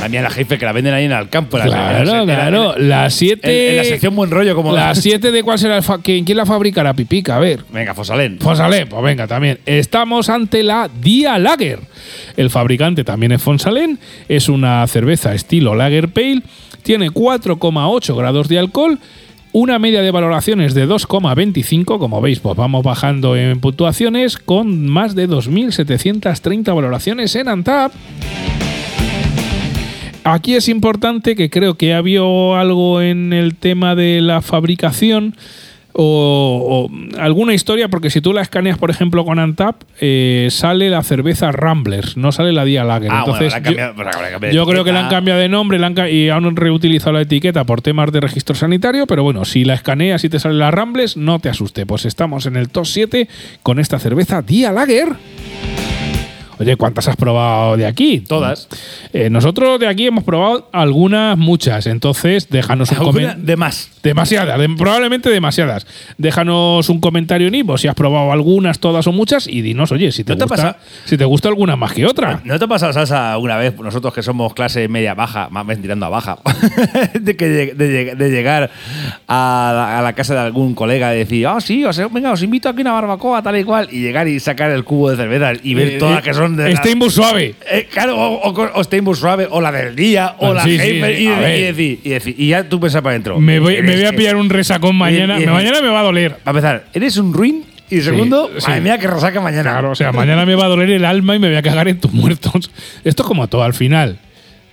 Madre 0.05 0.11
mía, 0.11 0.23
la 0.23 0.31
jefe 0.31 0.59
que 0.59 0.65
la 0.67 0.73
venden 0.73 0.93
ahí 0.93 1.05
en 1.07 1.13
el 1.13 1.29
campo. 1.31 1.57
la- 1.57 1.65
Claro, 1.65 2.05
la- 2.05 2.25
la- 2.25 2.35
claro. 2.35 2.75
La 2.77 3.09
7. 3.09 3.41
En, 3.69 3.71
en 3.71 3.77
la 3.79 3.85
sección 3.85 4.15
buen 4.15 4.31
rollo, 4.31 4.55
como 4.55 4.73
La 4.73 4.95
7 4.95 5.33
de 5.33 5.43
cuál 5.43 5.59
será 5.59 5.77
el 5.79 5.83
fa- 5.83 5.99
¿quién, 6.03 6.25
quién 6.25 6.37
la 6.37 6.45
fabricará, 6.47 6.93
Pipica? 6.95 7.37
A 7.37 7.39
ver. 7.41 7.65
Venga, 7.73 7.95
Fosalén. 7.95 8.39
Fonsalén, 8.39 8.89
pues 8.89 9.03
venga, 9.03 9.27
también. 9.27 9.59
Estamos 9.65 10.29
ante 10.29 10.63
la 10.63 10.91
Dia 11.01 11.39
Lager. 11.39 11.79
El 12.37 12.51
fabricante 12.51 13.03
también 13.05 13.33
es 13.33 13.41
Fonsalén. 13.43 13.99
Es 14.29 14.49
una 14.49 14.87
cerveza 14.87 15.35
estilo 15.35 15.75
Lager 15.75 16.09
Pale. 16.09 16.43
Tiene 16.83 17.11
4,8 17.11 18.15
grados 18.17 18.49
de 18.49 18.59
alcohol. 18.59 18.99
Una 19.53 19.79
media 19.79 20.03
de 20.03 20.11
valoraciones 20.11 20.75
de 20.75 20.87
2,25. 20.87 21.99
Como 21.99 22.21
veis, 22.21 22.41
pues 22.41 22.57
vamos 22.57 22.83
bajando 22.85 23.37
en 23.37 23.61
puntuaciones 23.61 24.37
con 24.37 24.87
más 24.89 25.15
de 25.15 25.29
2.730 25.29 26.75
valoraciones 26.75 27.35
en 27.37 27.49
Antap. 27.49 27.93
Aquí 30.25 30.55
es 30.55 30.69
importante 30.69 31.37
que 31.37 31.51
creo 31.51 31.75
que 31.75 31.93
ha 31.95 31.99
habido 31.99 32.57
algo 32.57 33.01
en 33.03 33.33
el 33.33 33.55
tema 33.57 33.95
de 33.95 34.21
la 34.23 34.41
fabricación 34.41 35.37
o, 35.97 36.89
o 36.91 37.21
alguna 37.21 37.55
historia, 37.55 37.89
porque 37.89 38.11
si 38.11 38.21
tú 38.21 38.33
la 38.33 38.43
escaneas, 38.43 38.79
por 38.79 38.91
ejemplo, 38.91 39.25
con 39.25 39.39
Antap, 39.39 39.83
eh, 40.01 40.49
sale 40.51 40.91
la 40.91 41.03
cerveza 41.05 41.53
Ramblers, 41.53 42.17
no 42.17 42.33
sale 42.33 42.53
la 42.53 42.65
Dia 42.65 42.83
Lager. 42.85 43.11
Ah, 43.13 43.19
Entonces, 43.21 43.53
la 43.53 43.59
yo- 43.59 43.65
cambiado- 43.77 43.95
creo 44.67 44.83
que 44.85 44.93
le 44.93 44.99
han 44.99 45.09
cambiado 45.11 45.39
de 45.41 45.49
nombre 45.49 45.79
han 45.85 45.95
y 46.11 46.31
han 46.31 46.57
reutilizado 46.57 47.13
la 47.13 47.21
etiqueta 47.21 47.63
por 47.65 47.81
temas 47.81 48.11
de 48.11 48.21
registro 48.21 48.57
sanitario, 48.57 49.07
pero 49.07 49.23
bueno, 49.23 49.45
si 49.45 49.65
la 49.65 49.75
escaneas 49.75 50.25
y 50.25 50.29
te 50.29 50.41
sale 50.41 50.55
la 50.57 50.71
Ramblers, 50.73 51.17
no 51.17 51.39
te 51.39 51.49
asuste, 51.49 51.87
pues 51.87 52.07
estamos 52.07 52.47
en 52.47 52.57
el 52.57 52.71
top 52.71 52.87
7 52.87 53.29
con 53.63 53.79
esta 53.79 53.99
cerveza 54.01 54.43
Dia 54.43 54.73
Lager. 54.73 55.09
Oye, 56.65 56.77
¿cuántas 56.77 57.09
has 57.09 57.17
probado 57.17 57.77
de 57.77 57.87
aquí? 57.87 58.21
Todas. 58.21 58.69
Eh, 59.13 59.29
nosotros 59.31 59.79
de 59.79 59.87
aquí 59.87 60.07
hemos 60.07 60.25
probado 60.25 60.69
algunas, 60.73 61.37
muchas. 61.37 61.87
Entonces, 61.87 62.49
déjanos 62.49 62.91
un 62.93 62.99
comentario. 62.99 63.45
de 63.45 63.57
más. 63.57 63.91
Demasiadas, 64.03 64.59
de- 64.59 64.69
probablemente 64.71 65.31
demasiadas. 65.31 65.87
Déjanos 66.19 66.89
un 66.89 67.01
comentario 67.01 67.49
en 67.49 67.55
Ivo 67.55 67.77
si 67.79 67.89
has 67.89 67.95
probado 67.95 68.33
algunas, 68.33 68.79
todas 68.79 69.07
o 69.07 69.13
muchas 69.13 69.47
y 69.47 69.61
dinos, 69.63 69.93
oye, 69.93 70.11
si 70.13 70.25
te, 70.25 70.33
¿No 70.33 70.39
te 70.39 70.45
gusta, 70.45 70.57
pasa? 70.57 70.79
si 71.05 71.17
te 71.17 71.25
gusta 71.25 71.49
alguna 71.49 71.77
más 71.77 71.93
que 71.93 72.07
otra. 72.07 72.41
¿No 72.45 72.59
te 72.59 72.65
ha 72.65 72.69
pasado, 72.69 72.93
Salsa, 72.93 73.33
alguna 73.33 73.57
vez, 73.57 73.79
nosotros 73.79 74.13
que 74.15 74.23
somos 74.23 74.53
clase 74.55 74.89
media 74.89 75.15
baja, 75.15 75.49
más 75.51 75.67
bien 75.67 75.81
tirando 75.83 76.07
a 76.07 76.09
baja, 76.11 76.39
de, 77.21 77.37
que 77.37 77.49
de 77.49 78.15
de 78.15 78.31
llegar 78.31 78.71
a 79.29 79.73
la, 79.75 79.99
a 79.99 80.03
la 80.03 80.13
casa 80.13 80.35
de 80.35 80.41
algún 80.41 80.75
colega 80.75 81.15
y 81.15 81.19
decir, 81.19 81.47
ah, 81.47 81.61
sí, 81.61 81.85
os, 81.85 81.97
venga, 82.13 82.33
os 82.33 82.43
invito 82.43 82.69
aquí 82.69 82.81
a 82.81 82.83
una 82.83 82.93
barbacoa, 82.93 83.43
tal 83.43 83.59
y 83.59 83.65
cual, 83.65 83.89
y 83.91 84.01
llegar 84.01 84.29
y 84.29 84.39
sacar 84.41 84.71
el 84.71 84.85
cubo 84.85 85.11
de 85.11 85.17
cervezas 85.17 85.59
y 85.63 85.75
ver 85.75 85.89
Eh, 85.89 85.99
todas 85.99 86.19
eh, 86.21 86.23
que 86.23 86.35
son 86.35 86.54
de. 86.57 86.77
Steinbus 86.77 87.15
suave. 87.15 87.55
Eh, 87.71 87.89
claro, 87.91 88.17
o, 88.17 88.51
o, 88.51 88.81
o 88.81 89.15
suave, 89.15 89.47
o 89.51 89.61
la 89.61 89.73
del 89.73 89.95
día, 89.97 90.37
o 90.39 90.51
Ah, 90.51 90.55
la 90.55 90.65
sí, 90.65 90.79
sí, 90.79 90.83
Heifer, 90.83 91.17
sí, 91.17 91.23
y, 91.23 91.27
a 91.29 91.39
decir, 91.41 92.01
y 92.05 92.09
decir, 92.11 92.35
y 92.39 92.49
ya 92.49 92.69
tú 92.69 92.81
pensas 92.81 93.03
para 93.03 93.13
adentro. 93.13 93.39
Me 93.41 93.59
voy, 93.61 93.83
me 93.83 93.95
voy 93.97 94.05
a 94.05 94.13
pillar 94.13 94.37
un 94.37 94.49
resacón 94.51 94.97
mañana. 94.97 95.41
y- 95.41 95.47
mañana 95.47 95.81
me 95.83 95.89
va 95.89 96.01
a 96.01 96.05
doler. 96.05 96.37
Para 96.37 96.59
empezar, 96.59 96.85
eres 96.93 97.17
un 97.17 97.33
ruin, 97.33 97.65
y 97.91 98.01
segundo, 98.01 98.51
sí. 98.59 98.67
madre 98.69 98.81
mía, 98.81 98.99
que 98.99 99.07
resaca 99.07 99.41
mañana. 99.41 99.71
Claro, 99.73 99.91
o 99.91 99.95
sea, 99.95 100.11
mañana 100.13 100.47
me 100.47 100.55
va 100.55 100.65
a 100.65 100.69
doler 100.69 100.91
el 100.91 101.05
alma 101.05 101.37
y 101.37 101.39
me 101.39 101.49
voy 101.49 101.57
a 101.57 101.63
cagar 101.63 101.89
en 101.89 102.01
tus 102.01 102.13
muertos. 102.13 102.71
Esto 103.05 103.23
es 103.23 103.27
como 103.29 103.47
todo 103.49 103.63
al 103.63 103.75
final. 103.75 104.19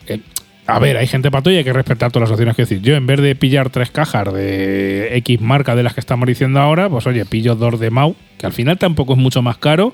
Eh, 0.07 0.19
a 0.67 0.79
ver, 0.79 0.95
hay 0.95 1.07
gente 1.07 1.29
pato 1.31 1.51
y 1.51 1.57
hay 1.57 1.63
que 1.63 1.73
respetar 1.73 2.11
todas 2.11 2.29
las 2.29 2.33
opciones 2.33 2.55
que 2.55 2.61
decir. 2.61 2.81
Yo, 2.81 2.95
en 2.95 3.05
vez 3.05 3.19
de 3.19 3.35
pillar 3.35 3.69
tres 3.71 3.91
cajas 3.91 4.31
de 4.33 5.17
X 5.17 5.41
marca 5.41 5.75
de 5.75 5.83
las 5.83 5.93
que 5.93 5.99
estamos 5.99 6.27
diciendo 6.27 6.59
ahora, 6.61 6.87
pues 6.89 7.05
oye, 7.07 7.25
pillo 7.25 7.55
dos 7.55 7.79
de 7.79 7.89
Mau, 7.89 8.15
que 8.37 8.45
al 8.45 8.53
final 8.53 8.77
tampoco 8.77 9.13
es 9.13 9.19
mucho 9.19 9.41
más 9.41 9.57
caro. 9.57 9.93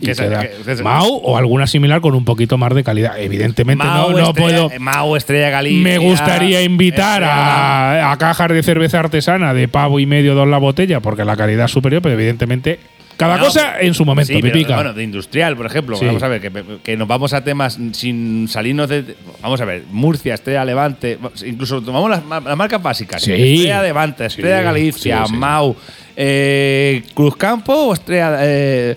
Y 0.00 0.82
Mau 0.82 1.08
o 1.22 1.36
alguna 1.38 1.66
similar 1.66 2.00
con 2.00 2.14
un 2.14 2.24
poquito 2.24 2.58
más 2.58 2.74
de 2.74 2.84
calidad. 2.84 3.18
Evidentemente 3.18 3.84
Mau, 3.84 4.10
no, 4.12 4.18
no 4.18 4.24
Estrella- 4.30 4.68
puedo. 4.68 4.80
Mau, 4.80 5.16
Estrella 5.16 5.50
Galicia. 5.50 5.82
Me 5.82 5.98
gustaría 5.98 6.62
invitar 6.62 7.24
a, 7.24 8.12
a 8.12 8.16
cajas 8.18 8.50
de 8.50 8.62
cerveza 8.62 9.00
artesana 9.00 9.54
de 9.54 9.68
pavo 9.68 9.98
y 9.98 10.06
medio 10.06 10.34
dos 10.34 10.46
la 10.48 10.58
botella, 10.58 11.00
porque 11.00 11.24
la 11.24 11.36
calidad 11.36 11.64
es 11.64 11.70
superior, 11.70 12.02
pero 12.02 12.14
evidentemente 12.14 12.78
cada 13.16 13.38
No, 13.38 13.44
cosa 13.46 13.80
en 13.80 13.94
su 13.94 14.04
momento. 14.04 14.30
Sí, 14.34 14.40
pero, 14.42 14.74
bueno, 14.74 14.92
de 14.92 15.02
industrial, 15.02 15.56
por 15.56 15.64
ejemplo. 15.64 15.96
Sí. 15.96 16.04
Vamos 16.04 16.22
a 16.22 16.28
ver, 16.28 16.42
que, 16.42 16.52
que 16.84 16.96
nos 16.98 17.08
vamos 17.08 17.32
a 17.32 17.42
temas 17.42 17.78
sin 17.92 18.46
salirnos 18.48 18.90
de. 18.90 19.16
Vamos 19.40 19.58
a 19.62 19.64
ver, 19.64 19.84
Murcia, 19.90 20.34
Estrella 20.34 20.66
Levante, 20.66 21.16
incluso 21.46 21.80
tomamos 21.80 22.10
las, 22.10 22.22
las 22.44 22.56
marcas 22.58 22.82
básicas. 22.82 23.22
Sí. 23.22 23.32
Estrella 23.32 23.82
Levante, 23.82 24.26
Estrella 24.26 24.60
Galicia. 24.60 25.24
Mau, 25.28 25.74
eh, 26.14 27.02
Cruzcampo 27.14 27.72
o 27.72 27.94
Estrella. 27.94 28.36
eh, 28.42 28.94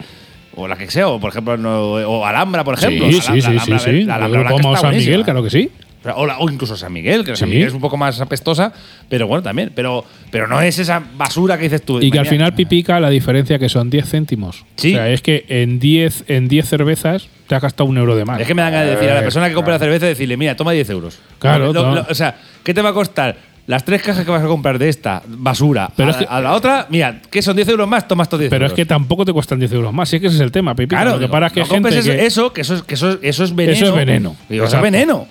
o 0.60 0.68
la 0.68 0.78
que 0.78 0.90
sea, 0.92 1.08
o 1.08 1.20
por 1.20 1.32
ejemplo, 1.32 1.58
no- 1.58 1.94
o 1.94 2.26
Alhambra, 2.26 2.64
por 2.64 2.76
ejemplo. 2.76 3.10
Sí, 3.12 3.20
Alhambra, 3.20 3.34
sí, 3.34 3.42
sí, 3.42 3.42
sí, 3.42 3.48
Alhambra, 3.72 3.80
sí. 3.80 4.04
la 4.04 4.16
Alhambra 4.16 4.56
está 4.56 4.76
San 4.78 4.96
Miguel, 4.96 5.24
claro 5.24 5.44
que 5.44 5.50
sí. 5.50 5.70
O, 6.16 6.26
la- 6.26 6.40
o 6.40 6.50
incluso 6.50 6.78
San 6.78 6.94
Miguel, 6.94 7.26
que 7.26 7.36
San 7.36 7.50
Sí. 7.50 7.54
Miguel 7.56 7.68
es 7.68 7.74
un 7.74 7.82
poco 7.82 7.98
más 7.98 8.22
apestosa, 8.22 8.72
pero 9.10 9.28
bueno, 9.28 9.44
también. 9.44 9.72
Pero, 9.76 10.06
pero 10.32 10.48
no 10.48 10.62
es 10.62 10.80
esa 10.80 11.04
basura 11.18 11.58
que 11.58 11.64
dices 11.64 11.82
tú. 11.84 12.02
Y 12.02 12.10
que 12.10 12.18
al 12.20 12.26
final 12.26 12.54
pipica 12.54 13.02
la 13.02 13.10
diferencia 13.10 13.60
que 13.60 13.68
son 13.68 13.90
10 13.90 14.10
céntimos. 14.10 14.64
Sí. 14.78 14.94
O 14.94 14.98
sea, 14.98 15.10
es 15.10 15.22
que 15.22 15.46
en 15.50 15.78
10 15.80 16.24
en 16.30 16.48
10 16.48 16.70
cervezas 16.70 17.28
te 17.48 17.56
has 17.56 17.62
gastado 17.62 17.90
un 17.90 17.98
euro 17.98 18.16
de 18.16 18.24
más. 18.24 18.40
Es 18.40 18.48
que 18.48 18.54
me 18.54 18.62
dan 18.62 18.72
ganas 18.72 18.88
de 18.88 18.96
decir 18.96 19.10
a 19.10 19.16
la 19.16 19.22
persona 19.22 19.50
que 19.50 19.56
compra 19.56 19.74
la 19.74 19.80
cerveza 19.80 20.06
decirle, 20.06 20.38
mira, 20.38 20.56
toma 20.56 20.72
10 20.72 20.90
euros. 20.90 21.20
Claro, 21.38 21.74
Lo- 21.74 21.84
no. 21.84 21.96
lo- 21.96 22.06
o 22.10 22.16
sea, 22.16 22.34
¿qué 22.64 22.74
te 22.74 22.82
va 22.82 22.90
a 22.90 22.94
costar? 22.94 23.36
Las 23.70 23.86
tres 23.86 24.02
cajas 24.02 24.26
que 24.26 24.32
vas 24.32 24.42
a 24.44 24.48
comprar 24.48 24.80
de 24.80 24.90
esta 24.90 25.22
basura 25.28 25.92
Pero 25.96 26.08
a, 26.10 26.12
es 26.12 26.18
que- 26.18 26.26
a 26.28 26.42
la 26.42 26.54
otra, 26.54 26.88
mira, 26.90 27.22
¿qué 27.30 27.44
son 27.44 27.56
10 27.56 27.68
euros 27.70 27.88
más? 27.88 28.08
Tomas 28.08 28.26
estos 28.26 28.40
10 28.40 28.50
Pero 28.50 28.66
es 28.66 28.74
que 28.74 28.84
tampoco 28.84 29.26
te 29.26 29.32
cuestan 29.32 29.60
10 29.60 29.72
euros 29.74 29.94
más. 29.94 30.10
Si 30.10 30.16
es 30.16 30.22
que 30.24 30.28
ese 30.28 30.38
es 30.38 30.42
el 30.42 30.52
tema, 30.52 30.74
pipica. 30.74 30.96
claro, 30.98 31.12
Lo 31.12 31.16
que 31.18 31.26
digo, 31.26 31.32
para 31.32 31.48
es 31.48 31.54
que 31.54 31.60
no 31.60 31.66
gente 31.68 31.90
compres 31.90 32.08
eso, 32.08 32.12
que- 32.12 32.26
eso, 32.26 32.54
que 32.54 32.62
eso, 32.62 32.74
es- 32.76 32.82
que 32.82 32.94
eso, 32.96 33.20
eso 33.22 33.44
es 33.44 33.56
veneno. 33.56 33.76
Eso 33.78 33.86
es 33.90 33.94
veneno. 33.96 34.36
Digo, 34.50 34.66
eso 34.66 34.76
es 34.78 34.82
veneno. 34.82 35.28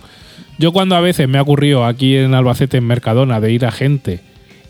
Yo 0.57 0.73
cuando 0.73 0.95
a 0.95 1.01
veces 1.01 1.29
me 1.29 1.39
ha 1.39 1.43
ocurrido 1.43 1.85
aquí 1.85 2.17
en 2.17 2.33
Albacete, 2.35 2.77
en 2.77 2.85
Mercadona, 2.87 3.41
de 3.41 3.51
ir 3.53 3.67
a 3.67 3.73
gente 3.73 4.21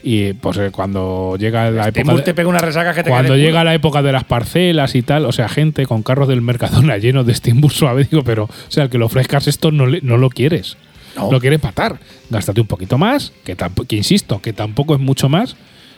y 0.03 0.33
pues 0.35 0.57
eh, 0.57 0.71
cuando 0.71 1.37
llega 1.39 1.71
la 1.71 1.89
época... 1.89 2.15
de- 2.15 2.23
te 2.23 2.33
pega 2.35 2.49
una 2.49 2.61
resaca 2.61 2.95
que 2.95 3.03
te 3.03 3.11
Cuando 3.11 3.37
llega 3.37 3.65
la 3.65 3.75
época 3.75 4.01
de 4.01 4.13
las 4.13 4.25
parcelas 4.25 4.95
y 4.95 5.03
tal, 5.03 5.27
o 5.27 5.33
sea, 5.33 5.49
gente 5.49 5.85
con 5.87 6.03
carros 6.03 6.29
del 6.29 6.41
Mercadona 6.41 6.97
llenos 6.99 7.27
de 7.27 7.35
Steambus 7.35 7.75
suave, 7.75 8.07
digo, 8.11 8.23
pero, 8.25 8.45
o 8.45 8.51
sea, 8.69 8.85
el 8.85 8.91
que 8.91 8.97
lo 8.97 9.05
ofrezcas 9.07 9.47
esto 9.47 9.71
no, 9.73 9.87
le- 9.87 10.01
no 10.03 10.17
lo 10.17 10.31
quieres. 10.31 10.77
No. 11.19 11.33
Lo 11.33 11.41
quieres 11.41 11.61
patar. 11.61 11.99
Gástate 12.31 12.61
un 12.61 12.67
poquito 12.67 12.99
más, 12.99 13.33
que, 13.45 13.57
que 13.89 13.97
insisto, 13.97 14.41
que 14.41 14.53
tampoco 14.53 14.95
es 14.95 15.01
mucho 15.01 15.29
más, 15.29 15.57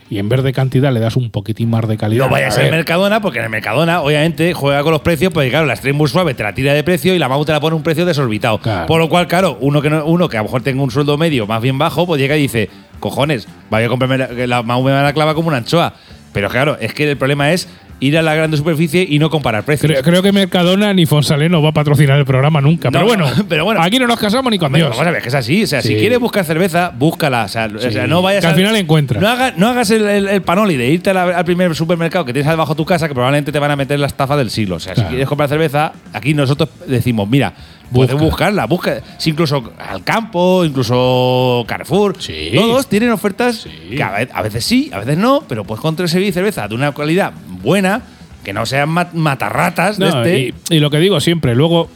y 0.09 0.19
en 0.19 0.29
vez 0.29 0.43
de 0.43 0.53
cantidad 0.53 0.93
le 0.93 0.99
das 0.99 1.15
un 1.15 1.31
poquitín 1.31 1.71
más 1.71 1.87
de 1.87 1.97
calidad. 1.97 2.25
No 2.25 2.31
vayas 2.33 2.57
al 2.59 2.65
ver, 2.65 2.73
Mercadona, 2.73 3.21
porque 3.21 3.39
en 3.39 3.45
el 3.45 3.51
Mercadona, 3.51 4.01
obviamente, 4.01 4.53
juega 4.55 4.83
con 4.83 4.91
los 4.93 5.03
precios, 5.03 5.33
pues 5.33 5.49
claro, 5.51 5.67
la 5.67 5.77
Stream 5.77 6.05
Suave 6.09 6.35
te 6.35 6.43
la 6.43 6.53
tira 6.53 6.75
de 6.75 6.83
precio 6.83 7.15
y 7.15 7.19
la 7.21 7.29
Mau 7.29 7.45
te 7.45 7.53
la 7.53 7.61
pone 7.61 7.77
un 7.77 7.83
precio 7.85 8.05
desorbitado. 8.05 8.59
Claro. 8.59 8.87
Por 8.87 8.99
lo 9.01 9.09
cual, 9.09 9.29
claro, 9.29 9.57
uno 9.61 9.81
que, 9.81 9.89
no- 9.91 10.05
uno 10.05 10.29
que 10.29 10.37
a 10.37 10.41
lo 10.41 10.45
mejor 10.45 10.63
tenga 10.63 10.83
un 10.83 10.91
sueldo 10.91 11.17
medio 11.17 11.47
más 11.47 11.63
bien 11.63 11.79
bajo, 11.79 12.07
pues 12.07 12.21
llega 12.21 12.37
y 12.37 12.43
dice, 12.43 12.69
cojones, 12.99 13.47
vaya 13.71 13.87
a 13.87 13.89
comprarme 13.89 14.19
la, 14.19 14.47
la 14.49 14.63
Mau 14.65 14.83
me 14.83 14.91
va 14.91 15.07
a 15.07 15.13
clavar 15.13 15.37
como 15.37 15.47
una 15.49 15.59
anchoa. 15.59 15.95
Pero 16.33 16.49
claro, 16.49 16.77
es 16.81 16.93
que 16.93 17.09
el 17.09 17.17
problema 17.17 17.53
es 17.53 17.69
ir 18.01 18.17
a 18.19 18.23
la 18.23 18.35
grande 18.35 18.57
superficie 18.57 19.07
y 19.09 19.19
no 19.19 19.31
comparar 19.31 19.63
precios. 19.65 19.91
Creo, 19.93 20.03
creo 20.03 20.23
que 20.23 20.33
Mercadona 20.33 20.93
ni 20.95 21.07
Fonsalé 21.07 21.49
no 21.49 21.63
va 21.63 21.69
a 21.69 21.73
patrocinar 21.73 22.19
el 22.19 22.25
programa 22.25 22.61
nunca. 22.61 22.89
No, 22.91 22.93
pero, 22.93 23.07
bueno, 23.07 23.27
pero 23.49 23.65
bueno. 23.65 23.83
aquí 23.83 23.99
no 23.99 24.07
nos 24.07 24.19
casamos 24.19 24.51
ni 24.51 24.59
con 24.59 24.73
Dios. 24.73 24.91
Vamos 24.91 25.07
a 25.07 25.11
ver, 25.11 25.23
que 25.23 25.29
es 25.29 25.35
así. 25.35 25.63
O 25.63 25.67
sea, 25.67 25.83
si 25.83 25.89
Sí. 25.89 25.97
quieres 25.97 26.19
buscar 26.19 26.45
cerveza, 26.45 26.93
búscala. 26.97 27.45
O 27.45 27.49
sea, 27.49 27.67
o 27.75 27.79
sea, 27.91 28.07
no 28.07 28.23
vayas 28.23 28.41
Que 28.43 28.49
al 28.49 28.55
final 28.57 28.75
encuentras. 28.77 29.21
No, 29.23 29.29
haga- 29.29 29.53
no 29.57 29.69
hagas 29.69 29.91
el, 29.91 30.07
el- 30.09 30.29
el 30.29 30.43
panoli 30.43 30.77
de 30.77 30.89
irte 30.89 31.11
a 31.11 31.15
la- 31.15 31.37
al 31.39 31.45
primer 31.45 31.75
supermercado 31.75 32.25
que 32.25 32.33
tienes 32.33 32.51
debajo 32.51 32.73
de 32.75 32.77
tu 32.79 32.85
casa, 32.87 33.07
que 33.09 33.15
probablemente 33.15 33.53
te 33.53 33.59
van 33.59 33.71
a 33.71 33.77
meter 33.77 33.99
la 34.01 34.07
estafa 34.07 34.37
del 34.37 34.51
siglo. 34.51 34.77
O 34.77 34.81
sea, 34.81 34.95
Claro. 34.95 35.09
si 35.09 35.11
quieres 35.13 35.29
comprar 35.29 35.49
cerveza, 35.49 35.93
aquí 36.13 36.33
nosotros 36.35 36.71
decimos, 36.87 37.29
mira, 37.29 37.53
Busca. 37.91 38.13
puedes 38.13 38.23
buscarla. 38.31 38.67
Busca, 38.67 39.01
si 39.19 39.31
incluso 39.31 39.73
al 39.79 40.03
campo, 40.05 40.65
incluso 40.65 41.65
Carrefour. 41.67 42.17
Sí. 42.21 42.51
Todos 42.55 42.87
tienen 42.89 43.11
ofertas 43.11 43.57
Sí. 43.57 43.97
que 43.97 44.03
a 44.03 44.11
ve- 44.13 44.29
a 44.33 44.43
veces, 44.43 44.65
sí, 44.65 44.91
a 44.93 44.99
veces 44.99 45.19
no, 45.19 45.43
pero 45.49 45.65
puedes 45.65 45.81
encontrar 45.81 46.09
cerveza 46.09 46.69
de 46.69 46.75
una 46.75 46.93
calidad 46.95 47.33
buena, 47.63 48.03
que 48.45 48.53
no 48.53 48.65
sean 48.65 48.89
mat- 48.91 49.13
matarratas 49.13 49.99
de 49.99 50.09
No, 50.09 50.23
este. 50.25 50.39
y, 50.71 50.77
y 50.77 50.79
lo 50.81 50.91
que 50.91 50.99
digo 50.99 51.21
siempre, 51.21 51.55
luego 51.55 51.89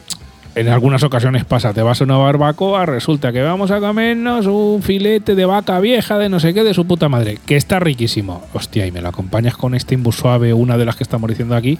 en 0.57 0.69
algunas 0.69 1.03
ocasiones 1.03 1.45
pasa, 1.45 1.73
te 1.73 1.83
vas 1.83 2.01
a 2.01 2.05
una 2.05 2.17
barbacoa, 2.17 2.87
resulta 2.87 3.33
que 3.33 3.43
vamos 3.43 3.71
a 3.73 3.81
comernos 3.81 4.47
un 4.47 4.83
filete 4.83 5.35
de 5.35 5.45
vaca 5.47 5.81
vieja 5.81 6.17
de 6.19 6.29
no 6.29 6.39
sé 6.39 6.55
qué 6.55 6.63
de 6.63 6.75
su 6.75 6.87
puta 6.87 7.09
madre, 7.09 7.39
que 7.47 7.57
está 7.57 7.81
riquísimo. 7.81 8.43
Hostia, 8.53 8.87
y 8.87 8.93
me 8.93 9.01
lo 9.01 9.09
acompañas 9.09 9.57
con 9.57 9.75
este 9.75 9.95
imbus 9.95 10.17
suave, 10.17 10.53
una 10.53 10.77
de 10.77 10.85
las 10.85 10.95
que 10.97 11.03
estamos 11.03 11.29
diciendo 11.29 11.57
aquí. 11.57 11.79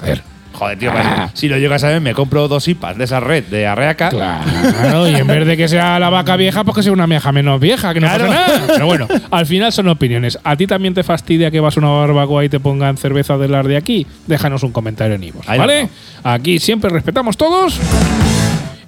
Joder. 0.00 0.22
Joder, 0.52 0.78
tío, 0.78 0.90
Ah. 0.94 1.30
si 1.32 1.48
lo 1.48 1.56
llegas 1.58 1.84
a 1.84 1.88
ver, 1.88 2.00
me 2.00 2.12
compro 2.12 2.46
dos 2.48 2.66
IPAs 2.68 2.98
de 2.98 3.04
esa 3.04 3.20
red 3.20 3.44
de 3.44 3.66
Arreaca. 3.66 4.10
Claro, 4.10 5.08
y 5.08 5.14
en 5.14 5.26
vez 5.26 5.46
de 5.46 5.56
que 5.56 5.68
sea 5.68 5.98
la 5.98 6.10
vaca 6.10 6.36
vieja, 6.36 6.64
pues 6.64 6.76
que 6.76 6.82
sea 6.82 6.92
una 6.92 7.06
vieja 7.06 7.32
menos 7.32 7.60
vieja, 7.60 7.94
que 7.94 8.00
no 8.00 8.08
Claro. 8.08 8.26
pasa 8.26 8.40
nada. 8.48 8.62
Pero 8.66 8.86
bueno, 8.86 9.08
al 9.30 9.46
final 9.46 9.72
son 9.72 9.88
opiniones. 9.88 10.38
¿A 10.44 10.56
ti 10.56 10.66
también 10.66 10.92
te 10.92 11.02
fastidia 11.02 11.50
que 11.50 11.60
vas 11.60 11.76
a 11.76 11.80
una 11.80 11.90
barbacoa 11.90 12.44
y 12.44 12.48
te 12.48 12.60
pongan 12.60 12.96
cerveza 12.96 13.38
de 13.38 13.48
las 13.48 13.64
de 13.66 13.76
aquí? 13.76 14.06
Déjanos 14.26 14.62
un 14.62 14.72
comentario 14.72 15.14
en 15.14 15.24
Ivos, 15.24 15.46
¿vale? 15.46 15.88
Aquí 16.24 16.58
siempre 16.58 16.90
respetamos 16.90 17.36
todos. 17.36 17.78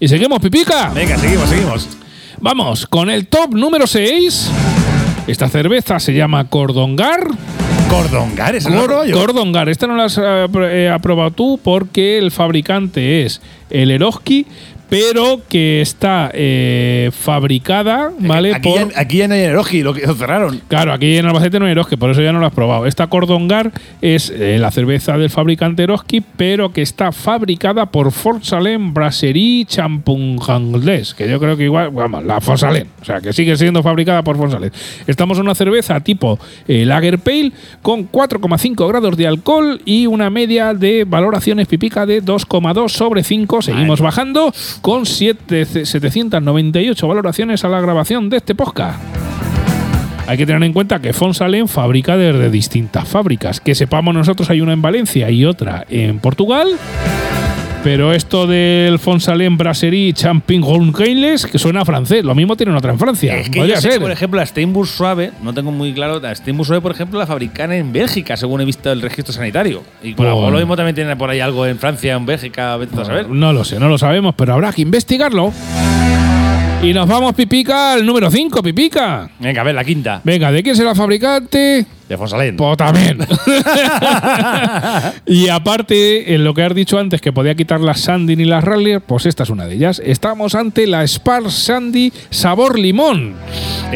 Y 0.01 0.09
seguimos, 0.09 0.40
pipica. 0.40 0.90
Venga, 0.90 1.16
seguimos, 1.16 1.48
seguimos. 1.48 1.88
Vamos 2.40 2.87
con 2.88 3.09
el 3.09 3.29
top 3.29 3.55
número 3.55 3.87
6. 3.87 4.51
Esta 5.29 5.48
cerveza 5.48 6.01
se 6.01 6.12
llama 6.12 6.48
Cordongar. 6.48 7.29
Cordongar, 7.92 8.57
Cor- 8.62 8.88
rollo. 8.90 9.14
Cordongar. 9.14 9.68
Esta 9.68 9.87
no 9.87 9.94
la 9.96 10.05
has 10.05 10.16
eh, 10.16 10.46
eh, 10.55 10.88
aprobado 10.88 11.31
tú 11.31 11.61
porque 11.62 12.16
el 12.16 12.31
fabricante 12.31 13.22
es 13.26 13.42
el 13.68 13.90
Eroski, 13.90 14.46
pero 14.92 15.40
que 15.48 15.81
está 15.81 16.31
eh, 16.35 17.11
fabricada, 17.18 18.12
¿vale? 18.18 18.55
Aquí, 18.55 18.68
por, 18.68 18.92
ya, 18.92 19.00
aquí 19.00 19.16
ya 19.16 19.26
no 19.26 19.33
hay 19.33 19.40
Eroji, 19.40 19.83
lo 19.83 19.94
que 19.94 20.07
lo 20.07 20.14
cerraron. 20.14 20.61
Claro, 20.68 20.92
aquí 20.92 21.16
en 21.16 21.24
Albacete 21.24 21.59
no 21.59 21.64
hay 21.64 21.72
Eroski, 21.72 21.96
por 21.96 22.11
eso 22.11 22.20
ya 22.20 22.31
no 22.31 22.40
lo 22.40 22.46
has 22.46 22.52
probado. 22.52 22.85
Esta 22.85 23.07
Cordongar 23.07 23.72
es 24.02 24.28
eh, 24.28 24.59
la 24.61 24.70
cerveza 24.70 25.16
del 25.16 25.31
fabricante 25.31 25.85
Eroski, 25.85 26.20
pero 26.20 26.74
que 26.74 26.83
está 26.83 27.11
fabricada 27.11 27.87
por 27.87 28.12
Forsalén 28.12 28.92
Brasserie 28.92 29.64
Champungangles, 29.64 31.14
que 31.14 31.26
yo 31.26 31.40
creo 31.40 31.57
que 31.57 31.64
igual, 31.64 31.88
vamos, 31.90 32.22
la 32.26 32.42
Forsalén, 32.42 32.88
o 33.00 33.05
sea, 33.07 33.22
que 33.22 33.33
sigue 33.33 33.57
siendo 33.57 33.83
fabricada 33.83 34.22
por 34.22 34.37
Forsalén. 34.37 34.72
Estamos 35.07 35.38
en 35.38 35.44
una 35.44 35.55
cerveza 35.55 35.98
tipo 36.00 36.38
eh, 36.68 36.85
Lager 36.85 37.18
Pale 37.18 37.52
con 37.81 38.12
4,5 38.12 38.87
grados 38.88 39.16
de 39.16 39.26
alcohol 39.26 39.81
y 39.87 40.07
una 40.07 40.28
media 40.28 40.74
de 40.74 41.05
valoraciones 41.05 41.66
pipica 41.66 42.05
de 42.05 42.22
2,2 42.22 42.90
sobre 42.90 43.24
5. 43.24 43.62
Seguimos 43.62 44.02
bajando 44.02 44.52
con 44.83 45.07
siete- 45.07 45.64
798 45.64 47.09
valoraciones 47.09 47.64
a 47.64 47.68
la 47.68 47.81
grabación 47.81 48.29
de 48.29 48.37
este 48.38 48.55
podcast. 48.55 49.01
Hay 50.27 50.37
que 50.37 50.45
tener 50.47 50.62
en 50.62 50.73
cuenta 50.73 51.01
que 51.01 51.12
Fonsalen 51.12 51.68
fabrica 51.68 52.16
desde 52.16 52.51
distintas 52.51 53.09
fábricas. 53.09 53.61
Que 53.61 53.75
sepamos 53.75 54.14
nosotros 54.14 54.51
hay 54.51 54.61
una 54.61 54.73
en 54.73 54.83
Valencia 54.83 55.31
y 55.31 55.45
otra 55.45 55.85
en 55.88 56.18
Portugal. 56.18 56.68
Pero 57.85 58.12
esto 58.12 58.47
del 58.47 59.01
Fonsalén 59.01 59.57
Brasserie 59.59 60.12
Champignon 60.12 60.92
Keyles, 60.92 61.47
que 61.47 61.59
suena 61.59 61.81
a 61.81 61.85
francés, 61.85 62.25
lo 62.25 62.33
mismo 62.33 62.57
tienen 62.57 62.77
otra 62.77 62.92
en 62.92 62.99
Francia. 62.99 63.37
Es 63.37 63.51
que 63.51 63.59
Podría 63.59 63.75
yo 63.75 63.81
sé 63.81 63.88
que, 63.88 63.92
ser. 63.95 64.03
por 64.03 64.12
ejemplo, 64.12 64.38
la 64.38 64.47
Steinburg 64.47 64.87
Suave, 64.88 65.33
no 65.42 65.53
tengo 65.53 65.73
muy 65.73 65.92
claro, 65.92 66.21
la 66.21 66.33
Steinburg 66.33 66.64
Suave, 66.68 66.81
por 66.81 66.92
ejemplo, 66.92 67.18
la 67.18 67.27
fabrican 67.27 67.73
en 67.73 67.92
Bélgica, 67.92 68.37
según 68.37 68.61
he 68.61 68.64
visto 68.64 68.92
el 68.92 69.03
registro 69.03 69.33
sanitario. 69.35 69.83
Y 70.01 70.14
por 70.14 70.27
Pues- 70.33 70.53
lo 70.53 70.59
mismo 70.59 70.77
también 70.77 70.95
tiene 70.95 71.16
por 71.16 71.29
ahí 71.29 71.40
algo 71.40 71.66
en 71.66 71.77
Francia, 71.77 72.14
en 72.14 72.25
Bélgica, 72.25 72.77
vete 72.77 72.95
tú 72.95 73.01
a 73.01 73.05
saber. 73.05 73.29
No 73.29 73.53
lo 73.53 73.64
sé, 73.64 73.81
no 73.81 73.88
lo 73.88 73.99
sabemos, 73.99 74.37
pero 74.37 74.53
habrá 74.55 74.73
que 74.73 74.83
investigarlo. 74.83 75.53
Y 76.85 76.92
nos 76.92 77.09
vamos, 77.09 77.35
Pipica, 77.35 77.95
al 77.95 78.07
número 78.07 78.31
5, 78.31 78.62
Pipica. 78.62 79.29
Venga, 79.40 79.61
a 79.61 79.64
ver, 79.64 79.75
la 79.75 79.85
quinta. 79.85 80.21
Venga, 80.23 80.53
¿de 80.53 80.62
quién 80.62 80.77
será 80.77 80.95
fabricante? 80.95 81.85
De 82.09 82.19
Fonsalén. 82.19 82.57
Pues 82.57 82.77
también. 82.77 83.19
y 85.27 85.49
aparte, 85.49 86.35
en 86.35 86.45
lo 86.45 86.55
que 86.55 86.62
has 86.62 86.75
dicho 86.75 86.99
antes, 86.99 87.21
que 87.21 87.33
podía 87.33 87.55
quitar 87.55 87.81
las 87.81 88.01
Sandy 88.01 88.35
y 88.35 88.45
las 88.45 88.65
Rallyer, 88.65 89.01
pues 89.01 89.27
esta 89.27 89.43
es 89.45 89.51
una 89.51 89.67
de 89.67 89.75
ellas. 89.75 90.01
Estamos 90.05 90.55
ante 90.55 90.87
la 90.87 91.07
Spar 91.07 91.51
Sandy 91.51 92.12
sabor 92.31 92.79
limón. 92.79 93.35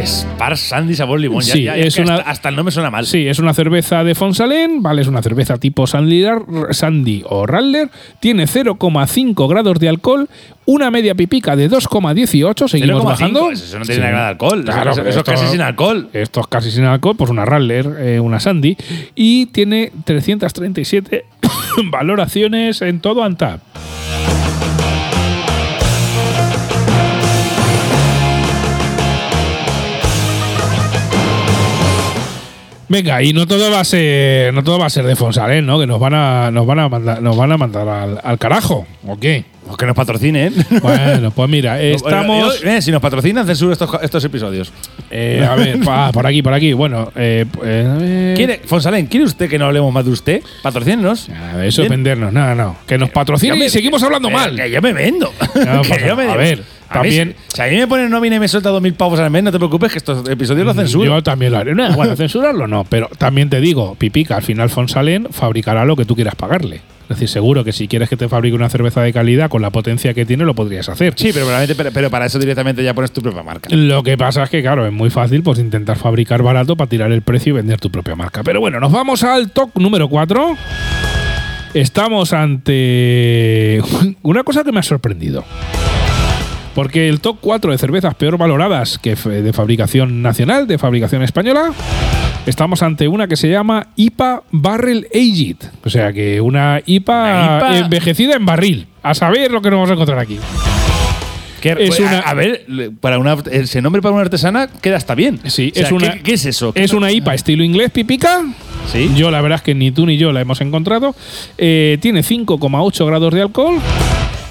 Spar 0.05 0.57
Sandy 0.57 0.95
sabor 0.95 1.21
limón. 1.21 1.43
Sí, 1.43 1.65
ya, 1.65 1.77
ya, 1.77 1.85
es 1.85 1.97
que 1.97 2.03
una- 2.03 2.17
hasta, 2.17 2.31
hasta 2.31 2.49
el 2.51 2.57
nombre 2.57 2.73
suena 2.73 2.91
mal. 2.91 3.07
Sí, 3.07 3.27
es 3.27 3.39
una 3.39 3.55
cerveza 3.55 4.05
de 4.05 4.15
Fonsalén, 4.15 4.83
¿vale? 4.83 5.03
Es 5.03 5.09
una 5.09 5.23
cerveza 5.23 5.57
tipo 5.59 5.87
Sandy, 5.87 6.25
Sandy 6.71 7.25
o 7.29 7.47
Rattler. 7.47 7.91
Tiene 8.21 8.47
0,5 8.47 9.49
grados 9.49 9.79
de 9.79 9.89
alcohol, 9.89 10.29
una 10.67 10.91
media 10.91 11.15
pipica 11.15 11.57
de 11.57 11.71
2,18. 11.71 12.69
Seguimos 12.69 13.03
0,5, 13.03 13.05
bajando. 13.05 13.51
Eso 13.51 13.79
no 13.79 13.85
tiene 13.85 14.07
Sí. 14.07 14.13
nada 14.13 14.25
de 14.25 14.29
alcohol. 14.31 14.65
Claro, 14.65 14.91
eso, 14.93 15.01
eso 15.03 15.11
es 15.11 15.17
esto- 15.17 15.33
casi 15.33 15.47
sin 15.49 15.61
alcohol. 15.61 16.09
Esto 16.13 16.41
es 16.41 16.47
casi 16.49 16.71
sin 16.71 16.85
alcohol, 16.85 17.15
pues 17.17 17.31
una 17.31 17.45
Rattler, 17.45 17.87
eh, 17.99 18.21
una 18.21 18.41
Sandy. 18.41 18.77
Y 19.15 19.47
tiene 19.47 19.93
337 20.05 21.25
valoraciones 21.91 22.83
en 22.83 23.01
todo 23.01 23.23
Antap. 23.25 23.61
Venga, 32.89 33.21
y 33.23 33.33
no 33.33 33.47
todo 33.49 33.71
va 33.71 33.81
a 33.81 33.85
ser, 33.85 34.55
no 34.55 34.63
todo 34.63 34.79
va 34.79 34.87
a 34.87 34.91
ser 34.91 35.05
de 35.05 35.17
Fonsalén, 35.17 35.67
¿no? 35.67 35.79
Que 35.81 35.87
nos 35.89 35.99
van 35.99 36.15
a, 36.15 36.51
nos 36.53 36.65
van 36.67 36.79
a 36.79 36.89
mandar, 36.89 37.21
nos 37.21 37.37
van 37.37 37.51
a 37.51 37.57
mandar 37.57 37.89
al, 37.89 38.21
al 38.23 38.39
carajo, 38.39 38.87
¿o 39.07 39.19
qué? 39.19 39.45
Pues 39.67 39.77
que 39.77 39.87
nos 39.87 39.97
patrocinen. 39.97 40.55
Bueno, 40.81 41.33
pues 41.33 41.51
mira, 41.51 41.81
estamos. 41.83 42.61
Yo- 42.63 42.69
eh, 42.71 42.81
si 42.81 42.93
nos 42.93 43.01
patrocinan, 43.03 43.45
censuro 43.45 43.73
estos, 43.73 43.91
estos 44.03 44.25
episodios. 44.25 44.73
eh, 45.11 45.45
a 45.49 45.57
ver, 45.57 45.81
pa- 45.85 46.13
por 46.13 46.25
aquí, 46.29 46.41
por 46.43 46.53
aquí. 46.55 46.73
Bueno, 46.75 47.11
eh, 47.17 47.45
pues, 47.51 47.69
eh, 47.69 48.35
¿Quiere, 48.37 48.61
Fonsalén, 48.65 49.07
¿quiere 49.07 49.27
usted 49.27 49.51
que 49.51 49.59
no 49.59 49.67
hablemos 49.67 49.93
más 49.93 50.05
de 50.05 50.13
usted? 50.13 50.43
Patrocínenos. 50.63 51.29
A 51.31 51.57
ver, 51.57 51.67
eso 51.67 51.83
vendernos. 51.89 52.33
No, 52.33 52.55
no. 52.55 52.77
Que 52.87 52.97
nos 52.99 53.11
patrocinen 53.11 53.57
Yo 53.57 53.59
me- 53.59 53.67
y 53.67 53.71
seguimos 53.71 54.01
hablando 54.05 54.29
Eh, 54.29 54.33
mal. 54.33 54.55
Que 54.55 54.71
yo 54.71 54.81
me 54.81 54.93
vendo. 54.93 55.33
No, 55.67 55.83
Que 55.83 55.89
pasa- 55.89 56.07
yo 56.07 56.15
me- 56.15 56.31
a 56.31 56.37
ver, 56.37 56.63
A 56.89 57.03
mí, 57.03 57.09
también- 57.17 57.35
si, 57.49 57.61
a 57.63 57.67
mí 57.67 57.77
me 57.77 57.87
ponen 57.87 58.11
nómina 58.11 58.37
y 58.37 58.41
me 58.41 58.49
suelta 58.49 58.71
dos 58.71 58.83
mil 58.83 58.95
pavos 58.95 59.19
al 59.21 59.31
mes, 59.31 59.43
no 59.43 59.53
te 59.53 59.59
preocupes 59.59 59.93
que 59.93 59.99
estos 59.99 60.29
episodios 60.29 60.67
los 60.67 60.77
censuro. 60.77 61.05
Yo 61.17 61.23
también 61.23 61.53
lo 61.53 61.59
haré. 61.59 61.75
No, 61.75 61.93
bueno, 61.95 62.15
censurarlo 62.17 62.67
no, 62.67 62.85
pero 62.85 63.09
también 63.19 63.51
te 63.51 63.61
digo, 63.61 63.95
Pipica, 63.97 64.37
al 64.37 64.43
final 64.43 64.71
Fonsalén 64.71 65.29
fabricará 65.31 65.85
lo 65.85 65.97
que 65.97 66.05
tú 66.05 66.15
quieras 66.15 66.35
pagarle. 66.35 66.81
Es 67.09 67.11
decir, 67.11 67.29
seguro 67.29 67.63
que 67.63 67.71
si 67.73 67.87
quieres 67.87 68.09
que 68.09 68.17
te 68.17 68.29
fabrique 68.29 68.57
una 68.57 68.69
cerveza 68.69 69.01
de 69.01 69.13
calidad 69.13 69.49
con 69.49 69.63
la 69.63 69.71
potencia 69.71 70.13
que 70.13 70.27
tiene, 70.27 70.45
lo 70.45 70.55
podrías 70.55 70.89
hacer. 70.89 71.15
Sí, 71.17 71.31
pero, 71.33 71.47
pero, 71.77 71.93
pero 71.93 72.11
para 72.11 72.27
eso 72.27 72.41
directamente 72.41 72.83
ya 72.83 72.95
pones 72.95 73.13
tu 73.13 73.23
propia 73.23 73.45
marca. 73.45 73.69
Lo 73.73 74.03
que 74.03 74.19
pasa 74.19 74.43
es 74.43 74.51
que, 74.51 74.61
claro, 74.61 74.85
es 74.85 74.93
muy 74.93 75.09
fácil 75.11 75.45
pues 75.45 75.61
intentar 75.61 75.99
fabricar 75.99 76.43
barato 76.43 76.75
para 76.75 76.89
tirar 76.91 77.13
el 77.13 77.23
precio 77.23 77.51
y 77.51 77.57
vender 77.57 77.79
tu 77.79 77.91
propia 77.93 78.17
marca. 78.17 78.43
Pero 78.43 78.59
bueno, 78.59 78.81
nos 78.81 78.91
vamos 78.91 79.23
al 79.23 79.53
top 79.53 79.71
número 79.79 80.09
4. 80.09 80.57
Estamos 81.75 82.33
ante 82.33 83.81
una 84.23 84.43
cosa 84.43 84.65
que 84.65 84.73
me 84.73 84.81
ha 84.81 84.83
sorprendido. 84.83 85.45
Porque 86.77 87.09
el 87.09 87.21
top 87.21 87.39
4 87.41 87.73
de 87.73 87.79
cervezas 87.79 88.15
peor 88.17 88.37
valoradas 88.37 88.99
que 88.99 89.15
de 89.17 89.53
fabricación 89.55 90.21
nacional, 90.21 90.67
de 90.67 90.77
fabricación 90.77 91.23
española, 91.23 91.73
estamos 92.45 92.83
ante 92.83 93.09
una 93.09 93.27
que 93.27 93.37
se 93.37 93.49
llama 93.49 93.89
IPA 93.97 94.43
Barrel 94.53 95.09
Aged. 95.13 95.57
O 95.85 95.89
sea 95.89 96.13
que 96.13 96.39
una 96.43 96.83
IPA, 96.85 97.23
Una 97.23 97.57
IPA. 97.57 97.79
envejecida 97.79 98.35
en 98.37 98.45
barril. 98.45 98.87
A 99.03 99.15
saber 99.15 99.51
lo 99.51 99.63
que 99.63 99.71
nos 99.71 99.79
vamos 99.79 99.91
a 99.91 99.95
encontrar 99.95 100.19
aquí. 100.19 100.39
Es 101.63 101.89
pues, 101.89 101.99
una- 102.01 102.19
a, 102.21 102.35
ver, 102.35 102.67
para 103.01 103.19
una, 103.19 103.39
ese 103.51 103.81
nombre 103.83 104.01
para 104.03 104.13
una 104.13 104.23
artesana 104.23 104.69
queda 104.69 104.99
hasta 104.99 105.15
bien. 105.15 105.41
Sí, 105.47 105.73
O 105.73 105.79
sea, 105.79 105.87
es 105.87 105.93
una- 105.93 106.13
¿qué, 106.13 106.23
qué 106.23 106.35
es 106.35 106.45
eso? 106.45 106.73
¿Qué 106.75 106.85
Es 106.85 106.93
una 106.93 107.11
IPA 107.11 107.35
estilo 107.35 107.65
inglés, 107.65 107.91
pipica. 107.91 108.43
Sí. 108.93 109.11
Yo 109.17 109.31
la 109.33 109.41
verdad 109.41 109.57
es 109.57 109.63
que 109.63 109.75
ni 109.75 109.91
tú 109.91 110.07
ni 110.07 110.17
yo 110.19 110.31
la 110.31 110.43
hemos 110.43 110.61
encontrado. 110.61 111.15
Eh, 111.59 111.99
tiene 112.01 112.23
5,8 112.23 113.07
grados 113.07 113.35
de 113.35 113.41
alcohol. 113.43 113.79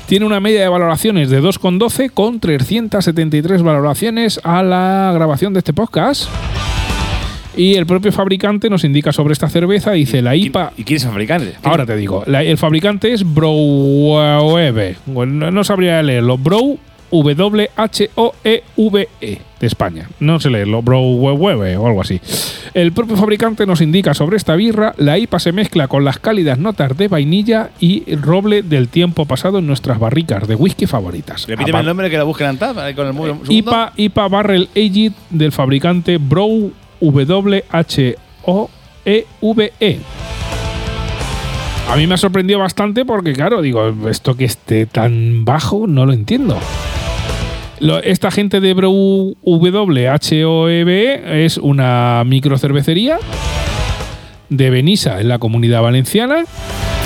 Tiene 0.08 0.26
una 0.26 0.39
media 0.39 0.62
de 0.62 0.68
valoraciones 0.68 1.30
de 1.32 1.41
2,12 1.41 2.12
con 2.13 2.39
373 2.39 3.63
valoraciones 3.63 4.39
a 4.44 4.62
la 4.62 5.12
grabación 5.15 5.54
de 5.54 5.60
este 5.60 5.74
podcast. 5.74 6.30
Y 7.58 7.76
el 7.76 7.86
propio 7.88 8.12
fabricante 8.12 8.70
nos 8.70 8.84
indica 8.84 9.12
sobre 9.13 9.32
esta 9.34 9.50
cerveza, 9.50 9.91
dice 9.94 10.22
la 10.22 10.36
IPA... 10.36 10.74
¿Y 10.78 10.84
quién 10.84 10.98
es 10.98 11.06
el 11.06 11.10
fabricante? 11.10 11.54
Ahora 11.63 11.86
te 11.86 11.96
digo, 11.96 12.24
la- 12.28 12.44
el 12.44 12.58
fabricante 12.58 13.13
es 13.13 13.24
Browebe. 13.34 14.98
Bueno, 15.06 15.50
no 15.52 15.63
sabría 15.63 16.04
leerlo. 16.04 16.38
Brow 16.38 16.78
W-H-O-E-V-E 17.12 19.08
E 19.22 19.39
de 19.60 19.68
España. 19.68 20.10
No 20.20 20.39
sé 20.39 20.50
leerlo, 20.50 20.82
Browebe 20.82 21.78
o 21.78 21.88
algo 21.88 22.02
así. 22.02 22.20
El 22.74 22.91
propio 22.91 23.15
fabricante 23.15 23.65
nos 23.65 23.80
indica 23.82 24.13
sobre 24.13 24.36
esta 24.38 24.56
birra, 24.56 24.94
la 24.98 25.18
IPA 25.18 25.39
se 25.39 25.52
mezcla 25.54 25.88
con 25.88 26.04
las 26.04 26.20
cálidas 26.20 26.60
notas 26.60 26.98
de 26.98 27.08
vainilla 27.08 27.70
y 27.80 28.04
el 28.08 28.22
roble 28.22 28.63
del 28.63 28.89
tiempo 28.89 29.26
pasado 29.26 29.60
en 29.60 29.68
nuestras 29.68 29.98
barricas 29.98 30.48
de 30.48 30.56
whisky 30.56 30.86
favoritas. 30.88 31.48
Repíteme 31.48 31.78
Apar- 31.78 31.82
el 31.82 31.88
nombre 31.88 32.10
que 32.10 32.18
la 32.18 32.24
busquen 32.24 32.48
en 32.48 32.58
Tab, 32.58 32.76
con 32.96 33.08
el 33.08 33.13
segundo. 33.13 33.46
IPA, 33.50 33.94
IPA 33.96 34.28
Barrel 34.28 34.70
Aged 34.76 35.13
del 35.30 35.52
fabricante 35.54 36.18
Brow 36.18 36.72
W-H-O-E-V-E. 38.46 40.00
A 41.89 41.95
mí 41.95 42.08
me 42.08 42.15
ha 42.15 42.17
sorprendido 42.17 42.60
bastante 42.60 43.06
porque, 43.06 43.34
claro, 43.34 43.62
digo, 43.62 43.93
esto 44.10 44.36
que 44.36 44.45
esté 44.45 44.86
tan 44.86 45.45
bajo 45.45 45.88
no 45.88 46.06
lo 46.06 46.13
entiendo. 46.13 46.58
Esta 48.04 48.32
gente 48.32 48.60
de 48.60 48.74
Brow 48.74 49.36
W-H-O-E-V-E 49.43 51.45
es 51.45 51.58
una 51.58 52.24
microcervecería 52.26 53.19
de 54.50 54.69
Benissa 54.69 55.21
en 55.21 55.28
la 55.28 55.39
comunidad 55.39 55.82
valenciana. 55.82 56.45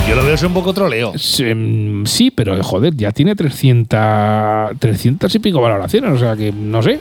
Yo 0.08 0.16
lo 0.16 0.24
veo 0.24 0.34
es 0.34 0.42
un 0.42 0.52
poco 0.52 0.74
troleo. 0.74 1.12
Sí, 1.16 1.44
mm, 1.44 2.04
Sí, 2.04 2.32
pero 2.32 2.60
joder, 2.64 2.96
ya 2.96 3.12
tiene 3.12 3.36
300, 3.36 4.76
300 4.78 5.32
y 5.34 5.38
pico 5.38 5.60
valoraciones, 5.60 6.10
o 6.12 6.18
sea 6.18 6.34
que 6.34 6.50
no 6.50 6.82
sé. 6.82 6.98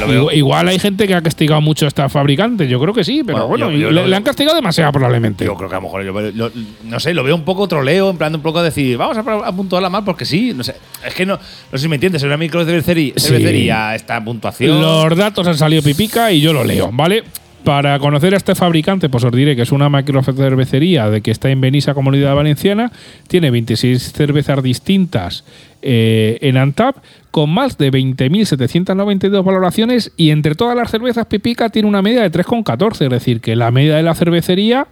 Lo 0.00 0.06
veo- 0.06 0.30
Igual, 0.30 0.68
hay 0.68 0.78
gente 0.78 1.08
que 1.08 1.14
ha 1.14 1.22
castigado 1.22 1.60
mucho 1.60 1.86
a 1.86 1.88
esta 1.88 2.08
fabricante, 2.08 2.68
yo 2.68 2.78
creo 2.78 2.94
que 2.94 3.02
sí, 3.02 3.22
pero 3.26 3.48
Bueno, 3.48 3.66
bueno, 3.66 3.70
yo- 3.72 3.90
yo 3.90 4.06
le, 4.06 4.14
han 4.14 4.22
castigado 4.22 4.54
demasiado 4.54 4.92
probablemente. 4.92 5.44
Yo 5.44 5.54
creo 5.56 5.68
que 5.68 5.74
a 5.74 5.78
lo 5.78 5.82
mejor, 5.82 6.04
yo 6.04 6.12
lo- 6.32 6.52
no 6.84 7.00
sé, 7.00 7.14
lo 7.14 7.24
veo 7.24 7.34
un 7.34 7.42
poco 7.44 7.66
troleo, 7.66 8.10
en 8.10 8.16
plan 8.18 8.32
un 8.34 8.42
poco 8.42 8.62
decir, 8.62 8.96
vamos 8.96 9.16
a, 9.18 9.52
puntuarla 9.52 9.88
mal 9.90 10.04
porque 10.04 10.24
sí, 10.24 10.52
no 10.54 10.62
sé. 10.62 10.76
Es 11.04 11.14
que 11.14 11.26
no, 11.26 11.34
no 11.36 11.78
sé 11.78 11.82
si 11.82 11.88
me 11.88 11.96
entiendes, 11.96 12.22
en 12.22 12.28
una 12.28 12.36
microcervecería 12.36 13.14
Sí. 13.16 13.26
cervecería 13.28 13.94
esta 13.96 14.22
puntuación. 14.22 14.80
Los 14.80 15.16
datos 15.16 15.46
han 15.48 15.56
salido 15.56 15.82
pipica 15.82 16.30
y 16.30 16.40
yo 16.40 16.52
lo 16.52 16.62
leo, 16.62 16.90
¿vale? 16.92 17.24
Para 17.66 17.98
conocer 17.98 18.32
a 18.32 18.36
este 18.36 18.54
fabricante, 18.54 19.08
pues 19.08 19.24
os 19.24 19.32
diré 19.32 19.56
que 19.56 19.62
es 19.62 19.72
una 19.72 19.88
microcervecería 19.88 21.10
de 21.10 21.20
que 21.20 21.32
está 21.32 21.50
en 21.50 21.60
Benissa, 21.60 21.94
Comunidad 21.94 22.36
Valenciana. 22.36 22.92
Tiene 23.26 23.50
26 23.50 24.12
cervezas 24.12 24.62
distintas 24.62 25.42
eh, 25.82 26.38
en 26.42 26.58
Antap, 26.58 26.98
con 27.32 27.50
más 27.50 27.76
de 27.76 27.90
20.792 27.90 29.42
valoraciones. 29.42 30.12
Y 30.16 30.30
entre 30.30 30.54
todas 30.54 30.76
las 30.76 30.92
cervezas, 30.92 31.26
Pipica 31.26 31.68
tiene 31.68 31.88
una 31.88 32.02
media 32.02 32.22
de 32.22 32.30
3,14. 32.30 33.06
Es 33.06 33.10
decir, 33.10 33.40
que 33.40 33.56
la 33.56 33.72
media 33.72 33.96
de 33.96 34.04
la 34.04 34.14
cervecería 34.14 34.86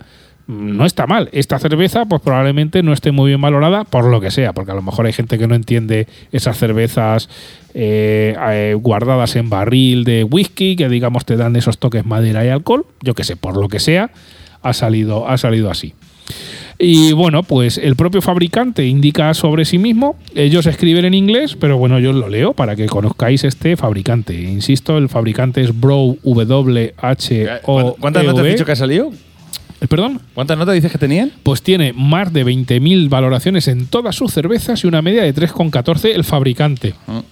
no 0.46 0.84
está 0.84 1.06
mal. 1.06 1.28
Esta 1.32 1.58
cerveza, 1.58 2.04
pues 2.06 2.20
probablemente 2.20 2.82
no 2.82 2.92
esté 2.92 3.12
muy 3.12 3.30
bien 3.30 3.40
valorada 3.40 3.84
por 3.84 4.04
lo 4.04 4.20
que 4.20 4.30
sea, 4.30 4.52
porque 4.52 4.72
a 4.72 4.74
lo 4.74 4.82
mejor 4.82 5.06
hay 5.06 5.12
gente 5.12 5.38
que 5.38 5.46
no 5.46 5.54
entiende 5.54 6.06
esas 6.32 6.58
cervezas 6.58 7.28
eh, 7.74 8.36
eh, 8.50 8.76
guardadas 8.78 9.36
en 9.36 9.48
barril 9.50 10.04
de 10.04 10.24
whisky, 10.24 10.76
que 10.76 10.88
digamos 10.88 11.24
te 11.24 11.36
dan 11.36 11.56
esos 11.56 11.78
toques 11.78 12.04
madera 12.04 12.44
y 12.44 12.48
alcohol. 12.48 12.86
Yo 13.00 13.14
que 13.14 13.24
sé, 13.24 13.36
por 13.36 13.56
lo 13.56 13.68
que 13.68 13.80
sea, 13.80 14.10
ha 14.62 14.72
salido, 14.72 15.28
ha 15.28 15.38
salido 15.38 15.70
así. 15.70 15.94
Y 16.76 17.12
bueno, 17.12 17.44
pues 17.44 17.78
el 17.78 17.94
propio 17.94 18.20
fabricante 18.20 18.84
indica 18.84 19.32
sobre 19.34 19.64
sí 19.64 19.78
mismo. 19.78 20.16
Ellos 20.34 20.66
escriben 20.66 21.04
en 21.04 21.14
inglés, 21.14 21.56
pero 21.58 21.78
bueno, 21.78 22.00
yo 22.00 22.12
lo 22.12 22.28
leo 22.28 22.52
para 22.52 22.74
que 22.74 22.86
conozcáis 22.86 23.44
este 23.44 23.76
fabricante. 23.76 24.34
Insisto, 24.34 24.98
el 24.98 25.08
fabricante 25.08 25.60
es 25.60 25.78
Brow 25.78 26.18
W 26.24 26.94
H 26.96 27.48
O. 27.62 27.94
¿Cuántas 27.94 28.24
notas 28.24 28.44
has 28.44 28.52
dicho 28.52 28.64
que 28.64 28.72
ha 28.72 28.76
salido? 28.76 29.12
Eh, 29.84 30.18
¿Cuántas 30.34 30.58
notas 30.58 30.74
dices 30.74 30.90
que 30.90 30.98
tenían? 30.98 31.32
Pues 31.42 31.62
tiene 31.62 31.92
más 31.92 32.32
de 32.32 32.44
20.000 32.44 33.08
valoraciones 33.08 33.68
en 33.68 33.86
todas 33.86 34.16
sus 34.16 34.32
cervezas 34.32 34.84
y 34.84 34.86
una 34.86 35.02
media 35.02 35.22
de 35.22 35.34
3,14 35.34 36.14
el 36.14 36.24
fabricante. 36.24 36.94
Ah. 37.06 37.22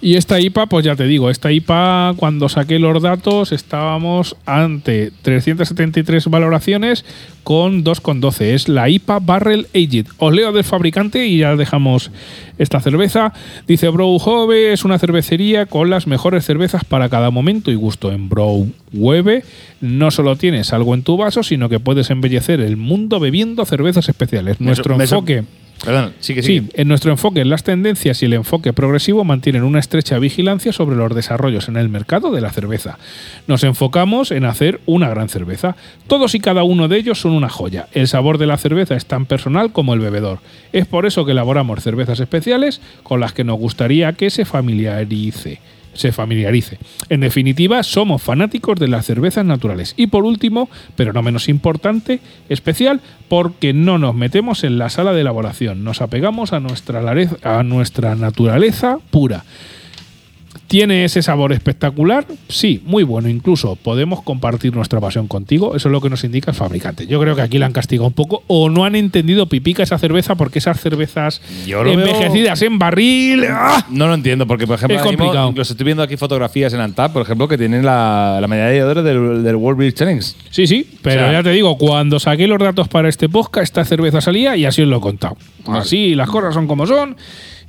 Y 0.00 0.16
esta 0.16 0.38
IPA, 0.38 0.66
pues 0.66 0.84
ya 0.84 0.96
te 0.96 1.04
digo, 1.04 1.30
esta 1.30 1.50
IPA, 1.50 2.12
cuando 2.18 2.50
saqué 2.50 2.78
los 2.78 3.02
datos, 3.02 3.52
estábamos 3.52 4.36
ante 4.44 5.12
373 5.22 6.28
valoraciones 6.28 7.06
con 7.42 7.84
2,12. 7.84 8.42
Es 8.52 8.68
la 8.68 8.90
IPA 8.90 9.20
Barrel 9.20 9.66
Aged. 9.74 10.06
Os 10.18 10.34
leo 10.34 10.52
del 10.52 10.64
fabricante 10.64 11.26
y 11.26 11.38
ya 11.38 11.56
dejamos 11.56 12.10
esta 12.58 12.80
cerveza. 12.80 13.32
Dice 13.66 13.88
Brow 13.88 14.16
Hove 14.16 14.74
es 14.74 14.84
una 14.84 14.98
cervecería 14.98 15.64
con 15.64 15.88
las 15.88 16.06
mejores 16.06 16.44
cervezas 16.44 16.84
para 16.84 17.08
cada 17.08 17.30
momento 17.30 17.70
y 17.70 17.74
gusto. 17.74 18.12
En 18.12 18.28
Brow 18.28 18.70
Webe 18.92 19.42
no 19.80 20.10
solo 20.10 20.36
tienes 20.36 20.74
algo 20.74 20.94
en 20.94 21.02
tu 21.02 21.16
vaso, 21.16 21.42
sino 21.42 21.70
que 21.70 21.80
puedes 21.80 22.10
embellecer 22.10 22.60
el 22.60 22.76
mundo 22.76 23.20
bebiendo 23.20 23.64
cervezas 23.64 24.08
especiales. 24.10 24.60
Nuestro 24.60 25.00
enfoque. 25.00 25.44
Perdón, 25.84 26.14
sí 26.20 26.34
en 26.74 26.88
nuestro 26.88 27.10
enfoque, 27.10 27.44
las 27.44 27.62
tendencias 27.62 28.22
y 28.22 28.26
el 28.26 28.32
enfoque 28.32 28.72
progresivo 28.72 29.24
mantienen 29.24 29.62
una 29.62 29.78
estrecha 29.78 30.18
vigilancia 30.18 30.72
sobre 30.72 30.96
los 30.96 31.14
desarrollos 31.14 31.68
en 31.68 31.76
el 31.76 31.88
mercado 31.88 32.30
de 32.32 32.40
la 32.40 32.50
cerveza. 32.50 32.98
Nos 33.46 33.64
enfocamos 33.64 34.30
en 34.30 34.44
hacer 34.44 34.80
una 34.86 35.08
gran 35.08 35.28
cerveza. 35.28 35.76
Todos 36.06 36.34
y 36.34 36.40
cada 36.40 36.62
uno 36.62 36.88
de 36.88 36.96
ellos 36.96 37.20
son 37.20 37.32
una 37.32 37.48
joya. 37.48 37.88
El 37.92 38.08
sabor 38.08 38.38
de 38.38 38.46
la 38.46 38.56
cerveza 38.56 38.96
es 38.96 39.06
tan 39.06 39.26
personal 39.26 39.72
como 39.72 39.94
el 39.94 40.00
bebedor. 40.00 40.40
Es 40.72 40.86
por 40.86 41.06
eso 41.06 41.24
que 41.24 41.32
elaboramos 41.32 41.82
cervezas 41.82 42.20
especiales 42.20 42.80
con 43.02 43.20
las 43.20 43.32
que 43.32 43.44
nos 43.44 43.58
gustaría 43.58 44.12
que 44.14 44.30
se 44.30 44.44
familiarice 44.44 45.60
se 45.94 46.12
familiarice. 46.12 46.78
En 47.08 47.20
definitiva, 47.20 47.82
somos 47.82 48.22
fanáticos 48.22 48.78
de 48.78 48.88
las 48.88 49.06
cervezas 49.06 49.44
naturales. 49.44 49.94
Y 49.96 50.08
por 50.08 50.24
último, 50.24 50.68
pero 50.96 51.12
no 51.12 51.22
menos 51.22 51.48
importante, 51.48 52.20
especial, 52.48 53.00
porque 53.28 53.72
no 53.72 53.98
nos 53.98 54.14
metemos 54.14 54.64
en 54.64 54.78
la 54.78 54.90
sala 54.90 55.12
de 55.12 55.22
elaboración, 55.22 55.84
nos 55.84 56.00
apegamos 56.02 56.52
a 56.52 56.60
nuestra, 56.60 57.02
a 57.42 57.62
nuestra 57.62 58.14
naturaleza 58.14 58.98
pura. 59.10 59.44
¿Tiene 60.66 61.04
ese 61.04 61.22
sabor 61.22 61.52
espectacular? 61.52 62.26
Sí, 62.48 62.82
muy 62.84 63.02
bueno. 63.04 63.28
Incluso 63.28 63.76
podemos 63.76 64.22
compartir 64.22 64.74
nuestra 64.74 65.00
pasión 65.00 65.28
contigo. 65.28 65.76
Eso 65.76 65.88
es 65.88 65.92
lo 65.92 66.00
que 66.00 66.10
nos 66.10 66.24
indica 66.24 66.50
el 66.50 66.56
fabricante. 66.56 67.06
Yo 67.06 67.20
creo 67.20 67.36
que 67.36 67.42
aquí 67.42 67.58
la 67.58 67.66
han 67.66 67.72
castigado 67.72 68.06
un 68.06 68.12
poco 68.14 68.42
o 68.46 68.68
no 68.70 68.84
han 68.84 68.96
entendido 68.96 69.46
pipica 69.46 69.82
esa 69.82 69.98
cerveza 69.98 70.34
porque 70.34 70.58
esas 70.58 70.80
cervezas 70.80 71.42
veo- 71.66 71.86
envejecidas 71.86 72.62
en 72.62 72.78
barril. 72.78 73.44
¡ah! 73.48 73.84
No 73.90 74.08
lo 74.08 74.14
entiendo, 74.14 74.46
porque 74.46 74.66
por 74.66 74.76
ejemplo, 74.76 74.96
Es 74.98 75.04
mismo, 75.04 75.54
estoy 75.60 75.84
viendo 75.84 76.02
aquí 76.02 76.16
fotografías 76.16 76.72
en 76.72 76.80
Antap, 76.80 77.12
por 77.12 77.22
ejemplo, 77.22 77.46
que 77.46 77.58
tienen 77.58 77.84
la, 77.84 78.38
la 78.40 78.48
medalla 78.48 78.70
de 78.72 78.82
oro 78.84 79.02
del, 79.02 79.42
del 79.44 79.56
World 79.56 79.78
Beer 79.78 79.92
Challenge. 79.94 80.26
Sí, 80.50 80.66
sí, 80.66 80.86
pero 81.02 81.22
O 81.22 81.24
sea- 81.24 81.32
ya 81.32 81.42
te 81.42 81.50
digo, 81.50 81.76
cuando 81.78 82.18
saqué 82.18 82.46
los 82.48 82.58
datos 82.58 82.88
para 82.88 83.08
este 83.08 83.28
podcast, 83.28 83.64
esta 83.64 83.84
cerveza 83.84 84.20
salía 84.20 84.56
y 84.56 84.64
así 84.64 84.82
os 84.82 84.88
lo 84.88 84.96
he 84.96 85.00
contado. 85.00 85.36
Así 85.66 86.14
las 86.14 86.28
cosas 86.28 86.54
son 86.54 86.66
como 86.66 86.86
son. 86.86 87.16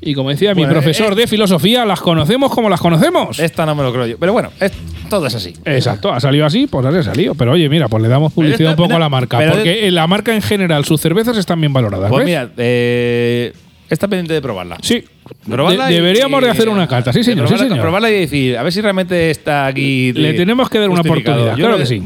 Y 0.06 0.14
como 0.14 0.30
decía 0.30 0.54
mi 0.54 0.62
Bueno, 0.62 0.74
profesor 0.74 1.14
eh, 1.14 1.16
de 1.16 1.28
filosofía, 1.28 1.84
las 1.84 2.00
conocemos 2.00 2.52
como 2.54 2.70
las 2.70 2.80
conocemos. 2.80 3.40
Esta 3.40 3.66
no 3.66 3.74
me 3.76 3.82
lo 3.84 3.92
creo 3.92 4.06
yo. 4.06 4.18
Pero 4.20 4.32
bueno, 4.34 4.52
es- 4.60 4.72
todo 5.10 5.26
es 5.26 5.34
así. 5.36 5.54
Exacto, 5.66 6.14
ha 6.14 6.20
salido 6.20 6.46
así, 6.46 6.68
pues 6.68 6.86
así 6.86 7.00
ha 7.00 7.04
salido. 7.04 7.34
Pero 7.36 7.54
oye, 7.54 7.68
mira, 7.68 7.88
pues 7.90 8.02
le 8.04 8.08
damos 8.10 8.32
publicidad 8.32 8.70
un 8.72 8.76
poco 8.78 8.96
a 8.96 9.00
la 9.00 9.10
marca. 9.10 9.40
Porque 9.52 9.90
la 9.92 10.06
marca 10.08 10.34
en 10.36 10.42
general, 10.44 10.86
sus 10.86 11.02
cervezas 11.02 11.36
están 11.38 11.60
bien 11.60 11.74
valoradas. 11.74 12.10
Pues 12.10 12.24
¿ves? 12.24 12.28
mira, 12.28 12.50
eh, 12.58 13.52
está 13.90 14.08
pendiente 14.08 14.34
de 14.34 14.42
probarla. 14.42 14.78
Sí. 14.82 15.04
Probarla 15.50 15.88
De- 15.88 15.94
y- 15.94 15.96
deberíamos 15.96 16.40
de 16.44 16.50
hacer 16.52 16.70
una 16.70 16.88
cata, 16.88 17.12
sí, 17.12 17.24
señor. 17.24 17.48
sí, 17.48 17.54
probarla, 17.56 17.70
señor. 17.70 17.82
probarla 17.84 18.10
y 18.12 18.20
decir, 18.20 18.58
a 18.58 18.64
ver 18.64 18.72
si 18.72 18.82
realmente 18.82 19.32
está 19.32 19.66
aquí. 19.66 20.14
Le 20.14 20.34
tenemos 20.36 20.70
que 20.70 20.78
dar 20.80 20.90
una 20.92 21.02
oportunidad, 21.02 21.56
Yo 21.58 21.66
claro 21.66 21.78
que 21.80 21.86
sí. 21.88 22.04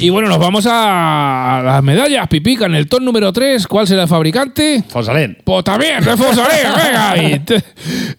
Y 0.00 0.10
bueno, 0.10 0.28
nos 0.28 0.38
vamos 0.38 0.64
a 0.70 1.60
las 1.64 1.82
medallas, 1.82 2.28
Pipica, 2.28 2.66
en 2.66 2.76
el 2.76 2.86
ton 2.88 3.04
número 3.04 3.32
3. 3.32 3.66
¿Cuál 3.66 3.88
será 3.88 4.02
el 4.02 4.08
fabricante? 4.08 4.84
Fonsalén. 4.88 5.38
Pues 5.42 5.64
también, 5.64 6.04
de 6.04 6.16
Fonsalén, 6.16 6.68
venga. 7.46 7.62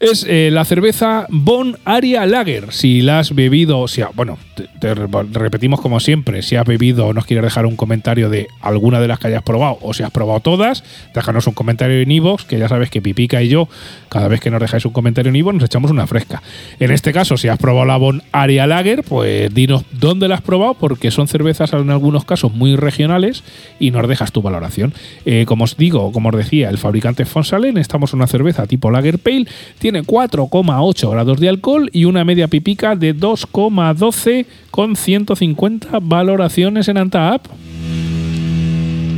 Es 0.02 0.26
eh, 0.28 0.50
la 0.52 0.66
cerveza 0.66 1.26
Bon 1.30 1.78
Aria 1.86 2.26
Lager. 2.26 2.74
Si 2.74 3.02
la 3.02 3.20
has 3.20 3.34
bebido, 3.34 3.88
si 3.88 4.02
ha- 4.02 4.10
bueno, 4.14 4.38
te, 4.56 4.68
te 4.82 4.94
re- 4.94 5.08
repetimos 5.32 5.80
como 5.80 6.02
siempre, 6.02 6.42
si 6.42 6.58
has 6.58 6.66
bebido 6.66 7.08
o 7.08 7.14
nos 7.14 7.26
quieres 7.26 7.46
dejar 7.46 7.66
un 7.66 7.78
comentario 7.78 8.30
de 8.30 8.48
alguna 8.62 9.00
de 9.00 9.08
las 9.08 9.20
que 9.20 9.28
hayas 9.28 9.44
probado 9.44 9.78
o 9.82 9.94
si 9.94 10.04
has 10.04 10.12
probado 10.12 10.42
todas, 10.42 10.84
déjanos 11.16 11.48
un 11.48 11.54
comentario 11.54 12.02
en 12.02 12.12
iVoox, 12.12 12.44
que 12.44 12.60
ya 12.60 12.68
sabes 12.68 12.90
que 12.90 13.02
Pipica 13.02 13.42
y 13.42 13.48
yo, 13.48 13.70
cada 14.10 14.28
vez 14.28 14.42
que 14.42 14.52
nos 14.52 14.60
dejáis 14.60 14.84
un 14.86 14.92
comentario 14.92 15.30
en 15.30 15.36
iVoox, 15.38 15.56
nos 15.56 15.64
echamos 15.64 15.92
una 15.92 16.08
fresca. 16.08 16.42
En 16.82 16.92
este 16.92 17.14
caso, 17.14 17.38
si 17.38 17.48
has 17.48 17.58
probado 17.58 17.86
la 17.86 17.96
Bon 17.96 18.22
Aria 18.34 18.68
Lager, 18.68 19.04
pues 19.04 19.54
dinos 19.54 19.84
dónde 19.92 20.28
la 20.28 20.36
has 20.36 20.42
probado, 20.42 20.74
porque 20.74 21.10
son 21.12 21.28
cervezas 21.30 21.69
en 21.78 21.90
algunos 21.90 22.26
casos 22.26 22.54
muy 22.54 22.76
regionales 22.76 23.44
y 23.80 23.92
nos 23.92 24.08
dejas 24.08 24.32
tu 24.32 24.42
valoración. 24.42 24.94
Eh, 25.26 25.46
como 25.48 25.64
os 25.64 25.78
digo, 25.78 26.12
como 26.12 26.30
os 26.30 26.36
decía, 26.36 26.70
el 26.70 26.78
fabricante 26.78 27.24
es 27.24 27.30
Fonsalen, 27.30 27.78
estamos 27.78 28.14
en 28.14 28.20
una 28.20 28.28
cerveza 28.28 28.68
tipo 28.68 28.92
Lager 28.92 29.20
Pale, 29.20 29.48
tiene 29.80 30.04
4,8 30.04 31.12
grados 31.12 31.40
de 31.40 31.50
alcohol 31.50 31.90
y 31.94 32.06
una 32.06 32.24
media 32.24 32.48
pipica 32.48 32.96
de 32.96 33.16
2,12 33.16 34.46
con 34.72 34.96
150 34.96 36.00
valoraciones 36.02 36.88
en 36.88 36.98
Antap. 36.98 37.46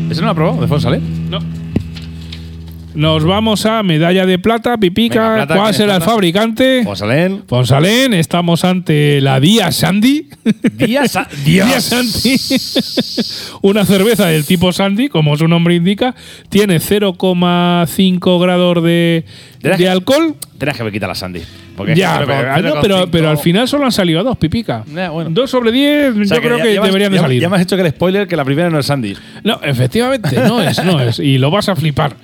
¿Ese 0.10 0.20
no 0.20 0.28
lo 0.28 0.32
ha 0.32 0.36
probado? 0.36 0.62
¿De 0.62 0.68
Fonsalén? 0.68 1.30
No. 1.30 1.61
Nos 2.94 3.24
vamos 3.24 3.66
a 3.66 3.84
medalla 3.84 4.26
de 4.26 4.38
plata, 4.38 4.78
pipica. 4.78 5.36
Plata, 5.36 5.56
¿Cuál 5.56 5.68
¿quién 5.70 5.78
será 5.78 5.96
el 5.96 6.02
fabricante? 6.02 6.82
Fonsalén. 6.84 7.44
Fonsalén, 7.48 8.14
estamos 8.14 8.66
ante 8.66 9.22
la 9.22 9.40
Díaz 9.40 9.78
Sandy. 9.78 10.28
Sa- 11.08 11.28
Dios. 11.46 11.84
Sandy. 11.84 12.38
Una 13.62 13.86
cerveza 13.86 14.26
del 14.28 14.46
tipo 14.46 14.74
Sandy, 14.74 15.08
como 15.08 15.38
su 15.38 15.48
nombre 15.48 15.76
indica, 15.76 16.16
tiene 16.50 16.78
0,5 16.82 18.42
grados 18.42 18.84
de, 18.84 19.24
De 19.62 19.76
que- 19.78 19.90
alcohol. 19.90 20.36
Tienes 20.58 20.78
que 20.78 20.84
me 20.84 20.92
quitar 20.92 21.10
la 21.10 21.16
Sandy. 21.16 21.42
Porque 21.76 21.96
Ya, 21.96 22.20
pero, 22.20 22.34
0,5 22.34 22.48
ah, 22.52 22.62
no, 22.62 22.82
pero, 22.82 23.08
pero 23.10 23.30
al 23.30 23.38
final 23.40 23.68
solo 23.68 23.86
han 23.86 23.92
salido 23.92 24.24
dos, 24.24 24.38
pipica. 24.38 24.84
Bueno. 24.86 25.30
Dos 25.32 25.50
sobre 25.50 25.72
diez, 25.72 26.14
yo 26.16 26.42
creo 26.42 26.58
que 26.58 26.80
deberían 26.80 27.12
de 27.12 27.18
salir. 27.18 27.42
Ya 27.42 27.50
me 27.50 27.56
has 27.56 27.64
hecho 27.64 27.76
que 27.76 27.82
el 27.82 27.90
spoiler 27.90 28.28
que 28.28 28.36
la 28.36 28.46
primera 28.46 28.70
no 28.70 28.78
es 28.78 28.86
Sandy. 28.86 29.16
No, 29.44 29.60
efectivamente, 29.64 30.36
no 30.36 30.62
es, 30.62 30.84
no 30.84 31.00
es. 31.00 31.20
Y 31.20 31.40
lo 31.40 31.50
vas 31.50 31.70
a 31.70 31.76
flipar. 31.76 32.16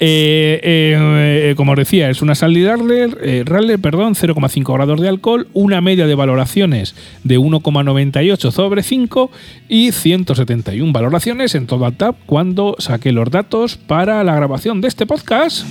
Eh, 0.00 0.60
eh, 0.62 1.50
eh, 1.50 1.54
como 1.56 1.72
os 1.72 1.78
decía, 1.78 2.10
es 2.10 2.22
una 2.22 2.34
Sandy 2.34 2.66
Radler, 2.66 3.16
eh, 3.22 3.42
Radler, 3.46 3.78
perdón, 3.78 4.14
0,5 4.14 4.74
grados 4.74 5.00
de 5.00 5.08
alcohol, 5.08 5.46
una 5.52 5.80
media 5.80 6.06
de 6.06 6.14
valoraciones 6.14 6.94
de 7.22 7.38
1,98 7.38 8.50
sobre 8.50 8.82
5 8.82 9.30
y 9.68 9.92
171 9.92 10.92
valoraciones 10.92 11.54
en 11.54 11.66
todo 11.66 11.90
tap 11.92 12.16
cuando 12.26 12.74
saqué 12.78 13.12
los 13.12 13.30
datos 13.30 13.76
para 13.76 14.24
la 14.24 14.34
grabación 14.34 14.80
de 14.80 14.88
este 14.88 15.06
podcast. 15.06 15.64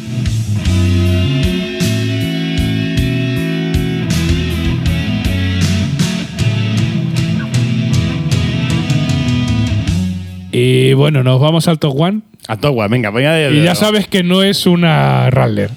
Y 10.58 10.94
bueno, 10.94 11.22
nos 11.22 11.42
vamos 11.42 11.68
al 11.68 11.80
top 11.80 12.00
one. 12.00 12.22
A 12.48 12.56
Togua, 12.56 12.88
venga, 12.88 13.10
venga. 13.10 13.34
de- 13.34 13.52
Y 13.54 13.60
de- 13.60 13.66
ya 13.66 13.76
sabes 13.76 14.08
que 14.08 14.24
no 14.24 14.42
es 14.42 14.66
una 14.66 15.30
Radler. 15.30 15.70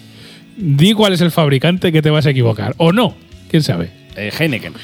Di 0.56 0.92
cuál 0.92 1.12
es 1.14 1.20
el 1.20 1.32
fabricante 1.32 1.90
que 1.90 2.00
te 2.00 2.10
vas 2.10 2.26
a 2.26 2.30
equivocar. 2.30 2.74
O 2.76 2.92
no. 2.92 3.16
¿Quién 3.50 3.64
sabe? 3.64 3.90
Eh, 4.16 4.30
Heineken. 4.38 4.74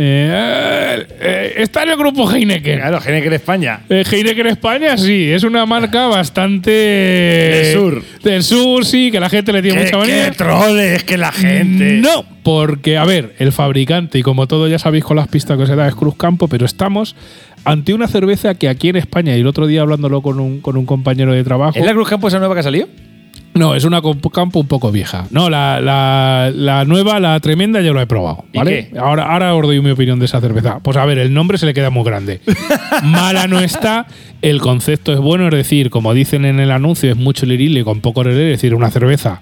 Eh, 0.00 1.06
eh, 1.20 1.54
está 1.56 1.82
en 1.82 1.88
el 1.90 1.96
grupo 1.96 2.30
Heineken. 2.30 2.78
Claro, 2.78 3.00
Heineken 3.04 3.32
España. 3.32 3.80
Eh, 3.88 4.04
Heineken 4.08 4.46
España, 4.46 4.96
sí, 4.96 5.28
es 5.28 5.42
una 5.42 5.66
marca 5.66 6.06
bastante. 6.06 6.70
Del 6.70 7.74
sur. 7.74 8.02
Del 8.22 8.44
sur, 8.44 8.84
sí, 8.86 9.10
que 9.10 9.18
la 9.18 9.28
gente 9.28 9.52
le 9.52 9.60
tiene 9.60 9.78
¿Qué, 9.78 9.84
mucha 9.86 9.98
manía. 9.98 10.30
qué 10.30 10.36
troles 10.36 11.02
que 11.02 11.18
la 11.18 11.32
gente. 11.32 11.94
No, 11.94 12.24
porque, 12.44 12.96
a 12.96 13.04
ver, 13.04 13.34
el 13.40 13.50
fabricante, 13.50 14.20
y 14.20 14.22
como 14.22 14.46
todo 14.46 14.68
ya 14.68 14.78
sabéis 14.78 15.02
con 15.02 15.16
las 15.16 15.26
pistas 15.26 15.56
que 15.56 15.64
os 15.64 15.70
he 15.70 15.74
dado, 15.74 15.88
es 15.88 15.96
Cruz 15.96 16.14
Campo, 16.16 16.46
pero 16.46 16.64
estamos 16.64 17.16
ante 17.64 17.92
una 17.92 18.06
cerveza 18.06 18.54
que 18.54 18.68
aquí 18.68 18.90
en 18.90 18.96
España, 18.96 19.36
y 19.36 19.40
el 19.40 19.48
otro 19.48 19.66
día 19.66 19.80
hablándolo 19.80 20.22
con 20.22 20.38
un, 20.38 20.60
con 20.60 20.76
un 20.76 20.86
compañero 20.86 21.32
de 21.32 21.42
trabajo. 21.42 21.76
¿Es 21.76 21.84
la 21.84 21.92
Cruz 21.92 22.08
Campo 22.08 22.28
esa 22.28 22.38
nueva 22.38 22.54
que 22.54 22.60
ha 22.60 22.62
salido? 22.62 22.86
No, 23.58 23.74
es 23.74 23.84
una 23.84 24.00
campo 24.32 24.60
un 24.60 24.66
poco 24.68 24.90
vieja. 24.92 25.26
No, 25.30 25.50
la, 25.50 25.80
la- 25.80 26.50
la 26.54 26.84
nueva, 26.84 27.18
la 27.20 27.38
tremenda, 27.40 27.80
ya 27.80 27.92
lo 27.92 28.00
he 28.00 28.06
probado. 28.06 28.44
¿Y 28.52 28.58
¿vale? 28.58 28.88
qué? 28.92 28.98
Ahora, 28.98 29.24
ahora 29.32 29.54
os 29.54 29.62
doy 29.66 29.80
mi 29.80 29.90
opinión 29.90 30.18
de 30.18 30.24
esa 30.26 30.40
cerveza. 30.40 30.78
Pues 30.80 30.96
a 30.96 31.04
ver, 31.04 31.18
el 31.18 31.34
nombre 31.34 31.58
se 31.58 31.66
le 31.66 31.74
queda 31.74 31.90
muy 31.90 32.04
grande. 32.04 32.40
Mala 33.02 33.46
no 33.46 33.58
está, 33.60 34.06
el 34.42 34.60
concepto 34.60 35.12
es 35.12 35.18
bueno, 35.18 35.44
es 35.48 35.54
decir, 35.54 35.90
como 35.90 36.14
dicen 36.14 36.44
en 36.44 36.60
el 36.60 36.70
anuncio, 36.70 37.10
es 37.10 37.16
mucho 37.16 37.46
lirile 37.46 37.84
con 37.84 38.00
poco 38.00 38.22
relé, 38.22 38.52
es 38.52 38.58
decir, 38.60 38.74
una 38.74 38.90
cerveza 38.90 39.40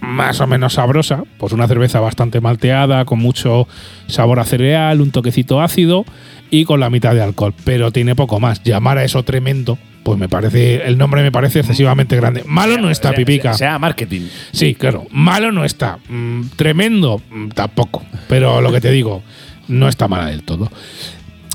más 0.00 0.40
o 0.40 0.46
menos 0.46 0.74
sabrosa, 0.74 1.24
pues 1.38 1.52
una 1.52 1.66
cerveza 1.66 1.98
bastante 2.00 2.40
malteada, 2.40 3.04
con 3.04 3.18
mucho 3.18 3.66
sabor 4.06 4.38
a 4.38 4.44
cereal, 4.44 5.00
un 5.00 5.10
toquecito 5.10 5.60
ácido 5.60 6.04
y 6.50 6.64
con 6.64 6.80
la 6.80 6.90
mitad 6.90 7.14
de 7.14 7.22
alcohol, 7.22 7.54
pero 7.64 7.92
tiene 7.92 8.14
poco 8.14 8.40
más. 8.40 8.62
Llamar 8.62 8.98
a 8.98 9.04
eso 9.04 9.22
tremendo, 9.22 9.78
pues 10.02 10.18
me 10.18 10.28
parece, 10.28 10.86
el 10.86 10.98
nombre 10.98 11.22
me 11.22 11.32
parece 11.32 11.60
excesivamente 11.60 12.16
grande. 12.16 12.42
Malo 12.46 12.78
no 12.78 12.90
está, 12.90 13.10
sea, 13.10 13.16
pipica. 13.16 13.54
Sea, 13.54 13.78
marketing. 13.78 14.22
Sí, 14.52 14.74
claro. 14.74 15.06
Malo 15.10 15.52
no 15.52 15.64
está. 15.64 15.98
Mm, 16.08 16.48
tremendo 16.56 17.20
mm, 17.30 17.48
tampoco. 17.48 18.04
Pero 18.28 18.60
lo 18.60 18.72
que 18.72 18.80
te 18.80 18.90
digo, 18.90 19.22
no 19.68 19.88
está 19.88 20.08
mala 20.08 20.26
del 20.26 20.42
todo. 20.42 20.70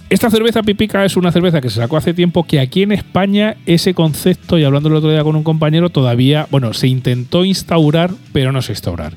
Esta 0.09 0.29
cerveza 0.29 0.61
pipica 0.61 1.03
es 1.05 1.17
una 1.17 1.31
cerveza 1.31 1.59
que 1.59 1.69
se 1.69 1.77
sacó 1.79 1.97
hace 1.97 2.13
tiempo 2.13 2.43
que 2.43 2.59
aquí 2.59 2.83
en 2.83 2.91
España 2.91 3.55
ese 3.65 3.93
concepto, 3.95 4.59
y 4.59 4.63
hablando 4.63 4.89
el 4.89 4.95
otro 4.95 5.09
día 5.09 5.23
con 5.23 5.35
un 5.35 5.43
compañero, 5.43 5.89
todavía, 5.89 6.47
bueno, 6.51 6.73
se 6.73 6.87
intentó 6.87 7.43
instaurar, 7.45 8.11
pero 8.31 8.51
no 8.51 8.61
se 8.61 8.73
instaurar. 8.73 9.13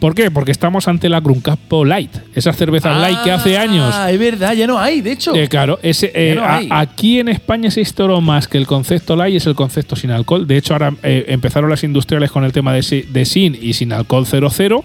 ¿Por 0.00 0.14
qué? 0.14 0.30
Porque 0.30 0.50
estamos 0.50 0.88
ante 0.88 1.08
la 1.08 1.20
Cruncapo 1.20 1.84
Light, 1.84 2.10
esa 2.34 2.52
cerveza 2.52 2.92
light 2.98 3.18
que 3.22 3.30
hace 3.30 3.56
años 3.58 3.94
Ah, 3.96 4.10
es 4.10 4.18
verdad, 4.18 4.54
ya 4.54 4.66
no 4.66 4.78
hay, 4.78 5.00
de 5.02 5.12
hecho. 5.12 5.34
eh, 5.36 5.46
claro, 5.48 5.78
ese, 5.82 6.10
eh, 6.14 6.34
no 6.34 6.42
a- 6.44 6.80
aquí 6.80 7.20
en 7.20 7.28
España 7.28 7.70
se 7.70 7.80
instauró 7.80 8.20
más 8.20 8.48
que 8.48 8.58
el 8.58 8.66
concepto 8.66 9.14
light 9.14 9.36
es 9.36 9.46
el 9.46 9.54
concepto 9.54 9.94
sin 9.94 10.10
alcohol. 10.10 10.46
De 10.48 10.56
hecho, 10.56 10.72
ahora 10.72 10.92
eh, 11.04 11.26
empezaron 11.28 11.70
las 11.70 11.84
industriales 11.84 12.30
con 12.30 12.42
el 12.44 12.52
tema 12.52 12.72
de, 12.72 13.06
de 13.08 13.24
sin 13.24 13.56
y 13.60 13.74
sin 13.74 13.92
alcohol 13.92 14.26
00. 14.26 14.84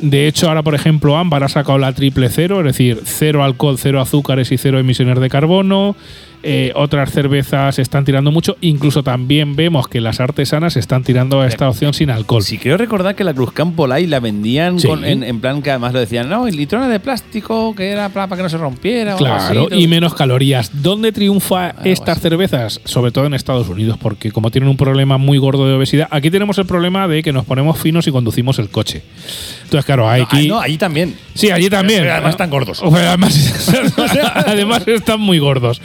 De 0.00 0.26
hecho, 0.28 0.48
ahora, 0.48 0.62
por 0.62 0.74
ejemplo, 0.74 1.16
Ámbar 1.16 1.44
ha 1.44 1.48
sacado 1.48 1.78
la 1.78 1.92
triple 1.92 2.28
cero, 2.28 2.60
es 2.60 2.64
decir, 2.66 3.00
cero 3.04 3.42
alcohol, 3.42 3.76
cero 3.78 4.00
azúcares 4.00 4.52
y 4.52 4.58
cero 4.58 4.78
emisiones 4.78 5.18
de 5.18 5.28
carbono. 5.28 5.96
Eh, 6.42 6.72
otras 6.76 7.10
cervezas 7.10 7.78
están 7.78 8.04
tirando 8.04 8.30
mucho. 8.30 8.56
Incluso 8.60 9.02
también 9.02 9.56
vemos 9.56 9.88
que 9.88 10.00
las 10.00 10.20
artesanas 10.20 10.76
están 10.76 11.02
tirando 11.02 11.40
a 11.40 11.46
esta 11.46 11.68
opción 11.68 11.94
sin 11.94 12.10
alcohol. 12.10 12.42
Sí, 12.42 12.58
creo 12.58 12.76
recordar 12.76 13.14
que 13.16 13.24
la 13.24 13.34
Cruz 13.34 13.52
Campo 13.52 13.86
Light 13.86 14.08
la 14.08 14.20
vendían 14.20 14.78
Sí. 14.78 14.86
con- 14.86 15.04
en, 15.04 15.22
en 15.24 15.40
plan 15.40 15.62
que 15.62 15.70
además 15.70 15.92
lo 15.92 15.98
decían, 16.00 16.28
no, 16.28 16.46
y 16.46 16.52
litrona 16.52 16.88
de 16.88 17.00
plástico, 17.00 17.74
que 17.74 17.88
era 17.90 18.08
para, 18.10 18.36
que 18.36 18.42
no 18.42 18.48
se 18.48 18.56
rompiera. 18.58 19.14
o 19.16 19.18
Claro, 19.18 19.66
así, 19.68 19.74
y 19.82 19.88
menos 19.88 20.14
calorías. 20.14 20.70
¿Dónde 20.82 21.10
triunfa 21.12 21.70
estas 21.84 22.18
así. 22.18 22.22
cervezas? 22.28 22.80
Sobre 22.84 23.10
todo 23.10 23.26
en 23.26 23.34
Estados 23.34 23.68
Unidos, 23.68 23.98
porque 24.00 24.30
como 24.30 24.50
tienen 24.50 24.70
un 24.70 24.76
problema 24.76 25.18
muy 25.18 25.38
gordo 25.38 25.66
de 25.66 25.74
obesidad, 25.74 26.06
aquí 26.10 26.30
tenemos 26.30 26.56
el 26.58 26.66
problema 26.66 27.08
de 27.08 27.22
que 27.22 27.32
nos 27.32 27.44
ponemos 27.44 27.78
finos 27.78 28.06
y 28.06 28.12
conducimos 28.12 28.58
el 28.58 28.68
coche. 28.68 29.02
Entonces, 29.64 29.84
claro, 29.84 30.08
hay 30.08 30.20
No, 30.22 30.26
aquí. 30.26 30.44
ah, 30.46 30.48
no, 30.48 30.60
allí 30.60 30.78
también. 30.78 31.14
Sí, 31.34 31.50
allí 31.50 31.68
también. 31.68 32.00
Pero 32.00 32.12
además 32.14 32.30
están 32.30 32.50
gordos. 32.50 32.80
Además 34.46 34.86
están 34.88 35.20
muy 35.20 35.38
gordos. 35.38 35.80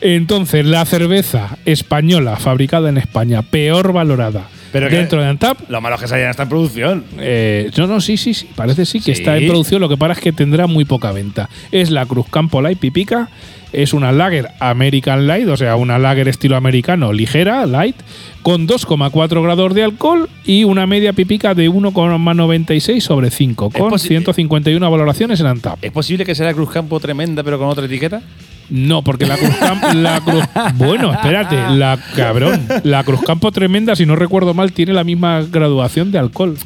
Entonces, 0.00 0.64
la 0.64 0.84
cerveza 0.84 1.56
española 1.64 2.36
fabricada 2.36 2.88
en 2.88 2.98
España, 2.98 3.42
peor 3.42 3.92
valorada 3.92 4.48
Pero 4.72 4.88
que- 4.88 4.96
dentro 4.96 5.20
de 5.20 5.28
Antap, 5.28 5.58
Lo 5.68 5.80
malo 5.80 5.96
es 5.96 6.00
que 6.00 6.06
esa 6.06 6.18
ya 6.18 6.30
está 6.30 6.44
en 6.44 6.48
producción. 6.50 7.04
eh, 7.18 7.70
no, 7.76 7.86
no, 7.86 8.00
sí, 8.00 8.16
sí, 8.16 8.34
sí. 8.34 8.48
Parece 8.54 8.86
sí 8.86 8.98
que 8.98 9.06
Sí. 9.06 9.10
está 9.22 9.36
en 9.36 9.46
producción. 9.48 9.80
Lo 9.80 9.88
que 9.88 9.96
pasa 9.96 10.12
es 10.12 10.20
que 10.20 10.32
tendrá 10.32 10.66
muy 10.66 10.84
poca 10.84 11.10
venta. 11.12 11.48
Es 11.72 11.90
la 11.90 12.06
Cruz 12.06 12.26
Campo 12.30 12.60
Light 12.62 12.78
Pipica. 12.78 13.28
Es 13.70 13.92
una 13.92 14.12
lager 14.12 14.48
American 14.60 15.26
Light, 15.26 15.46
o 15.48 15.56
sea, 15.56 15.76
una 15.76 15.98
lager 15.98 16.26
estilo 16.26 16.56
americano 16.56 17.12
ligera, 17.12 17.66
light, 17.66 17.96
con 18.42 18.66
2,4 18.66 19.42
grados 19.42 19.74
de 19.74 19.82
alcohol 19.82 20.30
y 20.46 20.64
una 20.64 20.86
media 20.86 21.12
pipica 21.12 21.52
de 21.54 21.68
1,96 21.68 23.04
sobre 23.04 23.30
5, 23.30 23.70
Es 23.74 23.78
con 23.78 23.90
posi- 23.92 24.08
151 24.08 24.90
valoraciones 24.90 25.40
en 25.40 25.46
Antap. 25.48 25.78
¿Es 25.82 25.92
posible 25.92 26.24
que 26.24 26.34
sea 26.34 26.46
la 26.46 26.54
Cruz 26.54 26.70
Campo 26.70 26.98
tremenda 26.98 27.42
pero 27.42 27.58
con 27.58 27.68
otra 27.68 27.84
etiqueta? 27.84 28.22
No, 28.70 29.02
porque 29.02 29.26
la 29.26 29.36
Cruz 29.36 29.54
Campo. 29.56 29.86
La 29.94 30.20
Cruz, 30.20 30.44
bueno, 30.74 31.12
espérate, 31.12 31.56
la 31.70 31.98
cabrón. 32.14 32.66
La 32.84 33.02
Cruz 33.02 33.20
Campo 33.26 33.50
Tremenda, 33.50 33.96
si 33.96 34.04
no 34.04 34.14
recuerdo 34.16 34.54
mal, 34.54 34.72
tiene 34.72 34.92
la 34.92 35.04
misma 35.04 35.42
graduación 35.42 36.10
de 36.12 36.18
alcohol. 36.18 36.56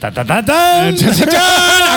¡Ta, 0.00 0.10
ta, 0.10 0.24
ta, 0.24 0.44
ta! 0.44 0.88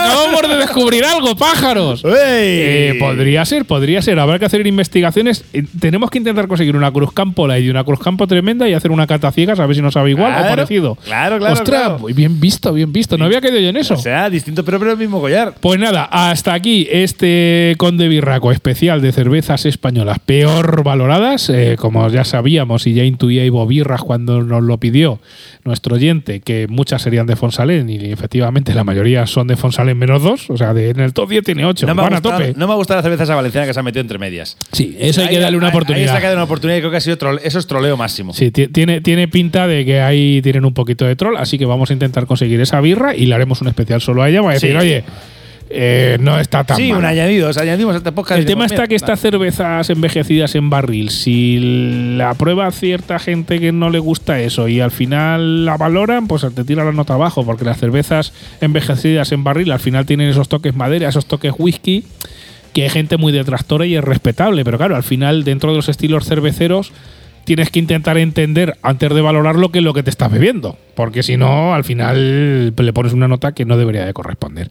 Acabamos 0.07 0.49
de 0.49 0.57
descubrir 0.57 1.03
algo, 1.03 1.35
pájaros. 1.35 2.03
Eh, 2.05 2.95
podría 2.99 3.45
ser, 3.45 3.65
podría 3.65 4.01
ser. 4.01 4.19
Habrá 4.19 4.39
que 4.39 4.45
hacer 4.45 4.65
investigaciones. 4.65 5.45
Eh, 5.53 5.63
tenemos 5.79 6.09
que 6.09 6.17
intentar 6.17 6.47
conseguir 6.47 6.75
una 6.75 6.91
Cruz 6.91 7.11
Campo 7.13 7.47
y 7.55 7.69
una 7.69 7.83
Cruz 7.83 7.99
Campo 7.99 8.27
Tremenda 8.27 8.67
y 8.67 8.73
hacer 8.73 8.91
una 8.91 9.07
cata 9.07 9.31
ciegas 9.31 9.59
a 9.59 9.65
ver 9.65 9.75
si 9.75 9.81
nos 9.81 9.93
sabe 9.93 10.11
igual 10.11 10.33
o 10.33 10.47
parecido. 10.47 10.95
claro, 10.95 11.37
claro, 11.37 11.53
Ostras, 11.53 11.79
claro. 11.81 11.99
muy 11.99 12.13
bien 12.13 12.39
visto, 12.39 12.73
bien 12.73 12.91
visto. 12.91 13.17
No 13.17 13.25
había 13.25 13.41
caído 13.41 13.59
yo 13.59 13.69
en 13.69 13.77
eso. 13.77 13.93
O 13.93 13.97
sea, 13.97 14.29
distinto 14.29 14.63
pero, 14.65 14.79
pero 14.79 14.91
el 14.91 14.97
mismo 14.97 15.19
collar. 15.19 15.53
Pues 15.59 15.79
nada, 15.79 16.05
hasta 16.05 16.53
aquí 16.53 16.87
este 16.91 17.75
Conde 17.77 18.07
Birraco 18.07 18.51
especial 18.51 19.01
de 19.01 19.11
cervezas 19.11 19.65
españolas 19.65 20.19
peor 20.19 20.83
valoradas. 20.83 21.49
Eh, 21.49 21.75
como 21.77 22.07
ya 22.09 22.23
sabíamos 22.23 22.87
y 22.87 22.93
ya 22.93 23.03
intuía 23.03 23.45
Ivo 23.45 23.65
Birras 23.67 24.01
cuando 24.01 24.43
nos 24.43 24.63
lo 24.63 24.77
pidió 24.77 25.19
nuestro 25.63 25.95
oyente, 25.95 26.39
que 26.39 26.67
muchas 26.67 27.01
serían 27.01 27.27
de 27.27 27.35
Fonsalén 27.35 27.89
y 27.89 28.11
efectivamente 28.11 28.73
la 28.73 28.83
mayoría 28.83 29.27
son 29.27 29.47
de 29.47 29.57
Fonsalén 29.57 29.96
menos 29.97 30.21
dos. 30.23 30.49
O 30.49 30.57
sea, 30.57 30.73
de- 30.73 30.91
en 30.91 30.99
el 30.99 31.13
top 31.13 31.29
10 31.29 31.43
tiene 31.43 31.65
8. 31.65 31.85
No 31.87 31.95
me, 31.95 32.01
Van 32.03 32.13
a 32.13 32.15
gustado, 32.17 32.39
tope. 32.39 32.53
no 32.57 32.67
me 32.67 32.73
ha 32.73 32.75
gustado 32.75 32.97
la 32.99 33.03
cerveza 33.03 33.23
esa 33.23 33.35
valenciana 33.35 33.67
que 33.67 33.73
se 33.73 33.79
ha 33.79 33.83
metido 33.83 34.01
entre 34.01 34.17
medias. 34.17 34.57
Sí, 34.71 34.95
eso 34.99 35.21
hay 35.21 35.27
que 35.29 35.39
darle 35.39 35.57
una 35.57 35.69
oportunidad. 35.69 36.11
se 36.11 36.17
ha 36.17 36.19
quedado 36.19 36.35
una 36.35 36.43
oportunidad 36.45 36.77
y 36.77 36.81
creo 36.81 36.91
que 36.91 36.97
ha 36.97 37.01
sido 37.01 37.17
trole- 37.17 37.41
eso 37.43 37.59
es 37.59 37.67
troleo 37.67 37.97
máximo. 37.97 38.33
Sí, 38.33 38.51
ti- 38.51 38.67
tiene, 38.67 39.01
tiene 39.01 39.27
pinta 39.27 39.67
de 39.67 39.83
que 39.85 39.99
ahí 40.01 40.41
tienen 40.41 40.65
un 40.65 40.73
poquito 40.73 41.05
de 41.05 41.15
troll, 41.15 41.35
así 41.37 41.57
que 41.57 41.65
vamos 41.65 41.89
a 41.89 41.93
intentar 41.93 42.25
conseguir 42.27 42.61
esa 42.61 42.79
birra 42.81 43.15
y 43.15 43.25
le 43.25 43.35
haremos 43.35 43.61
un 43.61 43.67
especial 43.67 44.01
solo 44.01 44.23
a 44.23 44.29
ella. 44.29 44.39
Vamos 44.39 44.51
a 44.51 44.53
decir, 44.55 44.71
Sí. 44.71 44.77
oye, 44.77 45.03
eh, 45.69 46.17
no 46.21 46.39
está 46.39 46.63
tan 46.63 46.77
Sí, 46.77 46.89
mal. 46.89 46.99
un 46.99 47.05
añadido. 47.05 47.49
O 47.49 47.53
sea, 47.53 47.63
añadimos 47.63 47.95
este. 47.95 48.09
El 48.35 48.45
tema 48.45 48.65
está 48.65 48.87
que 48.87 48.95
estas 48.95 49.19
cervezas 49.19 49.89
envejecidas 49.89 50.55
en 50.55 50.69
barril, 50.69 51.09
si 51.09 52.15
la 52.17 52.33
prueba 52.35 52.71
cierta 52.71 53.19
gente 53.19 53.59
que 53.59 53.71
no 53.71 53.89
le 53.89 53.99
gusta 53.99 54.39
eso 54.39 54.67
y 54.67 54.79
al 54.79 54.91
final 54.91 55.65
la 55.65 55.77
valoran, 55.77 56.27
pues 56.27 56.45
te 56.55 56.63
tira 56.63 56.85
la 56.85 56.91
nota 56.93 57.15
abajo, 57.15 57.45
porque 57.45 57.65
las 57.65 57.77
cervezas 57.77 58.33
envejecidas 58.61 59.31
en 59.31 59.43
barril 59.43 59.71
al 59.71 59.79
final 59.79 60.05
tienen 60.05 60.29
esos 60.29 60.47
toques 60.47 60.75
madera, 60.75 61.09
esos 61.09 61.25
toques 61.25 61.53
whisky, 61.57 62.03
que 62.73 62.83
hay 62.83 62.89
gente 62.89 63.17
muy 63.17 63.31
detractora 63.33 63.85
y 63.85 63.95
es 63.95 64.03
respetable, 64.03 64.63
pero 64.63 64.77
claro, 64.77 64.95
al 64.95 65.03
final 65.03 65.43
dentro 65.43 65.71
de 65.71 65.77
los 65.77 65.89
estilos 65.89 66.25
cerveceros 66.25 66.91
tienes 67.47 67.69
que 67.71 67.79
intentar 67.79 68.17
entender 68.17 68.75
antes 68.81 69.09
de 69.09 69.21
valorar 69.21 69.55
lo 69.55 69.71
que 69.71 69.79
lo 69.79 69.93
que 69.93 70.03
te 70.03 70.09
estás 70.09 70.29
bebiendo, 70.29 70.77
porque 70.95 71.23
si 71.23 71.37
no, 71.37 71.73
al 71.73 71.85
final 71.85 72.75
le 72.75 72.91
pones 72.93 73.13
una 73.13 73.29
nota 73.29 73.53
que 73.53 73.63
no 73.63 73.77
debería 73.77 74.05
de 74.05 74.11
corresponder. 74.11 74.69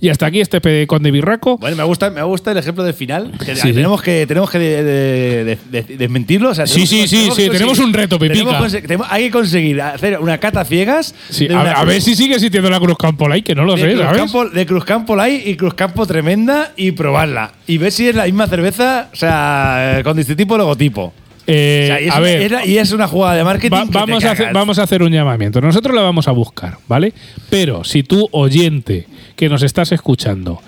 Y 0.00 0.08
hasta 0.08 0.26
aquí 0.26 0.40
este 0.40 0.88
con 0.88 1.04
de 1.04 1.12
Birraco. 1.12 1.56
Bueno, 1.58 1.76
me 1.76 1.84
gusta, 1.84 2.10
me 2.10 2.24
gusta 2.24 2.50
el 2.50 2.58
ejemplo 2.58 2.82
del 2.82 2.94
final. 2.94 3.30
que 3.38 3.54
Sí, 3.54 3.68
sí. 3.68 3.72
tenemos 3.74 4.02
que, 4.02 4.26
tenemos 4.26 4.50
que 4.50 4.58
de- 4.58 4.82
de- 4.82 5.44
de- 5.70 5.82
de- 5.84 5.96
desmentirlo. 5.96 6.50
o 6.50 6.54
sea, 6.56 6.66
Sí, 6.66 6.84
sí, 6.84 7.06
sí, 7.06 7.16
tenemos 7.16 7.36
sí, 7.36 7.48
tenemos 7.48 7.78
un 7.78 7.92
reto, 7.92 8.18
Pipica. 8.18 8.66
tenemos 8.82 9.06
hay 9.08 9.26
que 9.26 9.30
conseguir 9.30 9.80
hacer 9.80 10.18
una 10.18 10.38
cata 10.38 10.64
ciegas. 10.64 11.14
Sí, 11.30 11.46
de 11.46 11.54
a, 11.54 11.84
ver 11.84 12.02
si 12.02 12.16
sigue 12.16 12.34
existiendo 12.34 12.68
la 12.68 12.80
Cruz 12.80 12.98
Campo 12.98 13.28
Light, 13.28 13.46
que 13.46 13.54
no 13.54 13.64
lo 13.64 13.76
de 13.76 13.82
sé, 13.82 13.88
Cruz 13.92 14.00
¿sabes? 14.02 14.18
Campo, 14.18 14.48
de 14.48 14.66
Cruz 14.66 14.84
Campo 14.84 15.14
Light 15.14 15.46
y 15.46 15.54
Cruz 15.56 15.74
Campo 15.74 16.04
Tremenda 16.06 16.72
y 16.76 16.90
probarla. 16.90 17.52
Y 17.68 17.78
ver 17.78 17.92
si 17.92 18.08
es 18.08 18.16
la 18.16 18.24
misma 18.24 18.48
cerveza, 18.48 19.10
o 19.12 19.16
sea, 19.16 20.00
con 20.02 20.16
distintivo 20.16 20.58
logotipo. 20.58 21.12
Eh, 21.46 21.82
O 21.84 21.86
sea, 21.86 22.00
y 22.00 22.04
es 22.06 22.10
a 22.12 22.14
una- 22.16 22.20
ver, 22.24 22.42
era- 22.42 22.66
y 22.66 22.78
es 22.78 22.92
una 22.92 23.06
jugada 23.06 23.36
de 23.36 23.44
marketing. 23.44 23.76
va- 23.76 23.84
que 23.86 23.92
te 23.92 23.98
vamos, 23.98 24.24
a 24.24 24.32
hacer, 24.32 24.38
cagas. 24.46 24.52
vamos 24.54 24.78
a 24.78 24.82
hacer 24.82 25.02
un 25.02 25.12
llamamiento. 25.12 25.60
Nosotros 25.60 25.94
la 25.94 26.02
vamos 26.02 26.26
a 26.28 26.32
buscar, 26.32 26.78
¿vale? 26.88 27.12
Pero 27.50 27.84
si 27.84 28.02
tú, 28.02 28.28
oyente, 28.32 29.06
que 29.36 29.48
nos 29.48 29.62
estás 29.62 29.92
escuchando, 29.92 30.60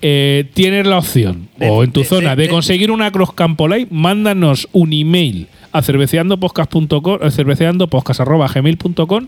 eh, 0.00 0.44
tienes 0.54 0.86
la 0.86 0.98
opción, 0.98 1.48
De- 1.56 1.68
o 1.68 1.82
en 1.82 1.90
tu 1.92 2.00
de- 2.00 2.06
zona, 2.06 2.36
de, 2.36 2.48
conseguir 2.48 2.90
una 2.90 3.10
Cruz 3.10 3.32
Campo 3.34 3.68
mándanos 3.90 4.68
un 4.72 4.92
email 4.92 5.48
a 5.72 5.82
cerveceandopodcast.com, 5.82 7.18
eh, 7.22 7.30
cerveceandopodcast.gmail.com 7.30 9.26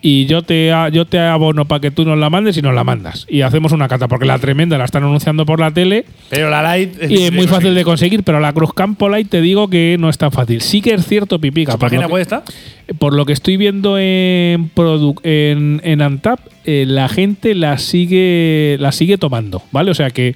y 0.00 0.26
yo 0.26 0.42
te, 0.42 0.72
yo 0.92 1.04
te 1.06 1.18
abono 1.18 1.66
para 1.66 1.80
que 1.80 1.90
tú 1.90 2.04
nos 2.04 2.18
la 2.18 2.30
mandes 2.30 2.56
y 2.56 2.62
nos 2.62 2.74
la 2.74 2.84
mandas. 2.84 3.26
Y 3.28 3.40
hacemos 3.40 3.72
una 3.72 3.88
cata, 3.88 4.06
porque 4.06 4.26
la 4.26 4.38
tremenda 4.38 4.78
la 4.78 4.84
están 4.84 5.02
anunciando 5.02 5.44
por 5.44 5.58
la 5.58 5.72
tele 5.72 6.04
Pero 6.30 6.50
la 6.50 6.62
Light. 6.62 6.94
Y 7.08 7.24
es 7.24 7.32
muy 7.32 7.46
fácil 7.46 7.74
de 7.74 7.84
conseguir, 7.84 8.22
pero 8.22 8.38
la 8.38 8.52
Cruz 8.52 8.72
Campo 8.74 9.08
Light 9.08 9.28
te 9.28 9.40
digo 9.40 9.68
que 9.68 9.96
no 9.98 10.08
es 10.08 10.18
tan 10.18 10.30
fácil. 10.30 10.60
Sí 10.60 10.80
que 10.80 10.94
es 10.94 11.06
cierto, 11.06 11.40
Pipica. 11.40 11.72
¿Su 11.72 11.78
por 11.78 11.90
página 11.90 12.08
puede 12.08 12.22
estar? 12.22 12.42
Por 12.98 13.12
lo 13.14 13.26
que 13.26 13.32
estoy 13.32 13.56
viendo 13.56 13.98
en, 13.98 14.70
en, 15.22 15.80
en 15.84 16.02
Antap, 16.02 16.40
eh, 16.64 16.84
la 16.86 17.08
gente 17.08 17.54
la 17.54 17.78
sigue, 17.78 18.76
la 18.78 18.92
sigue 18.92 19.18
tomando, 19.18 19.62
¿vale? 19.72 19.90
O 19.90 19.94
sea 19.94 20.10
que 20.10 20.34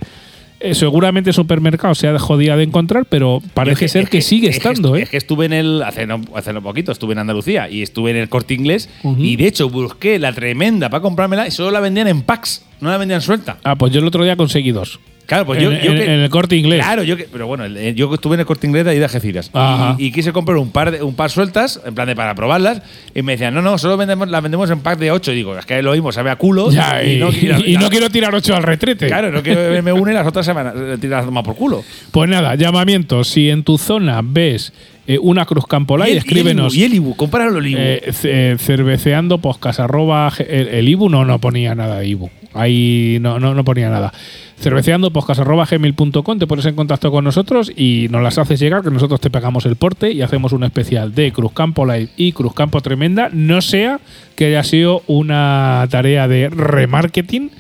eh, 0.62 0.74
seguramente 0.74 1.32
supermercado 1.32 1.94
se 1.94 2.08
ha 2.08 2.18
jodida 2.18 2.56
de 2.56 2.62
encontrar, 2.62 3.04
pero 3.06 3.42
parece 3.54 3.88
ser 3.88 4.04
es 4.04 4.10
que, 4.10 4.22
sigue 4.22 4.48
es 4.48 4.56
estando, 4.56 4.96
¿eh? 4.96 5.02
Es 5.02 5.10
que 5.10 5.16
estuve 5.16 5.46
en 5.46 5.52
el. 5.52 5.82
Hace 5.82 6.06
no, 6.06 6.20
hace 6.34 6.52
no 6.52 6.62
poquito, 6.62 6.92
estuve 6.92 7.12
en 7.12 7.18
Andalucía 7.18 7.68
y 7.68 7.82
estuve 7.82 8.12
en 8.12 8.16
el 8.16 8.28
corte 8.28 8.54
inglés. 8.54 8.88
Y 9.18 9.36
de 9.36 9.46
hecho 9.46 9.68
busqué 9.68 10.18
la 10.18 10.32
tremenda 10.32 10.88
para 10.88 11.02
comprármela 11.02 11.46
y 11.46 11.50
solo 11.50 11.70
la 11.70 11.80
vendían 11.80 12.08
en 12.08 12.22
packs, 12.22 12.64
no 12.82 12.90
la 12.90 12.98
vendían 12.98 13.20
suelta. 13.22 13.56
Ah, 13.64 13.76
pues 13.76 13.92
yo 13.92 14.00
el 14.00 14.06
otro 14.06 14.22
día 14.24 14.36
conseguí 14.36 14.72
dos. 14.72 15.00
Claro, 15.24 15.46
pues 15.46 15.62
en, 15.62 15.64
yo, 15.64 15.70
yo 15.70 15.92
en- 15.92 15.96
que- 15.98 16.04
en 16.04 16.20
el 16.20 16.28
corte 16.30 16.56
inglés. 16.56 16.84
Claro, 16.84 17.04
yo 17.04 17.16
que, 17.16 17.28
pero 17.30 17.46
bueno, 17.46 17.64
eh, 17.64 17.94
yo 17.94 18.12
estuve 18.12 18.34
en 18.34 18.40
el 18.40 18.46
corte 18.46 18.66
inglés 18.66 18.84
de 18.84 18.90
ahí 18.90 18.98
de 18.98 19.04
Algeciras 19.04 19.50
y, 19.96 20.06
y 20.06 20.12
quise 20.12 20.32
comprar 20.32 20.58
un 20.58 20.70
par 20.72 20.90
de, 20.90 21.00
un 21.02 21.14
par 21.14 21.30
sueltas, 21.30 21.80
en 21.86 21.94
plan 21.94 22.08
de 22.08 22.16
para 22.16 22.34
probarlas, 22.34 22.82
y 23.14 23.22
me 23.22 23.32
decían, 23.32 23.54
no, 23.54 23.62
no, 23.62 23.78
solo 23.78 23.96
vendemos, 23.96 24.28
las 24.28 24.42
vendemos 24.42 24.68
en 24.70 24.80
pack 24.80 24.98
de 24.98 25.12
8. 25.12 25.32
Y 25.32 25.34
digo, 25.36 25.56
es 25.56 25.64
que 25.64 25.80
lo 25.80 25.92
mismo, 25.92 26.10
sabe 26.10 26.30
a 26.30 26.36
culo. 26.36 26.70
Ya, 26.72 27.02
y, 27.04 27.18
no 27.18 27.30
quiero, 27.30 27.64
y 27.64 27.76
no 27.76 27.88
quiero 27.88 28.10
tirar 28.10 28.34
ocho 28.34 28.54
al 28.56 28.64
retrete. 28.64 29.06
Claro, 29.06 29.30
no 29.30 29.42
quiero 29.42 29.60
una 29.94 30.10
y 30.10 30.14
las 30.14 30.26
otras 30.26 30.44
se 30.44 30.52
van 30.52 30.66
a 30.66 30.96
tirar 30.98 31.30
más 31.30 31.44
por 31.44 31.54
culo. 31.54 31.84
Pues 32.10 32.28
nada, 32.28 32.56
llamamiento. 32.56 33.22
Si 33.22 33.48
en 33.48 33.62
tu 33.62 33.78
zona 33.78 34.20
ves 34.24 34.72
eh, 35.06 35.18
una 35.20 35.44
Cruz 35.46 35.66
Campo 35.66 35.96
Light, 35.96 36.10
y 36.10 36.12
el, 36.12 36.18
escríbenos. 36.18 36.74
Y 36.74 36.84
el 36.84 36.94
Ibu, 36.94 37.16
compáralo 37.16 37.58
el 37.58 37.66
Ibu. 37.66 37.80
Eh, 37.80 38.12
eh, 38.24 38.56
cerveceando 38.58 39.38
podcast 39.38 39.80
arroba 39.80 40.32
el, 40.38 40.68
el 40.68 40.88
Ibu 40.88 41.08
no 41.08 41.24
no 41.24 41.38
ponía 41.38 41.74
nada 41.74 41.98
de 41.98 42.08
Ibu 42.08 42.30
ahí 42.54 43.18
no 43.20 43.38
no, 43.40 43.54
no 43.54 43.64
ponía 43.64 43.90
nada 43.90 44.12
cerveceando 44.58 45.12
podcast 45.12 45.40
arroba 45.40 45.66
gmail.com 45.68 46.38
te 46.38 46.46
pones 46.46 46.66
en 46.66 46.74
contacto 46.74 47.10
con 47.10 47.24
nosotros 47.24 47.72
y 47.74 48.06
nos 48.10 48.22
las 48.22 48.38
haces 48.38 48.60
llegar 48.60 48.82
que 48.82 48.90
nosotros 48.90 49.20
te 49.20 49.30
pegamos 49.30 49.66
el 49.66 49.76
porte 49.76 50.12
y 50.12 50.22
hacemos 50.22 50.52
un 50.52 50.64
especial 50.64 51.14
de 51.14 51.32
Cruz 51.32 51.52
Campo 51.52 51.84
Light 51.84 52.10
y 52.16 52.32
Cruz 52.32 52.54
Campo 52.54 52.80
Tremenda 52.80 53.28
no 53.32 53.60
sea 53.60 54.00
que 54.36 54.46
haya 54.46 54.62
sido 54.62 55.02
una 55.08 55.86
tarea 55.90 56.28
de 56.28 56.48
remarketing 56.48 57.50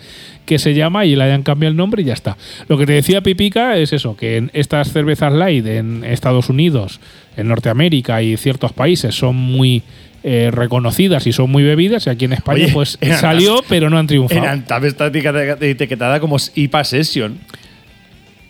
que 0.46 0.58
se 0.58 0.74
llama 0.74 1.04
y 1.04 1.16
le 1.16 1.24
hayan 1.24 1.42
cambiado 1.42 1.70
el 1.70 1.76
nombre 1.76 2.02
y 2.02 2.06
ya 2.06 2.14
está. 2.14 2.36
Lo 2.68 2.78
que 2.78 2.86
te 2.86 2.92
decía 2.92 3.20
Pipica 3.20 3.76
es 3.76 3.92
eso, 3.92 4.16
que 4.16 4.36
en 4.36 4.50
estas 4.54 4.92
cervezas 4.92 5.32
light 5.32 5.66
en 5.66 6.04
Estados 6.04 6.48
Unidos, 6.48 7.00
en 7.36 7.48
Norteamérica 7.48 8.22
y 8.22 8.36
ciertos 8.36 8.72
países 8.72 9.14
son 9.14 9.36
muy 9.36 9.82
eh, 10.24 10.50
reconocidas 10.52 11.26
y 11.26 11.32
son 11.32 11.50
muy 11.50 11.62
bebidas 11.62 12.06
y 12.06 12.10
aquí 12.10 12.26
en 12.26 12.34
España 12.34 12.64
Oye, 12.64 12.72
pues 12.72 12.98
salió 13.18 13.62
pero 13.68 13.90
no 13.90 13.98
han 13.98 14.06
triunfado. 14.06 14.44
Está 14.86 15.06
etiquetada 15.06 15.56
etiquetada 15.60 16.20
como 16.20 16.36
IPA 16.54 16.84
Session. 16.84 17.38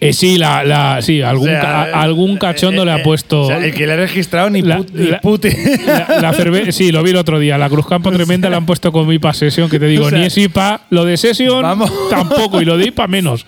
Eh, 0.09 0.13
sí, 0.13 0.37
la, 0.39 0.65
la- 0.65 1.01
sí, 1.03 1.23
algún, 1.23 1.49
O 1.49 1.51
sea, 1.53 1.61
ca- 1.61 1.83
algún 2.03 2.37
cachondo 2.37 2.83
eh, 2.83 2.87
le 2.87 2.91
eh, 2.93 2.95
ha 2.95 3.03
puesto... 3.03 3.43
o 3.43 3.47
sea, 3.47 3.65
el 3.65 3.73
que 3.73 3.87
le 3.87 3.93
ha 3.93 3.97
registrado 3.97 4.51
ni, 4.51 4.63
La- 4.63 4.79
put- 4.79 4.91
ni 4.93 5.07
pute. 5.23 6.73
Sí, 6.73 6.91
lo 6.93 7.03
vi 7.03 7.11
el 7.11 7.17
otro 7.17 7.39
día. 7.39 7.57
La 7.59 7.69
Cruz 7.69 7.87
Campo 7.87 8.11
Tremenda 8.13 8.51
la 8.51 8.57
han 8.57 8.67
puesto 8.67 8.91
como 8.93 9.13
IPA 9.13 9.33
Session, 9.35 9.71
que 9.71 9.79
te 9.79 9.87
digo, 9.87 10.07
O 10.07 10.11
ni 10.11 10.23
es 10.25 10.37
IPA, 10.37 10.83
lo 10.91 11.05
de 11.05 11.17
Session 11.17 11.63
Vamos. 11.63 11.91
tampoco, 12.11 12.61
y 12.61 12.65
lo 12.65 12.77
de 12.77 12.87
IPA 12.89 13.07
menos. 13.07 13.47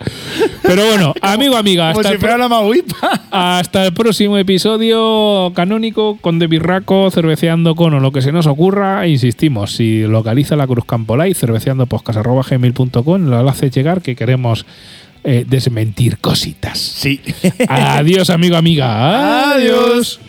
Pero 0.61 0.85
bueno, 0.85 1.13
amigo, 1.21 1.57
amiga, 1.57 1.89
hasta 1.91 2.03
si 2.03 2.13
el, 2.13 2.19
fuera 2.19 2.35
pro- 2.35 2.43
la 2.43 2.49
Mauipa. 2.49 3.21
hasta 3.31 3.85
el 3.85 3.93
próximo 3.93 4.37
episodio 4.37 5.51
canónico 5.55 6.17
con 6.21 6.39
De 6.39 6.47
Birraco, 6.47 7.09
cerveceando 7.11 7.75
con 7.75 7.93
o 7.93 7.99
lo 7.99 8.11
que 8.11 8.21
se 8.21 8.31
nos 8.31 8.47
ocurra. 8.47 9.07
Insistimos, 9.07 9.73
si 9.75 10.01
localiza 10.03 10.55
la 10.55 10.67
Cruz 10.67 10.85
Campo 10.85 11.15
Light, 11.17 11.35
cerveceandopodcast.gmail.com, 11.37 13.21
lo 13.29 13.49
hace 13.49 13.69
llegar 13.69 14.01
que 14.01 14.15
queremos 14.15 14.65
eh, 15.25 15.43
desmentir 15.47 16.17
cositas. 16.19 16.77
Sí. 16.77 17.19
Adiós, 17.67 18.29
amigo, 18.29 18.55
amiga. 18.55 19.53
Adiós. 19.55 20.19